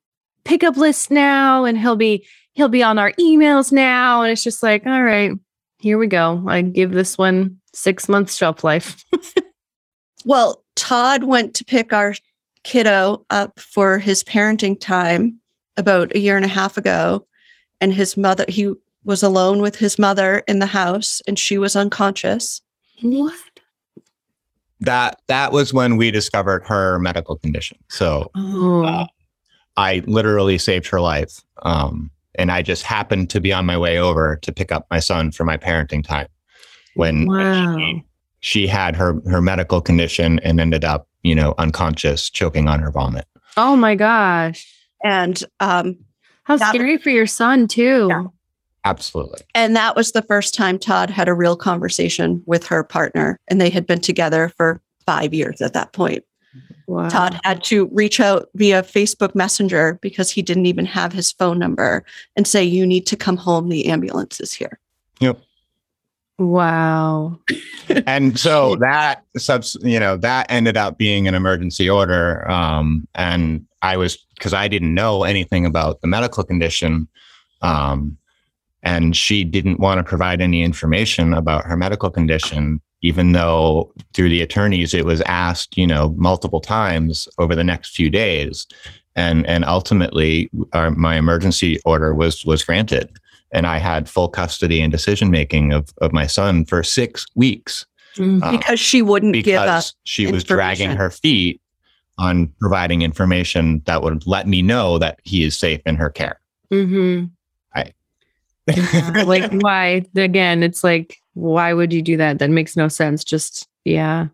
pickup 0.44 0.76
list 0.76 1.10
now, 1.10 1.64
and 1.64 1.76
he'll 1.76 1.96
be 1.96 2.24
he'll 2.52 2.68
be 2.68 2.82
on 2.82 2.98
our 2.98 3.12
emails 3.12 3.72
now, 3.72 4.22
and 4.22 4.30
it's 4.30 4.44
just 4.44 4.62
like, 4.62 4.86
all 4.86 5.02
right 5.02 5.32
here 5.80 5.98
we 5.98 6.06
go. 6.06 6.44
I 6.46 6.60
give 6.60 6.92
this 6.92 7.16
one 7.16 7.58
six 7.72 8.08
months 8.08 8.36
shelf 8.36 8.62
life. 8.62 9.02
Well, 10.24 10.62
Todd 10.76 11.24
went 11.24 11.54
to 11.54 11.64
pick 11.64 11.92
our 11.92 12.14
kiddo 12.62 13.24
up 13.30 13.58
for 13.58 13.98
his 13.98 14.22
parenting 14.22 14.78
time 14.78 15.40
about 15.76 16.14
a 16.14 16.18
year 16.18 16.36
and 16.36 16.44
a 16.44 16.48
half 16.48 16.76
ago. 16.76 17.26
And 17.80 17.94
his 17.94 18.16
mother, 18.16 18.44
he 18.48 18.74
was 19.04 19.22
alone 19.22 19.60
with 19.62 19.76
his 19.76 19.98
mother 19.98 20.42
in 20.46 20.58
the 20.58 20.66
house 20.66 21.22
and 21.26 21.38
she 21.38 21.58
was 21.58 21.76
unconscious. 21.76 22.60
What? 23.02 23.34
that 24.80 25.20
that 25.28 25.52
was 25.52 25.74
when 25.74 25.96
we 25.96 26.10
discovered 26.10 26.66
her 26.66 26.98
medical 26.98 27.36
condition. 27.36 27.78
So 27.88 28.30
Oh, 28.34 28.84
Uh, 28.84 29.06
I 29.76 30.02
literally 30.06 30.58
saved 30.58 30.86
her 30.88 31.00
life. 31.00 31.40
Um, 31.62 32.10
and 32.38 32.50
I 32.50 32.62
just 32.62 32.82
happened 32.84 33.28
to 33.30 33.40
be 33.40 33.52
on 33.52 33.66
my 33.66 33.76
way 33.76 33.98
over 33.98 34.36
to 34.42 34.52
pick 34.52 34.72
up 34.72 34.86
my 34.90 34.98
son 35.00 35.32
for 35.32 35.44
my 35.44 35.56
parenting 35.56 36.02
time 36.02 36.28
when 36.94 37.26
wow. 37.26 37.76
she, 37.76 38.02
she 38.40 38.66
had 38.66 38.96
her 38.96 39.20
her 39.26 39.42
medical 39.42 39.80
condition 39.80 40.38
and 40.40 40.60
ended 40.60 40.84
up, 40.84 41.08
you 41.22 41.34
know, 41.34 41.54
unconscious, 41.58 42.30
choking 42.30 42.68
on 42.68 42.80
her 42.80 42.90
vomit. 42.90 43.26
Oh 43.56 43.76
my 43.76 43.94
gosh. 43.94 44.66
And 45.04 45.42
um, 45.60 45.98
How 46.44 46.56
That- 46.56 46.74
scary 46.74 46.96
for 46.98 47.10
your 47.10 47.26
son, 47.26 47.68
too. 47.68 48.06
Yeah. 48.10 48.24
Absolutely. 48.84 49.40
and 49.54 49.76
that 49.76 49.94
was 49.94 50.12
the 50.12 50.22
first 50.22 50.54
time 50.54 50.78
Todd 50.78 51.10
had 51.10 51.28
a 51.28 51.34
real 51.34 51.56
conversation 51.56 52.42
with 52.46 52.66
her 52.66 52.82
partner. 52.82 53.38
And 53.48 53.60
they 53.60 53.70
had 53.70 53.86
been 53.86 54.00
together 54.00 54.48
for 54.56 54.80
five 55.04 55.34
years 55.34 55.60
at 55.60 55.74
that 55.74 55.92
point. 55.92 56.24
Wow. 56.86 57.08
Todd 57.08 57.38
had 57.44 57.62
to 57.64 57.88
reach 57.92 58.18
out 58.18 58.48
via 58.54 58.82
Facebook 58.82 59.34
Messenger 59.34 59.98
because 60.02 60.30
he 60.30 60.42
didn't 60.42 60.66
even 60.66 60.86
have 60.86 61.12
his 61.12 61.30
phone 61.30 61.58
number 61.58 62.04
and 62.34 62.46
say, 62.46 62.64
You 62.64 62.84
need 62.86 63.06
to 63.06 63.16
come 63.16 63.36
home. 63.36 63.68
The 63.68 63.86
ambulance 63.86 64.40
is 64.40 64.52
here. 64.52 64.80
Yep. 65.20 65.40
Wow. 66.38 67.38
and 68.06 68.38
so 68.38 68.74
that 68.76 69.22
subs 69.36 69.76
you 69.82 70.00
know 70.00 70.16
that 70.16 70.46
ended 70.48 70.76
up 70.76 70.96
being 70.96 71.28
an 71.28 71.34
emergency 71.34 71.88
order 71.88 72.48
um 72.50 73.06
and 73.14 73.66
i 73.82 73.96
was 73.96 74.16
because 74.34 74.54
i 74.54 74.68
didn't 74.68 74.94
know 74.94 75.24
anything 75.24 75.66
about 75.66 76.00
the 76.00 76.06
medical 76.06 76.44
condition 76.44 77.08
um 77.62 78.16
and 78.82 79.16
she 79.16 79.44
didn't 79.44 79.80
want 79.80 79.98
to 79.98 80.04
provide 80.04 80.40
any 80.40 80.62
information 80.62 81.34
about 81.34 81.64
her 81.64 81.76
medical 81.76 82.10
condition 82.10 82.80
even 83.02 83.32
though 83.32 83.90
through 84.14 84.28
the 84.28 84.42
attorneys 84.42 84.92
it 84.94 85.04
was 85.04 85.20
asked 85.22 85.76
you 85.76 85.86
know 85.86 86.14
multiple 86.16 86.60
times 86.60 87.28
over 87.38 87.54
the 87.54 87.64
next 87.64 87.94
few 87.94 88.10
days 88.10 88.66
and 89.16 89.46
and 89.46 89.64
ultimately 89.64 90.50
our, 90.72 90.90
my 90.90 91.16
emergency 91.16 91.78
order 91.84 92.14
was 92.14 92.44
was 92.44 92.64
granted 92.64 93.10
and 93.52 93.66
i 93.66 93.78
had 93.78 94.08
full 94.08 94.28
custody 94.28 94.80
and 94.80 94.92
decision 94.92 95.30
making 95.30 95.72
of 95.72 95.88
of 96.00 96.12
my 96.12 96.26
son 96.26 96.64
for 96.64 96.82
6 96.82 97.26
weeks 97.34 97.86
Mhm. 98.16 98.42
uh, 98.42 98.50
Because 98.50 98.80
she 98.80 99.02
wouldn't 99.02 99.34
give 99.34 99.44
because 99.44 99.68
us. 99.68 99.94
she 100.02 100.26
was 100.32 100.42
dragging 100.42 100.90
her 100.90 101.10
feet 101.10 101.60
on 102.18 102.48
providing 102.60 103.02
information 103.02 103.80
that 103.86 104.02
would 104.02 104.26
let 104.26 104.48
me 104.48 104.62
know 104.62 104.98
that 104.98 105.20
he 105.22 105.44
is 105.44 105.56
safe 105.56 105.80
in 105.86 105.94
her 105.94 106.10
care. 106.10 106.40
Mhm. 106.72 107.30
Yeah, 108.66 109.24
like, 109.26 109.50
why? 109.60 110.04
Again, 110.16 110.62
it's 110.62 110.84
like, 110.84 111.18
why 111.34 111.72
would 111.72 111.92
you 111.92 112.02
do 112.02 112.16
that? 112.16 112.38
That 112.38 112.50
makes 112.50 112.76
no 112.76 112.88
sense. 112.88 113.24
Just, 113.24 113.68
yeah. 113.84 114.28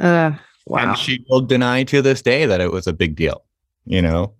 Uh, 0.00 0.32
wow. 0.66 0.90
And 0.90 0.98
she 0.98 1.24
will 1.28 1.40
deny 1.40 1.84
to 1.84 2.02
this 2.02 2.22
day 2.22 2.46
that 2.46 2.60
it 2.60 2.72
was 2.72 2.86
a 2.86 2.92
big 2.92 3.16
deal. 3.16 3.42
You 3.84 4.02
know, 4.02 4.34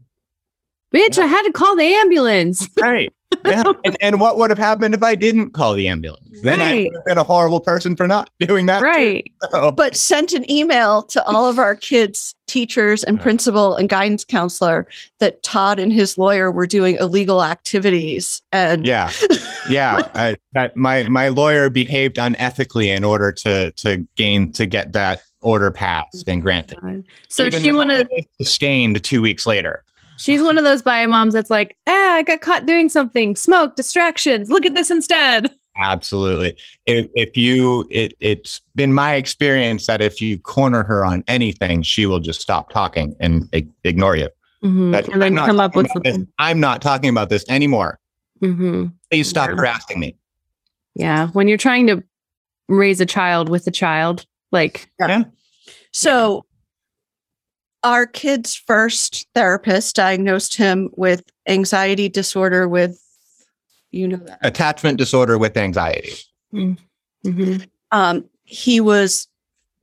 Bitch, 0.94 1.18
I 1.18 1.26
had 1.26 1.42
to 1.42 1.52
call 1.52 1.76
the 1.76 1.84
ambulance. 1.84 2.68
right? 2.80 3.12
Yeah. 3.46 3.64
and, 3.84 3.96
and 4.00 4.20
what 4.20 4.36
would 4.38 4.50
have 4.50 4.58
happened 4.58 4.94
if 4.94 5.02
I 5.02 5.14
didn't 5.14 5.50
call 5.50 5.74
the 5.74 5.88
ambulance? 5.88 6.40
Then 6.42 6.60
I 6.60 6.64
Right. 6.64 6.84
would 6.86 6.94
have 6.96 7.04
been 7.04 7.18
a 7.18 7.24
horrible 7.24 7.60
person 7.60 7.96
for 7.96 8.06
not 8.06 8.30
doing 8.40 8.66
that. 8.66 8.82
right. 8.82 9.30
So- 9.50 9.70
But 9.72 9.96
sent 9.96 10.32
an 10.32 10.50
email 10.50 11.02
to 11.04 11.24
all 11.24 11.48
of 11.48 11.58
our 11.58 11.74
kids, 11.74 12.34
teachers, 12.46 13.02
and 13.04 13.20
principal 13.20 13.74
and 13.76 13.88
guidance 13.88 14.24
counselor 14.24 14.86
that 15.20 15.42
Todd 15.42 15.78
and 15.78 15.92
his 15.92 16.16
lawyer 16.18 16.50
were 16.50 16.66
doing 16.66 16.96
illegal 16.96 17.42
activities. 17.42 18.42
And 18.52 18.86
yeah 18.86 19.10
yeah 19.68 20.08
I, 20.14 20.36
that 20.52 20.76
my 20.76 21.08
my 21.08 21.28
lawyer 21.28 21.70
behaved 21.70 22.16
unethically 22.16 22.94
in 22.96 23.02
order 23.04 23.32
to 23.32 23.72
to 23.72 24.06
gain 24.16 24.52
to 24.52 24.66
get 24.66 24.92
that 24.92 25.22
order 25.42 25.70
passed 25.70 26.28
and 26.28 26.40
granted 26.42 27.04
So 27.28 27.46
Even 27.46 27.62
she 27.62 27.72
wanted 27.72 28.08
one 28.10 28.18
of 28.20 28.24
sustained 28.40 29.02
two 29.04 29.20
weeks 29.22 29.46
later 29.46 29.84
she's 30.16 30.42
one 30.42 30.58
of 30.58 30.64
those 30.64 30.82
bio 30.82 31.06
moms 31.06 31.34
that's 31.34 31.50
like, 31.50 31.76
ah, 31.86 32.14
I 32.14 32.22
got 32.22 32.40
caught 32.40 32.66
doing 32.66 32.88
something. 32.88 33.36
Smoke, 33.36 33.76
distractions. 33.76 34.50
Look 34.50 34.66
at 34.66 34.74
this 34.74 34.90
instead. 34.90 35.50
absolutely 35.78 36.56
if, 36.86 37.06
if 37.14 37.36
you 37.36 37.86
it 37.90 38.14
it's 38.18 38.62
been 38.76 38.94
my 38.94 39.14
experience 39.14 39.84
that 39.86 40.00
if 40.00 40.22
you 40.22 40.38
corner 40.38 40.82
her 40.82 41.04
on 41.04 41.22
anything 41.28 41.82
she 41.82 42.06
will 42.06 42.18
just 42.18 42.40
stop 42.40 42.70
talking 42.70 43.14
and 43.20 43.46
ig- 43.52 43.70
ignore 43.84 44.16
you 44.16 44.28
Mhm. 44.64 44.92
That- 44.92 45.06
And 45.08 45.20
then 45.20 45.38
I'm 45.38 45.46
come 45.46 45.60
up 45.60 45.76
with 45.76 45.84
about 45.90 46.02
this- 46.02 46.14
something. 46.14 46.32
i'm 46.38 46.60
not 46.60 46.80
talking 46.80 47.10
about 47.10 47.28
this 47.28 47.44
anymore 47.50 47.98
hmm 48.40 48.86
please 49.10 49.28
stop 49.28 49.50
Yeah. 49.50 49.56
harassing 49.56 50.00
me 50.00 50.16
Yeah. 50.94 51.26
When 51.34 51.46
you're 51.46 51.58
trying 51.58 51.86
to 51.88 52.02
raise 52.68 53.02
a 53.02 53.06
child 53.06 53.50
with 53.50 53.66
a 53.66 53.70
child, 53.70 54.24
like, 54.52 54.90
yeah 54.98 55.24
so 55.92 56.46
our 57.82 58.06
kid's 58.06 58.54
first 58.54 59.26
therapist 59.34 59.96
diagnosed 59.96 60.56
him 60.56 60.90
with 60.96 61.22
anxiety 61.48 62.08
disorder 62.08 62.68
with, 62.68 63.02
you 63.90 64.08
know 64.08 64.16
that. 64.16 64.38
attachment 64.42 64.98
disorder 64.98 65.38
with 65.38 65.56
anxiety 65.56 66.14
mhm. 66.52 67.66
um, 67.92 68.24
he 68.44 68.80
was 68.80 69.28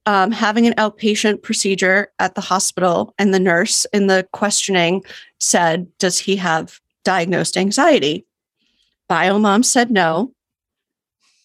um, 0.06 0.32
having 0.32 0.68
an 0.68 0.74
outpatient 0.74 1.42
procedure 1.42 2.12
at 2.20 2.36
the 2.36 2.42
hospital, 2.42 3.14
and 3.18 3.34
the 3.34 3.40
nurse 3.40 3.86
in 3.94 4.08
the 4.08 4.28
questioning 4.34 5.04
said, 5.40 5.88
Does 5.98 6.20
he 6.20 6.36
have 6.38 6.80
diagnosed 7.04 7.58
anxiety? 7.58 8.26
Bio 9.08 9.40
mom 9.40 9.64
said 9.64 9.92
no. 9.92 10.34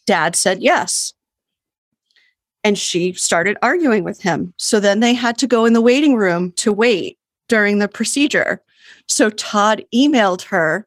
Dad 0.06 0.34
said 0.34 0.62
yes. 0.62 1.12
And 2.68 2.76
she 2.76 3.14
started 3.14 3.56
arguing 3.62 4.04
with 4.04 4.20
him. 4.20 4.52
So 4.58 4.78
then 4.78 5.00
they 5.00 5.14
had 5.14 5.38
to 5.38 5.46
go 5.46 5.64
in 5.64 5.72
the 5.72 5.80
waiting 5.80 6.16
room 6.16 6.52
to 6.56 6.70
wait 6.70 7.16
during 7.48 7.78
the 7.78 7.88
procedure. 7.88 8.60
So 9.06 9.30
Todd 9.30 9.82
emailed 9.94 10.42
her 10.42 10.86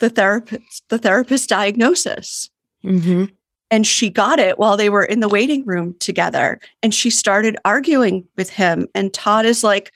the 0.00 0.10
therapist 0.10 0.82
the 0.88 0.98
therapist 0.98 1.48
diagnosis. 1.48 2.50
Mm-hmm. 2.84 3.26
And 3.70 3.86
she 3.86 4.10
got 4.10 4.40
it 4.40 4.58
while 4.58 4.76
they 4.76 4.88
were 4.88 5.04
in 5.04 5.20
the 5.20 5.28
waiting 5.28 5.64
room 5.64 5.94
together. 6.00 6.58
And 6.82 6.92
she 6.92 7.08
started 7.08 7.56
arguing 7.64 8.26
with 8.36 8.50
him. 8.50 8.88
And 8.92 9.14
Todd 9.14 9.46
is 9.46 9.62
like, 9.62 9.92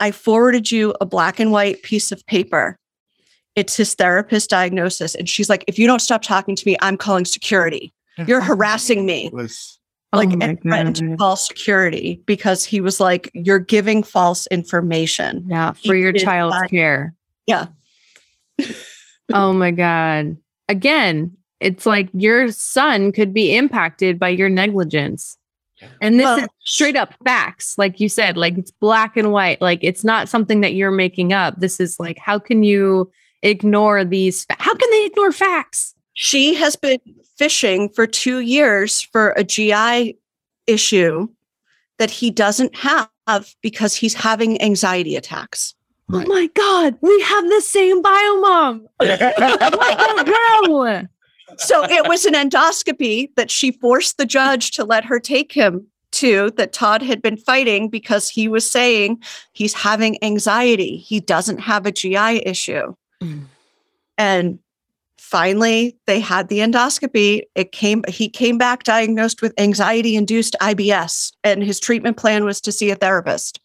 I 0.00 0.10
forwarded 0.10 0.72
you 0.72 0.96
a 1.00 1.06
black 1.06 1.38
and 1.38 1.52
white 1.52 1.84
piece 1.84 2.10
of 2.10 2.26
paper. 2.26 2.76
It's 3.54 3.76
his 3.76 3.94
therapist 3.94 4.50
diagnosis. 4.50 5.14
And 5.14 5.28
she's 5.28 5.48
like, 5.48 5.64
if 5.68 5.78
you 5.78 5.86
don't 5.86 6.00
stop 6.00 6.22
talking 6.22 6.56
to 6.56 6.66
me, 6.66 6.76
I'm 6.80 6.96
calling 6.96 7.24
security. 7.24 7.92
You're 8.26 8.40
harassing 8.40 9.06
me. 9.06 9.26
It 9.26 9.32
was 9.32 9.79
Like, 10.12 10.30
oh 10.30 10.38
and 10.40 10.60
threatened 10.60 10.96
to 10.96 11.08
God. 11.10 11.18
call 11.18 11.36
security 11.36 12.20
because 12.26 12.64
he 12.64 12.80
was 12.80 12.98
like, 12.98 13.30
you're 13.32 13.60
giving 13.60 14.02
false 14.02 14.46
information. 14.48 15.44
Yeah, 15.48 15.72
for 15.72 15.94
He 15.94 16.00
your 16.00 16.12
did 16.12 16.22
child's 16.22 16.56
not- 16.56 16.70
care. 16.70 17.14
Yeah. 17.46 17.66
oh 19.32 19.52
my 19.52 19.70
God. 19.70 20.36
Again, 20.68 21.36
it's 21.60 21.86
like 21.86 22.08
your 22.12 22.50
son 22.50 23.12
could 23.12 23.32
be 23.32 23.54
impacted 23.54 24.18
by 24.18 24.30
your 24.30 24.48
negligence. 24.48 25.36
And 26.00 26.18
this 26.18 26.24
Well- 26.24 26.38
is 26.40 26.48
straight 26.64 26.96
up 26.96 27.14
facts. 27.24 27.76
Like 27.78 28.00
you 28.00 28.08
said, 28.08 28.36
like 28.36 28.58
it's 28.58 28.70
black 28.70 29.16
and 29.16 29.32
white. 29.32 29.60
Like 29.60 29.78
it's 29.82 30.04
not 30.04 30.28
something 30.28 30.60
that 30.60 30.74
you're 30.74 30.90
making 30.90 31.32
up. 31.32 31.58
This 31.58 31.80
is 31.80 31.98
like, 31.98 32.18
how 32.18 32.38
can 32.38 32.62
you 32.62 33.10
ignore 33.42 34.04
these? 34.04 34.44
Fa- 34.44 34.56
how 34.58 34.74
can 34.74 34.90
they 34.90 35.06
ignore 35.06 35.32
facts? 35.32 35.94
She 36.22 36.52
has 36.56 36.76
been 36.76 37.00
fishing 37.38 37.88
for 37.88 38.06
two 38.06 38.40
years 38.40 39.00
for 39.00 39.30
a 39.38 39.42
GI 39.42 40.18
issue 40.66 41.28
that 41.96 42.10
he 42.10 42.30
doesn't 42.30 42.76
have 42.76 43.08
because 43.62 43.94
he's 43.94 44.12
having 44.12 44.60
anxiety 44.60 45.16
attacks. 45.16 45.74
Right. 46.10 46.26
Oh 46.26 46.28
my 46.28 46.46
God, 46.48 46.98
we 47.00 47.22
have 47.22 47.44
the 47.48 47.62
same 47.62 48.02
biomom. 48.02 48.82
What 48.98 49.08
the 49.08 50.24
girl? 50.66 51.08
So 51.56 51.84
it 51.84 52.06
was 52.06 52.26
an 52.26 52.34
endoscopy 52.34 53.34
that 53.36 53.50
she 53.50 53.72
forced 53.72 54.18
the 54.18 54.26
judge 54.26 54.72
to 54.72 54.84
let 54.84 55.06
her 55.06 55.20
take 55.20 55.52
him 55.52 55.86
to 56.12 56.50
that 56.58 56.74
Todd 56.74 57.00
had 57.00 57.22
been 57.22 57.38
fighting 57.38 57.88
because 57.88 58.28
he 58.28 58.46
was 58.46 58.70
saying 58.70 59.22
he's 59.52 59.72
having 59.72 60.22
anxiety. 60.22 60.98
He 60.98 61.18
doesn't 61.20 61.60
have 61.60 61.86
a 61.86 61.92
GI 61.92 62.46
issue. 62.46 62.94
Mm. 63.22 63.44
And 64.18 64.58
finally 65.30 65.96
they 66.06 66.20
had 66.20 66.48
the 66.48 66.58
endoscopy. 66.58 67.42
It 67.54 67.72
came 67.72 68.02
he 68.08 68.28
came 68.28 68.58
back 68.58 68.82
diagnosed 68.84 69.42
with 69.42 69.52
anxiety 69.58 70.16
induced 70.16 70.56
IBS 70.60 71.32
and 71.44 71.62
his 71.62 71.78
treatment 71.80 72.16
plan 72.16 72.44
was 72.44 72.60
to 72.62 72.72
see 72.72 72.90
a 72.90 72.96
therapist. 72.96 73.60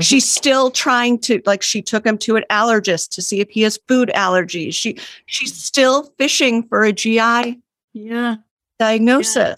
She's 0.00 0.28
still 0.28 0.70
trying 0.70 1.18
to 1.20 1.40
like 1.46 1.62
she 1.62 1.80
took 1.80 2.04
him 2.04 2.18
to 2.18 2.36
an 2.36 2.44
allergist 2.50 3.10
to 3.10 3.22
see 3.22 3.40
if 3.40 3.48
he 3.50 3.62
has 3.62 3.78
food 3.88 4.10
allergies. 4.14 4.74
She 4.74 4.98
she's 5.26 5.54
still 5.54 6.12
fishing 6.18 6.62
for 6.68 6.84
a 6.84 6.92
GI 6.92 7.60
Yeah. 7.94 8.36
diagnosis. 8.78 9.56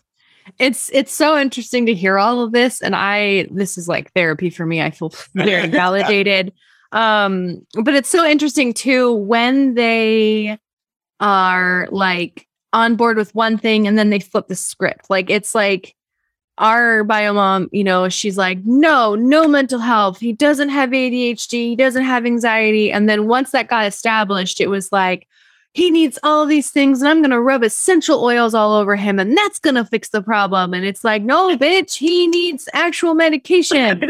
it's 0.59 0.91
it's 0.93 1.13
so 1.13 1.37
interesting 1.39 1.87
to 1.87 1.95
hear 1.95 2.19
all 2.19 2.43
of 2.43 2.53
this 2.53 2.81
and 2.81 2.95
i 2.97 3.47
this 3.51 3.77
is 3.77 3.87
like 3.87 4.11
therapy 4.15 4.49
for 4.49 4.65
me 4.65 4.81
i 4.81 4.91
feel 4.91 5.13
very 5.35 5.69
validated 5.69 6.53
um 6.93 7.61
but 7.85 7.95
it's 7.95 8.09
so 8.09 8.25
interesting 8.25 8.73
too 8.73 9.13
when 9.13 9.75
they 9.75 10.59
are 11.21 11.89
like 11.91 12.47
on 12.73 12.97
board 12.97 13.17
with 13.17 13.35
one 13.35 13.57
thing 13.57 13.87
and 13.87 13.99
then 13.99 14.11
they 14.11 14.21
flip 14.21 14.47
the 14.49 14.55
script 14.55 15.09
like 15.09 15.31
it's 15.31 15.55
like 15.55 15.95
our 16.59 17.05
bio 17.05 17.33
mom 17.33 17.69
you 17.73 17.85
know 17.85 18.09
she's 18.09 18.37
like 18.37 18.59
no 18.65 19.15
no 19.15 19.49
mental 19.49 19.79
health 19.79 20.19
he 20.19 20.33
doesn't 20.33 20.69
have 20.69 20.91
adhd 20.91 21.51
he 21.51 21.77
doesn't 21.77 22.05
have 22.05 22.27
anxiety 22.27 22.93
and 22.93 23.09
then 23.09 23.27
once 23.27 23.53
that 23.53 23.69
got 23.69 23.87
established 23.87 24.61
it 24.61 24.69
was 24.69 24.93
like 24.93 25.27
he 25.75 25.91
needs 25.91 26.19
all 26.23 26.47
these 26.47 26.71
things 26.71 27.01
and 27.01 27.09
I'm 27.09 27.21
going 27.21 27.31
to 27.31 27.41
rub 27.41 27.63
essential 27.63 28.25
oils 28.25 28.55
all 28.55 28.75
over 28.75 28.97
him 28.97 29.19
and 29.19 29.37
that's 29.37 29.59
going 29.61 29.77
to 29.77 29.85
fix 29.85 30.09
the 30.09 30.23
problem. 30.23 30.75
And 30.75 30.85
it's 30.85 31.05
like, 31.05 31.23
no, 31.23 31.57
bitch, 31.57 31.95
he 31.95 32.27
needs 32.27 32.69
actual 32.73 33.15
medication. 33.15 34.03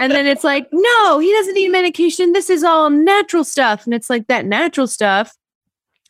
and 0.00 0.10
then 0.10 0.26
it's 0.26 0.42
like, 0.42 0.66
no, 0.72 1.18
he 1.18 1.30
doesn't 1.32 1.54
need 1.54 1.68
medication. 1.68 2.32
This 2.32 2.50
is 2.50 2.64
all 2.64 2.90
natural 2.90 3.44
stuff. 3.44 3.84
And 3.84 3.94
it's 3.94 4.10
like 4.10 4.26
that 4.28 4.46
natural 4.46 4.86
stuff 4.86 5.36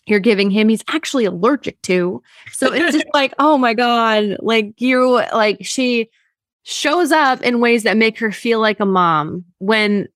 you're 0.07 0.21
giving 0.21 0.51
him, 0.51 0.69
he's 0.69 0.85
actually 0.89 1.25
allergic 1.25 1.81
to. 1.83 2.23
So 2.53 2.73
it's 2.73 2.95
just 2.95 3.07
like, 3.15 3.35
oh 3.39 3.59
my 3.59 3.75
God, 3.75 4.37
like 4.41 4.81
you, 4.81 5.23
like 5.33 5.59
she 5.61 6.11
shows 6.65 7.13
up 7.13 7.41
in 7.43 7.61
ways 7.61 7.83
that 7.83 7.97
make 7.97 8.19
her 8.19 8.33
feel 8.33 8.61
like 8.61 8.81
a 8.81 8.87
mom 8.87 9.45
when 9.59 10.09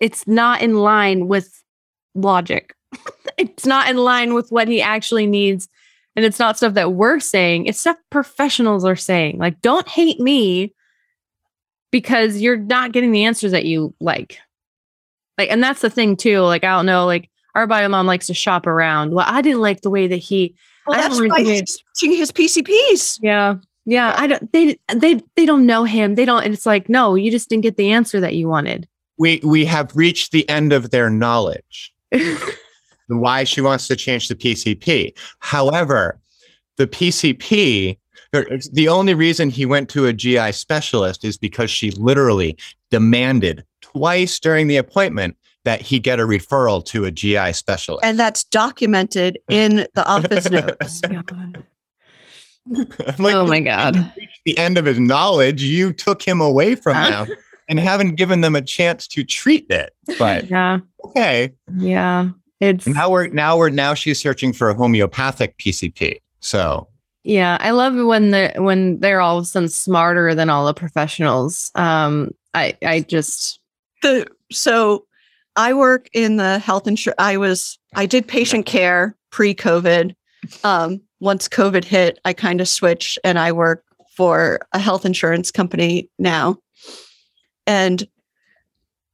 it's 0.00 0.26
not 0.26 0.62
in 0.62 0.74
line 0.74 1.28
with 1.28 1.62
logic. 2.14 2.74
It's 3.38 3.64
not 3.64 3.88
in 3.88 3.96
line 3.96 4.34
with 4.34 4.52
what 4.52 4.68
he 4.68 4.82
actually 4.82 5.26
needs 5.26 5.68
and 6.14 6.24
it's 6.24 6.38
not 6.38 6.56
stuff 6.56 6.74
that 6.74 6.92
we're 6.92 7.18
saying 7.18 7.66
it's 7.66 7.80
stuff 7.80 7.96
professionals 8.10 8.84
are 8.84 8.94
saying. 8.96 9.38
Like 9.38 9.60
don't 9.62 9.88
hate 9.88 10.20
me 10.20 10.74
because 11.90 12.40
you're 12.40 12.58
not 12.58 12.92
getting 12.92 13.10
the 13.10 13.24
answers 13.24 13.52
that 13.52 13.64
you 13.64 13.94
like. 14.00 14.38
Like 15.38 15.50
and 15.50 15.62
that's 15.62 15.80
the 15.80 15.90
thing 15.90 16.16
too 16.16 16.40
like 16.40 16.62
i 16.62 16.76
don't 16.76 16.86
know 16.86 17.06
like 17.06 17.30
our 17.54 17.66
bio 17.66 17.88
mom 17.88 18.06
likes 18.06 18.26
to 18.26 18.34
shop 18.34 18.66
around 18.66 19.12
well 19.14 19.26
i 19.28 19.40
didn't 19.42 19.60
like 19.60 19.80
the 19.82 19.90
way 19.90 20.06
that 20.06 20.16
he 20.16 20.54
Well, 20.86 20.98
I 20.98 21.02
that's 21.02 21.18
don't 21.18 21.28
why 21.28 21.38
really- 21.38 21.60
he's 21.60 21.78
switching 21.94 22.16
his 22.16 22.32
PCPs. 22.32 23.18
yeah 23.22 23.56
yeah 23.84 24.14
i 24.16 24.26
don't 24.26 24.52
they 24.52 24.78
they 24.94 25.20
they 25.36 25.44
don't 25.46 25.66
know 25.66 25.84
him 25.84 26.14
they 26.14 26.24
don't 26.24 26.44
and 26.44 26.54
it's 26.54 26.66
like 26.66 26.88
no 26.88 27.14
you 27.16 27.30
just 27.30 27.48
didn't 27.48 27.62
get 27.64 27.76
the 27.76 27.90
answer 27.90 28.20
that 28.20 28.34
you 28.34 28.48
wanted 28.48 28.86
we 29.18 29.40
we 29.44 29.64
have 29.64 29.94
reached 29.96 30.32
the 30.32 30.48
end 30.48 30.72
of 30.72 30.90
their 30.90 31.10
knowledge. 31.10 31.92
why 33.08 33.44
she 33.44 33.60
wants 33.60 33.86
to 33.88 33.94
change 33.96 34.28
the 34.28 34.34
PCP. 34.34 35.12
However, 35.40 36.18
the 36.78 36.86
PCP, 36.86 37.98
the 38.32 38.38
er, 38.40 38.46
er, 38.54 38.58
the 38.72 38.88
only 38.88 39.12
reason 39.14 39.50
he 39.50 39.66
went 39.66 39.88
to 39.90 40.06
a 40.06 40.12
GI 40.12 40.52
specialist 40.52 41.24
is 41.24 41.36
because 41.36 41.70
she 41.70 41.90
literally 41.92 42.56
demanded 42.90 43.64
twice 43.82 44.38
during 44.40 44.66
the 44.66 44.76
appointment 44.78 45.36
that 45.64 45.80
he 45.80 45.98
get 45.98 46.18
a 46.18 46.24
referral 46.24 46.84
to 46.86 47.04
a 47.04 47.10
GI 47.10 47.52
specialist. 47.52 48.04
And 48.04 48.18
that's 48.18 48.44
documented 48.44 49.38
in 49.48 49.86
the 49.94 50.04
office 50.06 50.50
notes. 50.50 51.00
I'm 51.04 51.24
like, 53.18 53.34
oh 53.34 53.46
my 53.46 53.60
god 53.60 54.12
the 54.44 54.58
end 54.58 54.78
of 54.78 54.84
his 54.84 54.98
knowledge, 54.98 55.62
you 55.62 55.92
took 55.92 56.22
him 56.22 56.40
away 56.40 56.74
from 56.74 56.94
them 56.94 57.28
and 57.68 57.78
haven't 57.78 58.16
given 58.16 58.40
them 58.40 58.56
a 58.56 58.62
chance 58.62 59.06
to 59.08 59.24
treat 59.24 59.66
it. 59.70 59.94
But 60.18 60.46
yeah 60.50 60.78
okay. 61.04 61.52
yeah 61.76 62.30
it's 62.60 62.86
Now 62.86 63.10
we're 63.10 63.28
now 63.28 63.56
we're 63.56 63.70
now 63.70 63.94
she's 63.94 64.20
searching 64.20 64.52
for 64.52 64.70
a 64.70 64.74
homeopathic 64.74 65.58
PCP. 65.58 66.20
So 66.40 66.88
Yeah, 67.24 67.56
I 67.60 67.70
love 67.70 67.96
it 67.96 68.04
when 68.04 68.30
the 68.30 68.52
when 68.56 69.00
they're 69.00 69.20
all 69.20 69.38
of 69.38 69.42
a 69.42 69.46
sudden 69.46 69.68
smarter 69.68 70.34
than 70.34 70.50
all 70.50 70.66
the 70.66 70.74
professionals. 70.74 71.70
Um, 71.74 72.30
I 72.54 72.76
I 72.84 73.00
just 73.00 73.60
The 74.02 74.26
so 74.50 75.06
I 75.56 75.74
work 75.74 76.08
in 76.12 76.36
the 76.36 76.58
health 76.58 76.86
insurance. 76.86 77.16
I 77.18 77.36
was 77.36 77.78
I 77.94 78.06
did 78.06 78.26
patient 78.26 78.66
care 78.66 79.16
pre-COVID. 79.30 80.14
Um, 80.64 81.00
once 81.20 81.48
COVID 81.48 81.84
hit, 81.84 82.18
I 82.24 82.32
kind 82.32 82.60
of 82.60 82.68
switched 82.68 83.18
and 83.22 83.38
I 83.38 83.52
work 83.52 83.84
for 84.16 84.60
a 84.72 84.78
health 84.78 85.06
insurance 85.06 85.50
company 85.50 86.08
now. 86.18 86.58
And 87.66 88.06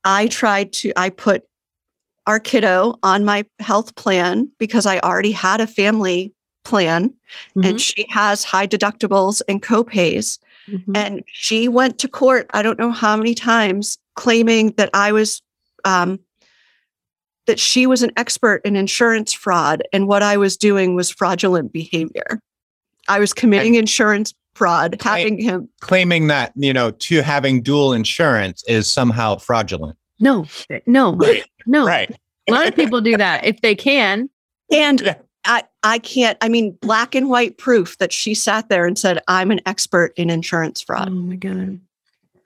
I 0.04 0.28
tried 0.28 0.72
to 0.74 0.92
I 0.96 1.10
put 1.10 1.44
our 2.26 2.40
kiddo 2.40 2.94
on 3.02 3.24
my 3.24 3.44
health 3.58 3.94
plan 3.94 4.50
because 4.58 4.86
I 4.86 4.98
already 5.00 5.32
had 5.32 5.60
a 5.60 5.66
family 5.66 6.34
plan 6.64 7.14
and 7.62 7.80
she 7.80 8.06
has 8.10 8.44
high 8.44 8.66
deductibles 8.66 9.40
and 9.48 9.62
copays. 9.62 10.38
Mhm. 10.68 10.94
And 10.94 11.22
she 11.26 11.66
went 11.68 11.98
to 12.00 12.08
court, 12.08 12.46
I 12.52 12.60
don't 12.60 12.78
know 12.78 12.90
how 12.90 13.16
many 13.16 13.34
times, 13.34 13.96
claiming 14.16 14.72
that 14.76 14.90
I 14.92 15.12
was, 15.12 15.40
um, 15.86 16.20
that 17.48 17.58
she 17.58 17.86
was 17.86 18.02
an 18.02 18.12
expert 18.16 18.60
in 18.64 18.76
insurance 18.76 19.32
fraud. 19.32 19.82
And 19.92 20.06
what 20.06 20.22
I 20.22 20.36
was 20.36 20.56
doing 20.56 20.94
was 20.94 21.10
fraudulent 21.10 21.72
behavior. 21.72 22.40
I 23.08 23.18
was 23.18 23.32
committing 23.32 23.74
insurance 23.74 24.34
fraud, 24.54 25.00
having 25.00 25.40
him. 25.40 25.68
claiming 25.80 26.26
that, 26.26 26.52
you 26.56 26.72
know, 26.72 26.90
to 26.90 27.22
having 27.22 27.62
dual 27.62 27.94
insurance 27.94 28.62
is 28.68 28.90
somehow 28.90 29.36
fraudulent. 29.36 29.96
no, 30.86 31.18
no, 31.18 31.18
no. 31.66 31.86
Right. 31.86 32.14
A 32.48 32.52
lot 32.52 32.68
of 32.68 32.76
people 32.76 33.00
do 33.00 33.16
that 33.16 33.44
if 33.44 33.60
they 33.62 33.74
can. 33.74 34.28
And 34.70 35.16
I, 35.44 35.64
I 35.82 35.98
can't, 36.00 36.36
I 36.42 36.48
mean, 36.50 36.76
black 36.82 37.14
and 37.14 37.30
white 37.30 37.56
proof 37.56 37.96
that 37.98 38.12
she 38.12 38.34
sat 38.34 38.68
there 38.68 38.84
and 38.84 38.98
said, 38.98 39.22
I'm 39.26 39.50
an 39.50 39.60
expert 39.64 40.12
in 40.16 40.28
insurance 40.28 40.82
fraud. 40.82 41.08
Oh 41.08 41.12
my 41.12 41.36
god. 41.36 41.80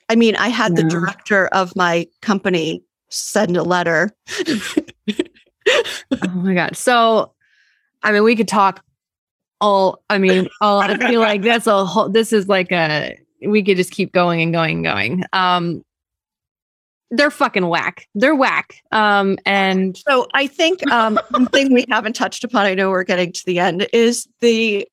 I 0.09 0.15
mean, 0.15 0.37
I 0.37 0.49
had 0.49 0.77
the 0.77 0.85
director 0.85 1.47
of 1.49 1.75
my 1.75 2.07
company 2.21 2.85
send 3.13 3.57
a 3.57 3.63
letter. 3.63 4.11
Oh 6.11 6.29
my 6.35 6.55
god. 6.55 6.77
So, 6.77 7.33
I 8.03 8.11
mean, 8.13 8.25
we 8.25 8.35
could 8.35 8.49
talk 8.49 8.85
all. 9.61 10.03
I 10.11 10.19
mean, 10.19 10.49
all. 10.61 10.81
I 10.81 10.97
feel 10.99 11.21
like 11.21 11.43
that's 11.43 11.67
a 11.67 11.85
whole. 11.85 12.09
This 12.09 12.33
is 12.33 12.49
like 12.49 12.73
a. 12.73 13.17
We 13.47 13.63
could 13.63 13.77
just 13.77 13.93
keep 13.93 14.13
going 14.13 14.43
and 14.43 14.53
going 14.53 14.77
and 14.77 14.85
going. 14.85 15.25
Um, 15.33 15.85
they're 17.11 17.31
fucking 17.31 17.69
whack. 17.69 18.09
They're 18.15 18.35
whack. 18.35 18.77
Um, 18.91 19.39
and 19.45 19.97
So 19.97 20.27
I 20.35 20.47
think 20.47 20.89
um, 20.91 21.21
one 21.31 21.47
thing 21.47 21.73
we 21.73 21.85
haven't 21.91 22.15
touched 22.15 22.43
upon, 22.43 22.67
I 22.67 22.75
know 22.75 22.91
we're 22.91 23.05
getting 23.05 23.33
to 23.33 23.47
the 23.47 23.59
end, 23.59 23.87
is 23.93 24.27
the 24.41 24.89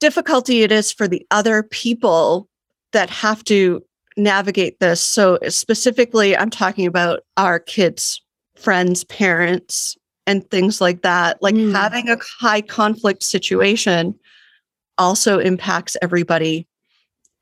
difficulty 0.00 0.62
it 0.62 0.72
is 0.72 0.92
for 0.92 1.06
the 1.06 1.26
other 1.30 1.62
people 1.62 2.48
that 2.92 3.10
have 3.10 3.44
to 3.44 3.84
navigate 4.18 4.80
this. 4.80 5.00
So 5.00 5.38
specifically, 5.48 6.36
I'm 6.36 6.50
talking 6.50 6.86
about 6.86 7.20
our 7.36 7.58
kids, 7.58 8.20
friends, 8.56 9.04
parents, 9.04 9.96
and 10.26 10.48
things 10.50 10.80
like 10.80 11.02
that. 11.02 11.40
Like 11.42 11.54
Mm. 11.54 11.72
having 11.72 12.08
a 12.10 12.18
high 12.40 12.60
conflict 12.60 13.22
situation 13.22 14.14
also 14.98 15.38
impacts 15.38 15.96
everybody 16.02 16.66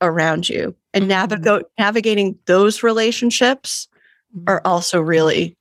around 0.01 0.47
you. 0.47 0.75
And 0.93 1.05
Mhm. 1.05 1.07
navigate 1.09 1.63
navigating 1.79 2.37
those 2.45 2.83
relationships 2.83 3.87
are 4.47 4.61
also 4.63 5.01
really, 5.01 5.57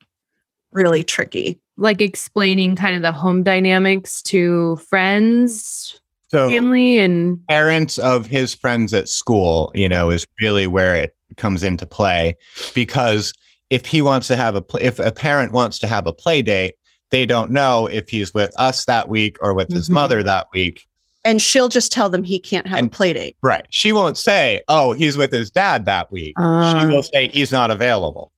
really 0.73 1.03
tricky. 1.03 1.59
like 1.79 2.01
explaining 2.01 2.75
kind 2.75 2.97
of 2.97 3.03
the 3.03 3.13
home 3.13 3.43
dynamics 3.43 4.23
to 4.23 4.77
friends, 4.89 6.01
So 6.29 6.49
family, 6.51 6.99
and 6.99 7.39
parents 7.47 7.99
of 7.99 8.27
his 8.27 8.55
friends 8.55 8.93
at 8.93 9.09
school, 9.09 9.71
you 9.75 9.89
know, 9.89 10.11
is 10.11 10.27
really 10.41 10.67
where 10.67 10.97
it 10.97 11.15
comes 11.37 11.63
into 11.63 11.87
play 11.87 12.37
because 12.75 13.33
if 13.71 13.87
he 13.87 14.03
wants 14.03 14.27
to 14.29 14.37
have 14.37 14.55
a 14.55 14.63
pl- 14.63 14.81
if 14.83 14.99
a 14.99 15.13
parent 15.13 15.53
wants 15.53 15.79
to 15.81 15.87
have 15.87 16.07
a 16.07 16.13
play 16.13 16.43
date, 16.43 16.75
they 17.11 17.27
don't 17.27 17.51
know 17.53 17.87
if 17.87 18.09
he's 18.09 18.35
with 18.35 18.53
us 18.59 18.85
that 18.87 19.09
week 19.09 19.37
or 19.41 19.55
with 19.55 19.71
his 19.73 19.89
Mhm. 19.89 19.93
mother 19.93 20.23
that 20.25 20.47
week. 20.53 20.87
And 21.25 21.41
she'll 21.43 21.69
just 21.69 21.91
tell 21.93 22.09
them 22.09 22.23
he 22.25 22.39
can't 22.39 22.67
have 22.69 22.79
And- 22.79 22.87
a 22.89 22.91
play 22.91 23.13
date. 23.13 23.37
Right. 23.43 23.67
She 23.71 23.93
won't 23.93 24.17
say, 24.19 24.63
"Oh, 24.69 24.93
he's 24.93 25.17
with 25.17 25.33
his 25.33 25.51
dad 25.51 25.85
that 25.87 26.11
week." 26.13 26.35
she 26.39 26.43
Ah. 26.45 26.87
will 26.89 27.03
say 27.03 27.29
he's 27.29 27.51
not 27.53 27.71
available. 27.71 28.33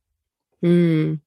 Mm. 0.64 1.20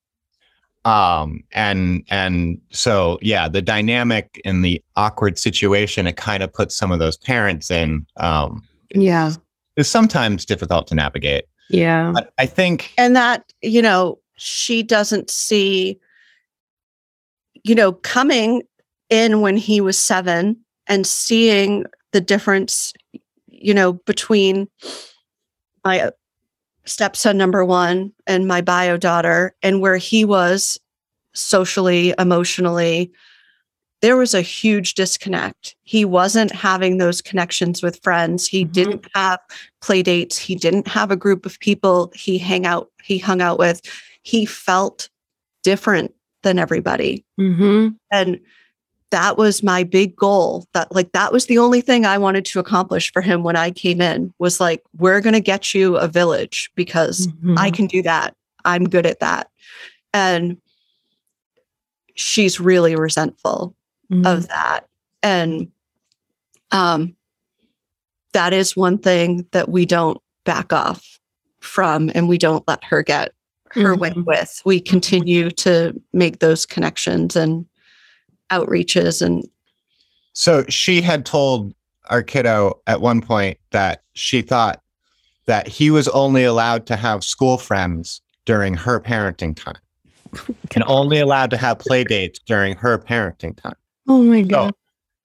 Um 0.86 1.43
and 1.51 2.03
and 2.09 2.59
so 2.71 3.19
yeah 3.21 3.47
the 3.47 3.61
dynamic 3.61 4.41
in 4.43 4.63
the 4.63 4.84
awkward 4.95 5.38
situation 5.38 6.07
it 6.07 6.17
kind 6.17 6.41
of 6.41 6.51
puts 6.51 6.75
some 6.75 6.91
of 6.91 6.97
those 6.99 7.17
parents 7.17 7.69
in 7.69 8.05
um 8.17 8.63
yeah, 8.93 9.34
is 9.77 9.89
sometimes 9.89 10.45
difficult 10.45 10.88
to 10.88 10.95
navigate. 10.95 11.45
Yeah, 11.69 12.11
but 12.13 12.34
i 12.38 12.45
think 12.45 12.91
And 12.97 13.15
that, 13.15 13.53
you 13.61 13.82
know, 13.82 14.19
she 14.36 14.84
doesn't 14.84 15.29
see, 15.29 15.99
you 17.63 17.75
know, 17.75 17.93
coming 17.93 18.63
in 19.09 19.41
when 19.41 19.55
he 19.57 19.79
was 19.79 19.97
seven 19.97 20.57
and 20.88 21.05
seeing 21.07 21.86
the 22.11 22.21
difference, 22.21 22.91
you 23.47 23.73
know, 23.73 23.93
between 23.93 24.67
my 25.86 26.11
stepson 26.86 27.38
number 27.38 27.63
one 27.63 28.11
and 28.27 28.47
my 28.47 28.61
bio 28.61 28.97
daughter 28.97 29.55
and 29.61 29.82
where 29.82 29.97
he 29.97 30.25
was 30.25 30.79
socially, 31.34 32.13
emotionally. 32.19 33.11
There 34.01 34.17
was 34.17 34.34
a 34.34 34.41
huge 34.41 34.95
disconnect. 34.95 35.75
He 35.84 36.05
wasn't 36.05 36.51
having 36.51 36.97
those 36.97 37.21
connections 37.21 37.84
with 37.84 38.01
friends. 38.01 38.47
He 38.47 38.65
Mhm. 38.65 38.71
didn't 38.71 39.07
have 39.13 39.39
play 39.82 40.01
dates. 40.01 40.38
He 40.38 40.55
didn't 40.55 40.88
have 40.88 41.11
a 41.11 41.15
group 41.15 41.45
of 41.45 41.59
people 41.59 42.11
he 42.15 42.38
hang 42.38 42.65
out 42.65 42.89
he 43.03 43.17
hung 43.19 43.41
out 43.41 43.59
with. 43.59 43.82
He 44.23 44.45
felt 44.45 45.09
different 45.63 46.13
than 46.43 46.57
everybody. 46.57 47.23
mm-hmm. 47.39 47.89
And 48.11 48.39
that 49.12 49.38
was 49.38 49.62
my 49.62 49.84
big 49.84 50.16
goal. 50.16 50.66
That 50.74 50.93
like 50.93 51.12
that 51.12 51.32
was 51.32 51.45
the 51.45 51.57
only 51.57 51.82
thing 51.82 52.05
I 52.05 52.18
wanted 52.18 52.45
to 52.45 52.59
accomplish 52.59 53.12
for 53.14 53.22
him 53.22 53.43
when 53.43 53.55
I 53.55 53.72
came 53.72 54.01
in 54.01 54.34
was 54.39 54.59
like 54.59 54.82
we're 54.97 55.22
going 55.22 55.34
to 55.34 55.39
get 55.41 55.74
you 55.74 55.97
a 55.97 56.07
village 56.07 56.72
because 56.76 57.28
Mm-hmm. 57.28 57.57
I 57.57 57.72
can 57.72 57.88
do 57.88 58.01
that. 58.03 58.36
I'm 58.66 58.88
good 58.89 59.05
at 59.05 59.20
that. 59.20 59.49
And 60.14 60.57
she's 62.16 62.59
really 62.59 62.95
resentful 62.95 63.76
Mm-hmm. 64.12 64.26
of 64.26 64.47
that. 64.49 64.82
And 65.24 65.72
um 66.72 67.16
that 68.34 68.51
is 68.53 68.76
one 68.76 68.97
thing 68.97 69.45
that 69.51 69.70
we 69.70 69.86
don't 69.86 70.18
back 70.45 70.74
off 70.74 71.20
from 71.59 72.12
and 72.16 72.28
we 72.28 72.38
don't 72.38 72.68
let 72.68 72.84
her 72.84 73.03
get 73.03 73.32
her 73.72 73.95
way 73.95 74.09
Mhm. 74.12 74.26
with. 74.26 74.62
We 74.66 74.82
continue 74.82 75.49
to 75.51 75.93
make 76.12 76.39
those 76.39 76.66
connections 76.66 77.36
and 77.38 77.66
outreaches 78.52 79.22
and 79.22 79.47
so 80.34 80.64
she 80.70 81.02
had 81.02 81.26
told 81.26 81.74
our 82.10 82.24
kiddo 82.24 82.80
at 82.88 83.02
one 83.02 83.22
point 83.22 83.58
that 83.72 84.04
she 84.14 84.41
thought 84.41 84.82
that 85.45 85.68
he 85.68 85.91
was 85.91 86.08
only 86.10 86.43
allowed 86.43 86.86
to 86.88 86.95
have 86.95 87.24
school 87.24 87.58
friends 87.58 88.22
during 88.45 88.74
her 88.74 88.99
parenting 88.99 89.56
time 89.56 89.78
and 90.76 90.84
only 90.88 91.20
allowed 91.20 91.49
to 91.49 91.58
have 91.58 91.80
play 91.80 92.04
dates 92.04 92.39
during 92.39 92.76
her 92.76 92.97
parenting 92.97 93.56
time 93.58 93.76
oh 94.08 94.22
my 94.22 94.41
So 94.41 94.47
god. 94.47 94.74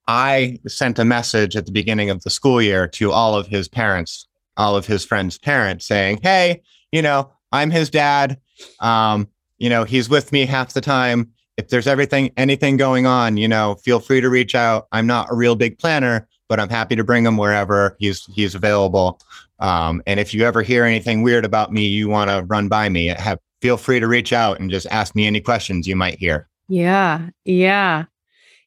I 0.09 0.59
sent 0.69 0.99
a 0.99 1.05
message 1.05 1.57
at 1.57 1.67
the 1.67 1.73
beginning 1.73 2.11
of 2.11 2.23
the 2.23 2.31
school 2.31 2.63
year 2.63 2.87
to 2.89 3.11
all 3.11 3.35
of 3.35 3.49
his 3.49 3.69
parents, 3.69 4.27
all 4.57 4.77
of 4.77 4.87
his 4.87 5.05
friends' 5.05 5.39
parents, 5.39 5.87
saying, 5.87 6.21
Hey, 6.23 6.63
you 6.93 7.03
know, 7.03 7.33
I'm 7.53 7.71
his 7.71 7.91
dad. 7.91 8.39
Um, 8.81 9.29
you 9.59 9.69
know, 9.69 9.85
he's 9.85 10.09
with 10.09 10.31
me 10.33 10.47
half 10.47 10.75
the 10.75 10.81
time. 10.81 11.33
If 11.57 11.69
there's 11.69 11.87
everything, 11.87 12.33
anything 12.37 12.77
going 12.77 13.07
on, 13.07 13.37
you 13.37 13.49
know, 13.49 13.77
feel 13.77 14.01
free 14.01 14.21
to 14.21 14.29
reach 14.29 14.55
out. 14.55 14.89
I'm 14.93 15.07
not 15.07 15.31
a 15.31 15.35
real 15.35 15.57
big 15.57 15.79
planner, 15.79 16.29
but 16.49 16.61
I'm 16.61 16.69
happy 16.69 16.97
to 16.97 17.05
bring 17.05 17.25
him 17.25 17.37
wherever 17.37 17.97
he's 17.99 18.25
he's 18.35 18.55
available. 18.55 19.21
Um, 19.59 20.03
and 20.07 20.21
if 20.21 20.35
you 20.35 20.45
ever 20.45 20.63
hear 20.63 20.85
anything 20.85 21.23
weird 21.23 21.45
about 21.45 21.73
me, 21.73 21.87
you 21.87 22.09
want 22.09 22.31
to 22.31 22.45
run 22.47 22.69
by 22.69 22.89
me, 22.89 23.07
have 23.07 23.39
feel 23.63 23.77
free 23.77 24.01
to 24.01 24.07
reach 24.07 24.33
out 24.33 24.61
and 24.61 24.71
just 24.71 24.87
ask 24.91 25.15
me 25.15 25.27
any 25.27 25.41
questions 25.41 25.87
you 25.87 25.97
might 25.97 26.19
hear. 26.19 26.49
Yeah, 26.69 27.31
yeah. 27.45 28.05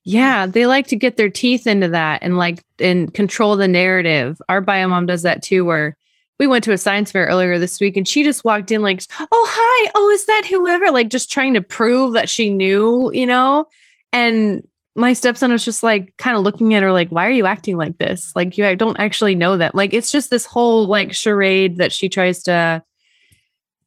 Yeah, 0.04 0.48
they 0.48 0.66
like 0.66 0.88
to 0.88 0.96
get 0.96 1.18
their 1.18 1.30
teeth 1.30 1.68
into 1.68 1.90
that 1.90 2.24
and 2.24 2.38
like 2.38 2.64
and 2.80 3.14
control 3.14 3.56
the 3.56 3.68
narrative. 3.68 4.42
Our 4.50 4.62
bio 4.62 4.88
mom 4.88 5.06
does 5.06 5.22
that 5.22 5.44
too, 5.44 5.66
where 5.66 5.96
we 6.40 6.48
went 6.48 6.64
to 6.64 6.72
a 6.72 6.78
science 6.78 7.12
fair 7.12 7.26
earlier 7.26 7.60
this 7.60 7.80
week 7.80 7.98
and 7.98 8.08
she 8.08 8.24
just 8.24 8.46
walked 8.46 8.72
in 8.72 8.82
like, 8.82 9.04
oh 9.20 9.48
hi, 9.50 9.92
oh, 9.96 10.10
is 10.10 10.26
that 10.26 10.46
whoever? 10.46 10.90
Like 10.90 11.10
just 11.10 11.32
trying 11.32 11.54
to 11.56 11.62
prove 11.62 12.14
that 12.14 12.30
she 12.30 12.50
knew, 12.50 13.12
you 13.14 13.26
know? 13.26 13.66
And 14.14 14.66
my 14.96 15.14
stepson 15.14 15.52
was 15.52 15.66
just 15.66 15.84
like 15.84 16.16
kind 16.18 16.38
of 16.38 16.44
looking 16.44 16.74
at 16.74 16.84
her 16.84 16.92
like, 16.92 17.10
why 17.10 17.28
are 17.28 17.32
you 17.32 17.46
acting 17.46 17.78
like 17.78 17.98
this? 17.98 18.32
Like 18.36 18.58
you 18.58 18.76
don't 18.76 19.00
actually 19.00 19.36
know 19.36 19.58
that. 19.58 19.76
Like 19.76 19.94
it's 19.94 20.12
just 20.12 20.30
this 20.30 20.46
whole 20.46 20.88
like 20.88 21.14
charade 21.14 21.78
that 21.78 21.92
she 21.92 22.10
tries 22.10 22.44
to 22.44 22.84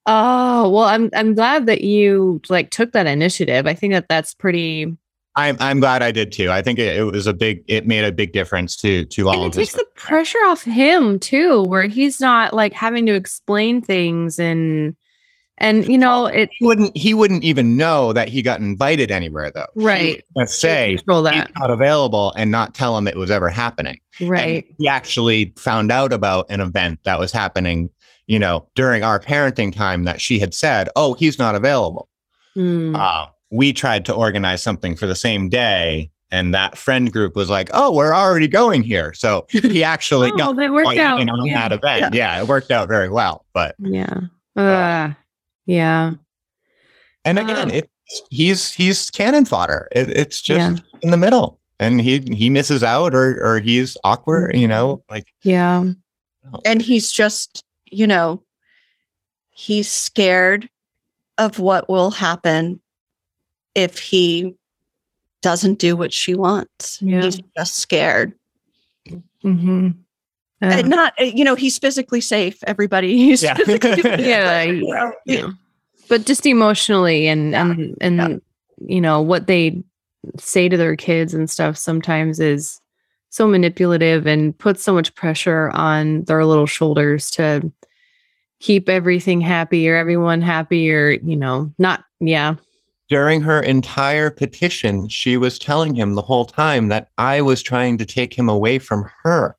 Oh, 0.04 0.68
well, 0.70 0.84
I'm 0.84 1.10
I'm 1.14 1.34
glad 1.34 1.66
that 1.66 1.82
you 1.82 2.40
like 2.48 2.70
took 2.70 2.90
that 2.92 3.06
initiative. 3.06 3.68
I 3.68 3.74
think 3.74 3.92
that 3.92 4.08
that's 4.08 4.34
pretty 4.34 4.96
I'm 5.34 5.56
I'm 5.60 5.80
glad 5.80 6.02
I 6.02 6.12
did 6.12 6.30
too. 6.30 6.50
I 6.50 6.60
think 6.60 6.78
it, 6.78 6.96
it 6.96 7.04
was 7.04 7.26
a 7.26 7.32
big 7.32 7.64
it 7.66 7.86
made 7.86 8.04
a 8.04 8.12
big 8.12 8.32
difference 8.32 8.76
to 8.76 9.04
to 9.06 9.28
all 9.28 9.34
and 9.34 9.44
it 9.44 9.46
of 9.46 9.54
his 9.54 9.72
takes 9.72 9.82
the 9.82 9.86
pressure 9.94 10.44
off 10.44 10.62
him 10.62 11.18
too, 11.18 11.62
where 11.62 11.86
he's 11.86 12.20
not 12.20 12.52
like 12.52 12.72
having 12.72 13.06
to 13.06 13.14
explain 13.14 13.80
things 13.80 14.38
and 14.38 14.94
and 15.58 15.86
you 15.88 15.96
know 15.96 16.26
it 16.26 16.50
he 16.52 16.66
wouldn't 16.66 16.94
he 16.96 17.14
wouldn't 17.14 17.44
even 17.44 17.76
know 17.76 18.12
that 18.12 18.28
he 18.28 18.42
got 18.42 18.60
invited 18.60 19.10
anywhere 19.10 19.50
though. 19.50 19.66
right 19.74 20.22
Let's 20.34 20.54
say 20.54 20.96
that 21.06 21.50
not 21.58 21.70
available 21.70 22.34
and 22.36 22.50
not 22.50 22.74
tell 22.74 22.96
him 22.98 23.08
it 23.08 23.16
was 23.16 23.30
ever 23.30 23.48
happening. 23.48 24.00
right 24.20 24.64
And 24.66 24.74
he 24.78 24.88
actually 24.88 25.54
found 25.56 25.90
out 25.90 26.12
about 26.12 26.46
an 26.50 26.60
event 26.60 27.00
that 27.04 27.18
was 27.18 27.32
happening, 27.32 27.88
you 28.26 28.38
know, 28.38 28.68
during 28.74 29.02
our 29.02 29.18
parenting 29.18 29.74
time 29.74 30.04
that 30.04 30.20
she 30.20 30.38
had 30.38 30.52
said, 30.52 30.90
"Oh, 30.94 31.14
he's 31.14 31.38
not 31.38 31.54
available." 31.54 32.08
Mm. 32.56 32.96
Uh, 32.96 33.28
we 33.52 33.72
tried 33.72 34.04
to 34.06 34.14
organize 34.14 34.62
something 34.62 34.96
for 34.96 35.06
the 35.06 35.14
same 35.14 35.48
day, 35.48 36.10
and 36.30 36.54
that 36.54 36.76
friend 36.76 37.12
group 37.12 37.36
was 37.36 37.50
like, 37.50 37.70
"Oh, 37.72 37.92
we're 37.92 38.14
already 38.14 38.48
going 38.48 38.82
here." 38.82 39.12
So 39.14 39.46
he 39.50 39.84
actually 39.94 40.32
oh, 40.32 40.36
got 40.36 40.56
that 40.56 40.72
worked 40.72 40.86
quite 40.86 40.98
out 40.98 41.20
on 41.28 41.44
yeah. 41.46 41.68
that 41.68 41.72
event. 41.72 42.14
Yeah. 42.14 42.40
it 42.40 42.48
worked 42.48 42.70
out 42.70 42.88
very 42.88 43.08
well. 43.08 43.44
But 43.52 43.76
yeah 43.78 44.20
uh, 44.56 45.12
yeah 45.66 46.12
and 47.24 47.38
again, 47.38 47.70
Uh. 47.70 47.74
it 47.74 47.90
he's 48.30 48.72
he's 48.72 49.10
cannon 49.10 49.44
fodder. 49.44 49.88
It, 49.92 50.10
it's 50.10 50.40
just 50.42 50.82
Yeah. 50.82 50.98
in 51.02 51.10
the 51.10 51.16
middle, 51.16 51.60
and 51.78 52.00
he 52.00 52.20
he 52.32 52.50
misses 52.50 52.82
out 52.82 53.14
or 53.14 53.38
or 53.44 53.60
he's 53.60 53.96
awkward. 54.02 54.56
You 54.56 54.68
know, 54.68 55.04
like 55.10 55.26
yeah 55.42 55.84
and 56.64 56.82
he's 56.82 57.12
just, 57.12 57.64
you 57.86 58.06
know, 58.06 58.42
he's 59.50 59.90
scared 59.90 60.68
of 61.38 61.58
what 61.58 61.88
will 61.88 62.10
happen 62.10 62.80
if 63.74 63.98
he 63.98 64.54
doesn't 65.42 65.78
do 65.78 65.96
what 65.96 66.12
she 66.12 66.34
wants. 66.34 67.00
Yeah. 67.02 67.22
He's 67.22 67.40
just 67.56 67.76
scared. 67.76 68.32
hmm 69.42 69.90
And 70.60 70.88
not, 70.88 71.14
uh, 71.20 71.24
you 71.24 71.44
know, 71.44 71.54
he's 71.56 71.78
physically 71.78 72.20
safe. 72.20 72.62
Everybody, 72.66 73.16
he's 73.16 73.42
Yeah. 73.42 73.54
physically 73.54 74.02
yeah, 74.28 75.10
yeah. 75.26 75.50
but 76.08 76.24
just 76.26 76.46
emotionally 76.46 77.26
and 77.26 77.50
Yeah. 77.52 77.70
and 77.70 77.96
and 78.00 78.16
Yeah. 78.16 78.36
you 78.94 79.00
know 79.00 79.20
what 79.20 79.46
they 79.46 79.82
say 80.38 80.68
to 80.68 80.76
their 80.76 80.94
kids 80.94 81.34
and 81.34 81.50
stuff 81.50 81.76
sometimes 81.76 82.38
is 82.38 82.80
so 83.30 83.48
manipulative 83.48 84.26
and 84.26 84.56
puts 84.58 84.84
so 84.84 84.94
much 84.94 85.12
pressure 85.16 85.70
on 85.70 86.22
their 86.24 86.44
little 86.44 86.66
shoulders 86.66 87.30
to 87.32 87.72
keep 88.60 88.88
everything 88.88 89.40
happy 89.40 89.88
or 89.88 89.96
everyone 89.96 90.40
happy 90.40 90.92
or 90.92 91.10
you 91.24 91.34
know 91.34 91.72
not 91.78 92.04
yeah 92.20 92.54
During 93.12 93.42
her 93.42 93.60
entire 93.60 94.30
petition, 94.30 95.06
she 95.06 95.36
was 95.36 95.58
telling 95.58 95.94
him 95.94 96.14
the 96.14 96.22
whole 96.22 96.46
time 96.46 96.88
that 96.88 97.08
I 97.18 97.42
was 97.42 97.62
trying 97.62 97.98
to 97.98 98.06
take 98.06 98.32
him 98.32 98.48
away 98.48 98.78
from 98.78 99.04
her. 99.22 99.54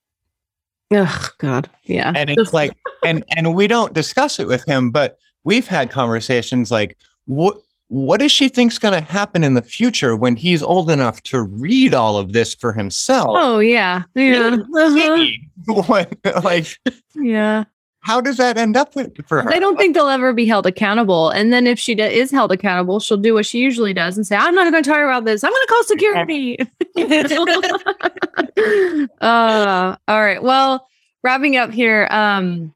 oh 0.91 1.30
god. 1.38 1.70
Yeah. 1.84 2.14
And 2.16 2.32
it's 2.32 2.51
like 2.51 2.72
and 3.06 3.24
and 3.38 3.54
we 3.54 3.68
don't 3.68 3.93
discuss 3.93 4.39
it 4.39 4.47
with 4.47 4.66
him 4.66 4.89
but 4.89 5.20
we've 5.43 5.68
had 5.68 5.91
conversations 5.91 6.72
like 6.72 6.97
what 7.26 7.58
what 7.89 8.22
does 8.22 8.32
she 8.32 8.49
think's 8.49 8.80
going 8.80 8.95
to 8.95 9.01
happen 9.12 9.43
in 9.43 9.54
the 9.54 9.62
future 9.62 10.16
when 10.16 10.36
he's 10.36 10.64
old 10.64 10.89
enough 10.89 11.22
to 11.24 11.43
read 11.43 11.93
all 11.93 12.18
of 12.18 12.34
this 12.34 12.56
for 12.56 12.74
himself? 12.74 13.28
Oh 13.30 13.60
yeah. 13.60 14.01
Yeah. 14.16 14.58
Uh-huh. 14.76 15.26
What- 15.68 16.18
like 16.43 16.76
yeah 17.14 17.66
how 18.04 18.20
does 18.20 18.36
that 18.38 18.58
end 18.58 18.76
up 18.76 18.95
with, 18.95 19.26
for 19.28 19.41
her 19.41 19.49
They 19.49 19.60
don't 19.60 19.78
think 19.78 19.95
they'll 19.95 20.10
ever 20.10 20.34
be 20.34 20.45
held 20.45 20.66
accountable. 20.66 21.30
And 21.30 21.54
then 21.54 21.66
if 21.66 21.80
she 21.80 21.95
do- 21.95 22.04
is 22.04 22.32
held 22.32 22.51
accountable, 22.51 22.99
she'll 22.99 23.16
do 23.18 23.34
what 23.34 23.45
she 23.45 23.60
usually 23.60 23.93
does 23.93 24.18
and 24.18 24.28
say, 24.28 24.36
I'm 24.36 24.54
not 24.54 24.70
going 24.70 24.84
to 24.84 24.89
talk 24.89 24.99
about 24.99 25.24
this. 25.24 25.41
I'm 25.41 25.51
going 25.51 25.62
to 25.62 25.68
call 25.68 25.84
security. 25.86 26.60
uh, 29.22 29.95
all 30.08 30.22
right. 30.22 30.43
Well, 30.43 30.86
wrapping 31.24 31.56
up 31.56 31.72
here. 31.72 32.10
Um, 32.12 32.74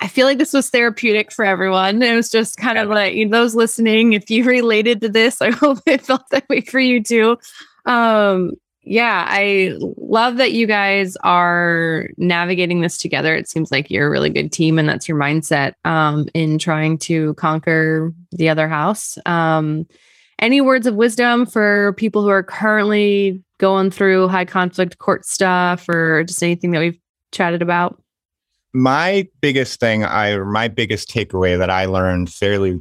I 0.00 0.08
feel 0.08 0.26
like 0.26 0.38
this 0.38 0.54
was 0.54 0.70
therapeutic 0.70 1.30
for 1.30 1.44
everyone. 1.44 2.02
It 2.02 2.16
was 2.16 2.30
just 2.30 2.56
kind 2.56 2.78
of 2.78 2.88
like 2.88 3.12
you 3.14 3.26
know, 3.26 3.38
those 3.38 3.54
listening, 3.54 4.14
if 4.14 4.30
you 4.30 4.44
related 4.44 5.02
to 5.02 5.10
this, 5.10 5.42
I 5.42 5.50
hope 5.50 5.80
it 5.86 6.00
felt 6.00 6.22
that 6.30 6.48
way 6.48 6.62
for 6.62 6.80
you 6.80 7.02
too. 7.02 7.36
Um, 7.84 8.52
yeah, 8.82 9.26
I 9.28 9.74
love 9.78 10.36
that 10.38 10.52
you 10.52 10.66
guys 10.66 11.16
are 11.22 12.08
navigating 12.16 12.80
this 12.80 12.96
together. 12.96 13.34
It 13.34 13.48
seems 13.48 13.70
like 13.70 13.90
you're 13.90 14.06
a 14.06 14.10
really 14.10 14.30
good 14.30 14.52
team, 14.52 14.78
and 14.78 14.88
that's 14.88 15.08
your 15.08 15.18
mindset 15.18 15.74
um, 15.84 16.28
in 16.34 16.58
trying 16.58 16.98
to 16.98 17.34
conquer 17.34 18.12
the 18.32 18.48
other 18.48 18.68
house. 18.68 19.18
Um, 19.26 19.86
any 20.38 20.60
words 20.60 20.86
of 20.86 20.94
wisdom 20.94 21.44
for 21.44 21.92
people 21.94 22.22
who 22.22 22.30
are 22.30 22.42
currently 22.42 23.42
going 23.58 23.90
through 23.90 24.28
high 24.28 24.46
conflict 24.46 24.98
court 24.98 25.26
stuff, 25.26 25.88
or 25.88 26.24
just 26.24 26.42
anything 26.42 26.70
that 26.70 26.80
we've 26.80 26.98
chatted 27.32 27.62
about? 27.62 28.00
my 28.72 29.26
biggest 29.40 29.80
thing 29.80 30.04
i 30.04 30.36
my 30.38 30.68
biggest 30.68 31.10
takeaway 31.10 31.58
that 31.58 31.70
i 31.70 31.86
learned 31.86 32.32
fairly 32.32 32.78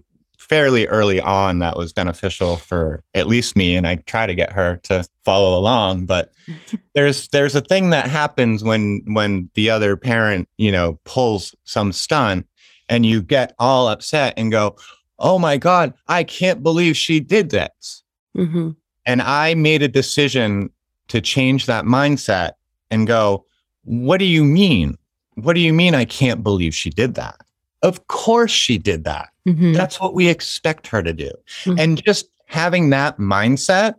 fairly 0.49 0.87
early 0.87 1.21
on 1.21 1.59
that 1.59 1.77
was 1.77 1.93
beneficial 1.93 2.57
for 2.57 3.03
at 3.13 3.27
least 3.27 3.55
me 3.55 3.75
and 3.75 3.87
i 3.87 3.95
try 3.95 4.25
to 4.25 4.35
get 4.35 4.51
her 4.51 4.77
to 4.83 5.07
follow 5.23 5.57
along 5.57 6.05
but 6.05 6.31
there's 6.95 7.27
there's 7.29 7.55
a 7.55 7.61
thing 7.61 7.91
that 7.91 8.07
happens 8.07 8.63
when 8.63 9.01
when 9.05 9.49
the 9.53 9.69
other 9.69 9.95
parent 9.95 10.49
you 10.57 10.71
know 10.71 10.99
pulls 11.05 11.55
some 11.63 11.91
stunt 11.91 12.47
and 12.89 13.05
you 13.05 13.21
get 13.21 13.53
all 13.59 13.87
upset 13.87 14.33
and 14.37 14.51
go 14.51 14.75
oh 15.19 15.37
my 15.37 15.55
god 15.55 15.93
i 16.07 16.23
can't 16.23 16.63
believe 16.63 16.97
she 16.97 17.19
did 17.19 17.51
this 17.51 18.03
Mm-hmm. 18.37 18.69
and 19.05 19.21
I 19.21 19.55
made 19.55 19.81
a 19.81 19.87
decision 19.87 20.69
to 21.07 21.19
change 21.19 21.65
that 21.65 21.83
mindset 21.83 22.51
and 22.91 23.07
go, 23.07 23.45
what 23.83 24.17
do 24.17 24.25
you 24.25 24.45
mean? 24.45 24.97
What 25.33 25.53
do 25.53 25.59
you 25.59 25.73
mean 25.73 25.95
I 25.95 26.05
can't 26.05 26.43
believe 26.43 26.75
she 26.75 26.89
did 26.89 27.15
that? 27.15 27.37
Of 27.81 28.07
course 28.07 28.51
she 28.51 28.77
did 28.77 29.03
that. 29.05 29.29
Mm-hmm. 29.53 29.73
That's 29.73 29.99
what 29.99 30.13
we 30.13 30.27
expect 30.29 30.87
her 30.87 31.01
to 31.03 31.13
do. 31.13 31.31
Mhm. 31.63 31.79
And 31.79 32.03
just 32.03 32.29
having 32.45 32.89
that 32.91 33.17
mindset 33.17 33.95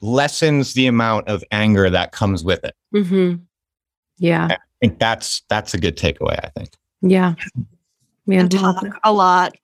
lessens 0.00 0.74
the 0.74 0.86
amount 0.86 1.28
of 1.28 1.44
anger 1.50 1.88
that 1.90 2.12
comes 2.12 2.42
with 2.44 2.64
it. 2.64 2.74
Mm-hmm. 2.94 3.42
Yeah. 4.18 4.48
I 4.50 4.56
think 4.80 4.98
that's 4.98 5.42
that's 5.48 5.74
a 5.74 5.78
good 5.78 5.96
takeaway, 5.96 6.38
I 6.44 6.48
think. 6.56 6.70
Yeah. 7.02 7.34
Yeah. 8.26 8.40
and 8.40 8.50
talk 8.50 8.84
a 9.04 9.12
lot. 9.12 9.54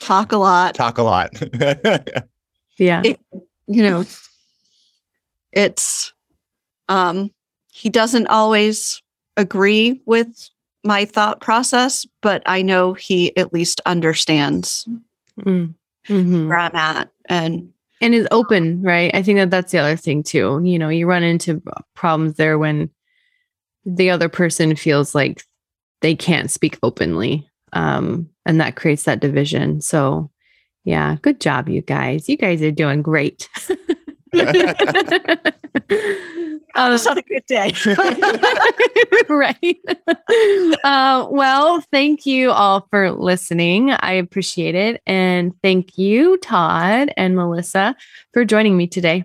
Talk 0.00 0.32
a 0.32 0.36
lot. 0.36 0.74
Talk 0.74 0.98
a 0.98 1.02
lot. 1.02 1.30
Yeah. 2.78 3.02
It- 3.04 3.20
You 3.68 3.82
know, 3.84 4.04
it's 5.52 6.12
um 6.88 7.30
he 7.70 7.88
doesn't 7.90 8.26
always 8.26 9.00
agree 9.36 10.00
with 10.06 10.48
my 10.84 11.04
thought 11.04 11.40
process, 11.40 12.06
but 12.22 12.42
I 12.46 12.62
know 12.62 12.92
he 12.94 13.36
at 13.36 13.52
least 13.52 13.80
understands 13.86 14.86
Mm. 15.40 15.74
Mhm. 16.08 16.48
where 16.48 16.58
I'm 16.58 16.74
at. 16.76 17.08
And 17.28 17.70
and 18.00 18.14
is 18.14 18.26
open, 18.32 18.82
right? 18.82 19.14
I 19.14 19.22
think 19.22 19.38
that 19.38 19.50
that's 19.50 19.70
the 19.72 19.78
other 19.78 19.96
thing 19.96 20.22
too. 20.24 20.60
You 20.64 20.78
know, 20.78 20.88
you 20.88 21.06
run 21.06 21.22
into 21.22 21.62
problems 21.94 22.34
there 22.34 22.58
when 22.58 22.90
the 23.86 24.10
other 24.10 24.28
person 24.28 24.74
feels 24.76 25.14
like 25.14 25.44
they 26.00 26.14
can't 26.16 26.50
speak 26.50 26.78
openly, 26.82 27.48
um, 27.72 28.28
and 28.44 28.60
that 28.60 28.74
creates 28.76 29.04
that 29.04 29.20
division. 29.20 29.80
So, 29.80 30.30
yeah, 30.84 31.16
good 31.22 31.40
job, 31.40 31.68
you 31.68 31.80
guys. 31.80 32.28
You 32.28 32.36
guys 32.36 32.60
are 32.62 32.72
doing 32.72 33.02
great. 33.02 33.48
Um, 34.34 34.40
it's 36.94 37.04
not 37.04 37.18
a 37.18 37.22
good 37.22 37.44
day. 37.46 37.74
right. 39.28 39.78
Uh, 40.84 41.26
well, 41.30 41.82
thank 41.92 42.24
you 42.24 42.50
all 42.50 42.86
for 42.90 43.12
listening. 43.12 43.90
I 43.90 44.12
appreciate 44.12 44.74
it. 44.74 45.02
And 45.06 45.52
thank 45.62 45.98
you, 45.98 46.38
Todd 46.38 47.12
and 47.16 47.36
Melissa, 47.36 47.94
for 48.32 48.44
joining 48.44 48.76
me 48.76 48.86
today. 48.86 49.24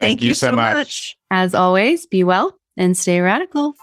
Thank 0.00 0.22
you 0.22 0.34
so 0.34 0.52
much. 0.52 1.16
As 1.30 1.54
always, 1.54 2.06
be 2.06 2.24
well 2.24 2.58
and 2.76 2.96
stay 2.96 3.20
radical. 3.20 3.74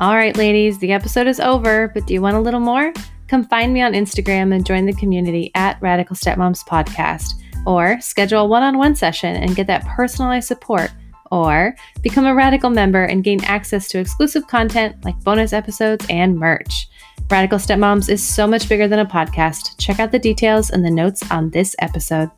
All 0.00 0.16
right, 0.16 0.36
ladies, 0.36 0.80
the 0.80 0.90
episode 0.90 1.28
is 1.28 1.38
over, 1.38 1.92
but 1.94 2.08
do 2.08 2.14
you 2.14 2.20
want 2.20 2.36
a 2.36 2.40
little 2.40 2.58
more? 2.58 2.92
Come 3.32 3.44
find 3.44 3.72
me 3.72 3.80
on 3.80 3.94
Instagram 3.94 4.54
and 4.54 4.66
join 4.66 4.84
the 4.84 4.92
community 4.92 5.50
at 5.54 5.80
Radical 5.80 6.14
Stepmoms 6.14 6.62
Podcast, 6.66 7.32
or 7.64 7.98
schedule 7.98 8.42
a 8.42 8.46
one 8.46 8.62
on 8.62 8.76
one 8.76 8.94
session 8.94 9.36
and 9.36 9.56
get 9.56 9.66
that 9.68 9.86
personalized 9.86 10.46
support, 10.46 10.90
or 11.30 11.74
become 12.02 12.26
a 12.26 12.34
Radical 12.34 12.68
member 12.68 13.04
and 13.04 13.24
gain 13.24 13.42
access 13.44 13.88
to 13.88 13.98
exclusive 13.98 14.46
content 14.48 15.02
like 15.06 15.18
bonus 15.20 15.54
episodes 15.54 16.04
and 16.10 16.38
merch. 16.38 16.90
Radical 17.30 17.56
Stepmoms 17.56 18.10
is 18.10 18.22
so 18.22 18.46
much 18.46 18.68
bigger 18.68 18.86
than 18.86 18.98
a 18.98 19.06
podcast. 19.06 19.78
Check 19.78 19.98
out 19.98 20.12
the 20.12 20.18
details 20.18 20.68
in 20.68 20.82
the 20.82 20.90
notes 20.90 21.22
on 21.30 21.48
this 21.48 21.74
episode. 21.78 22.30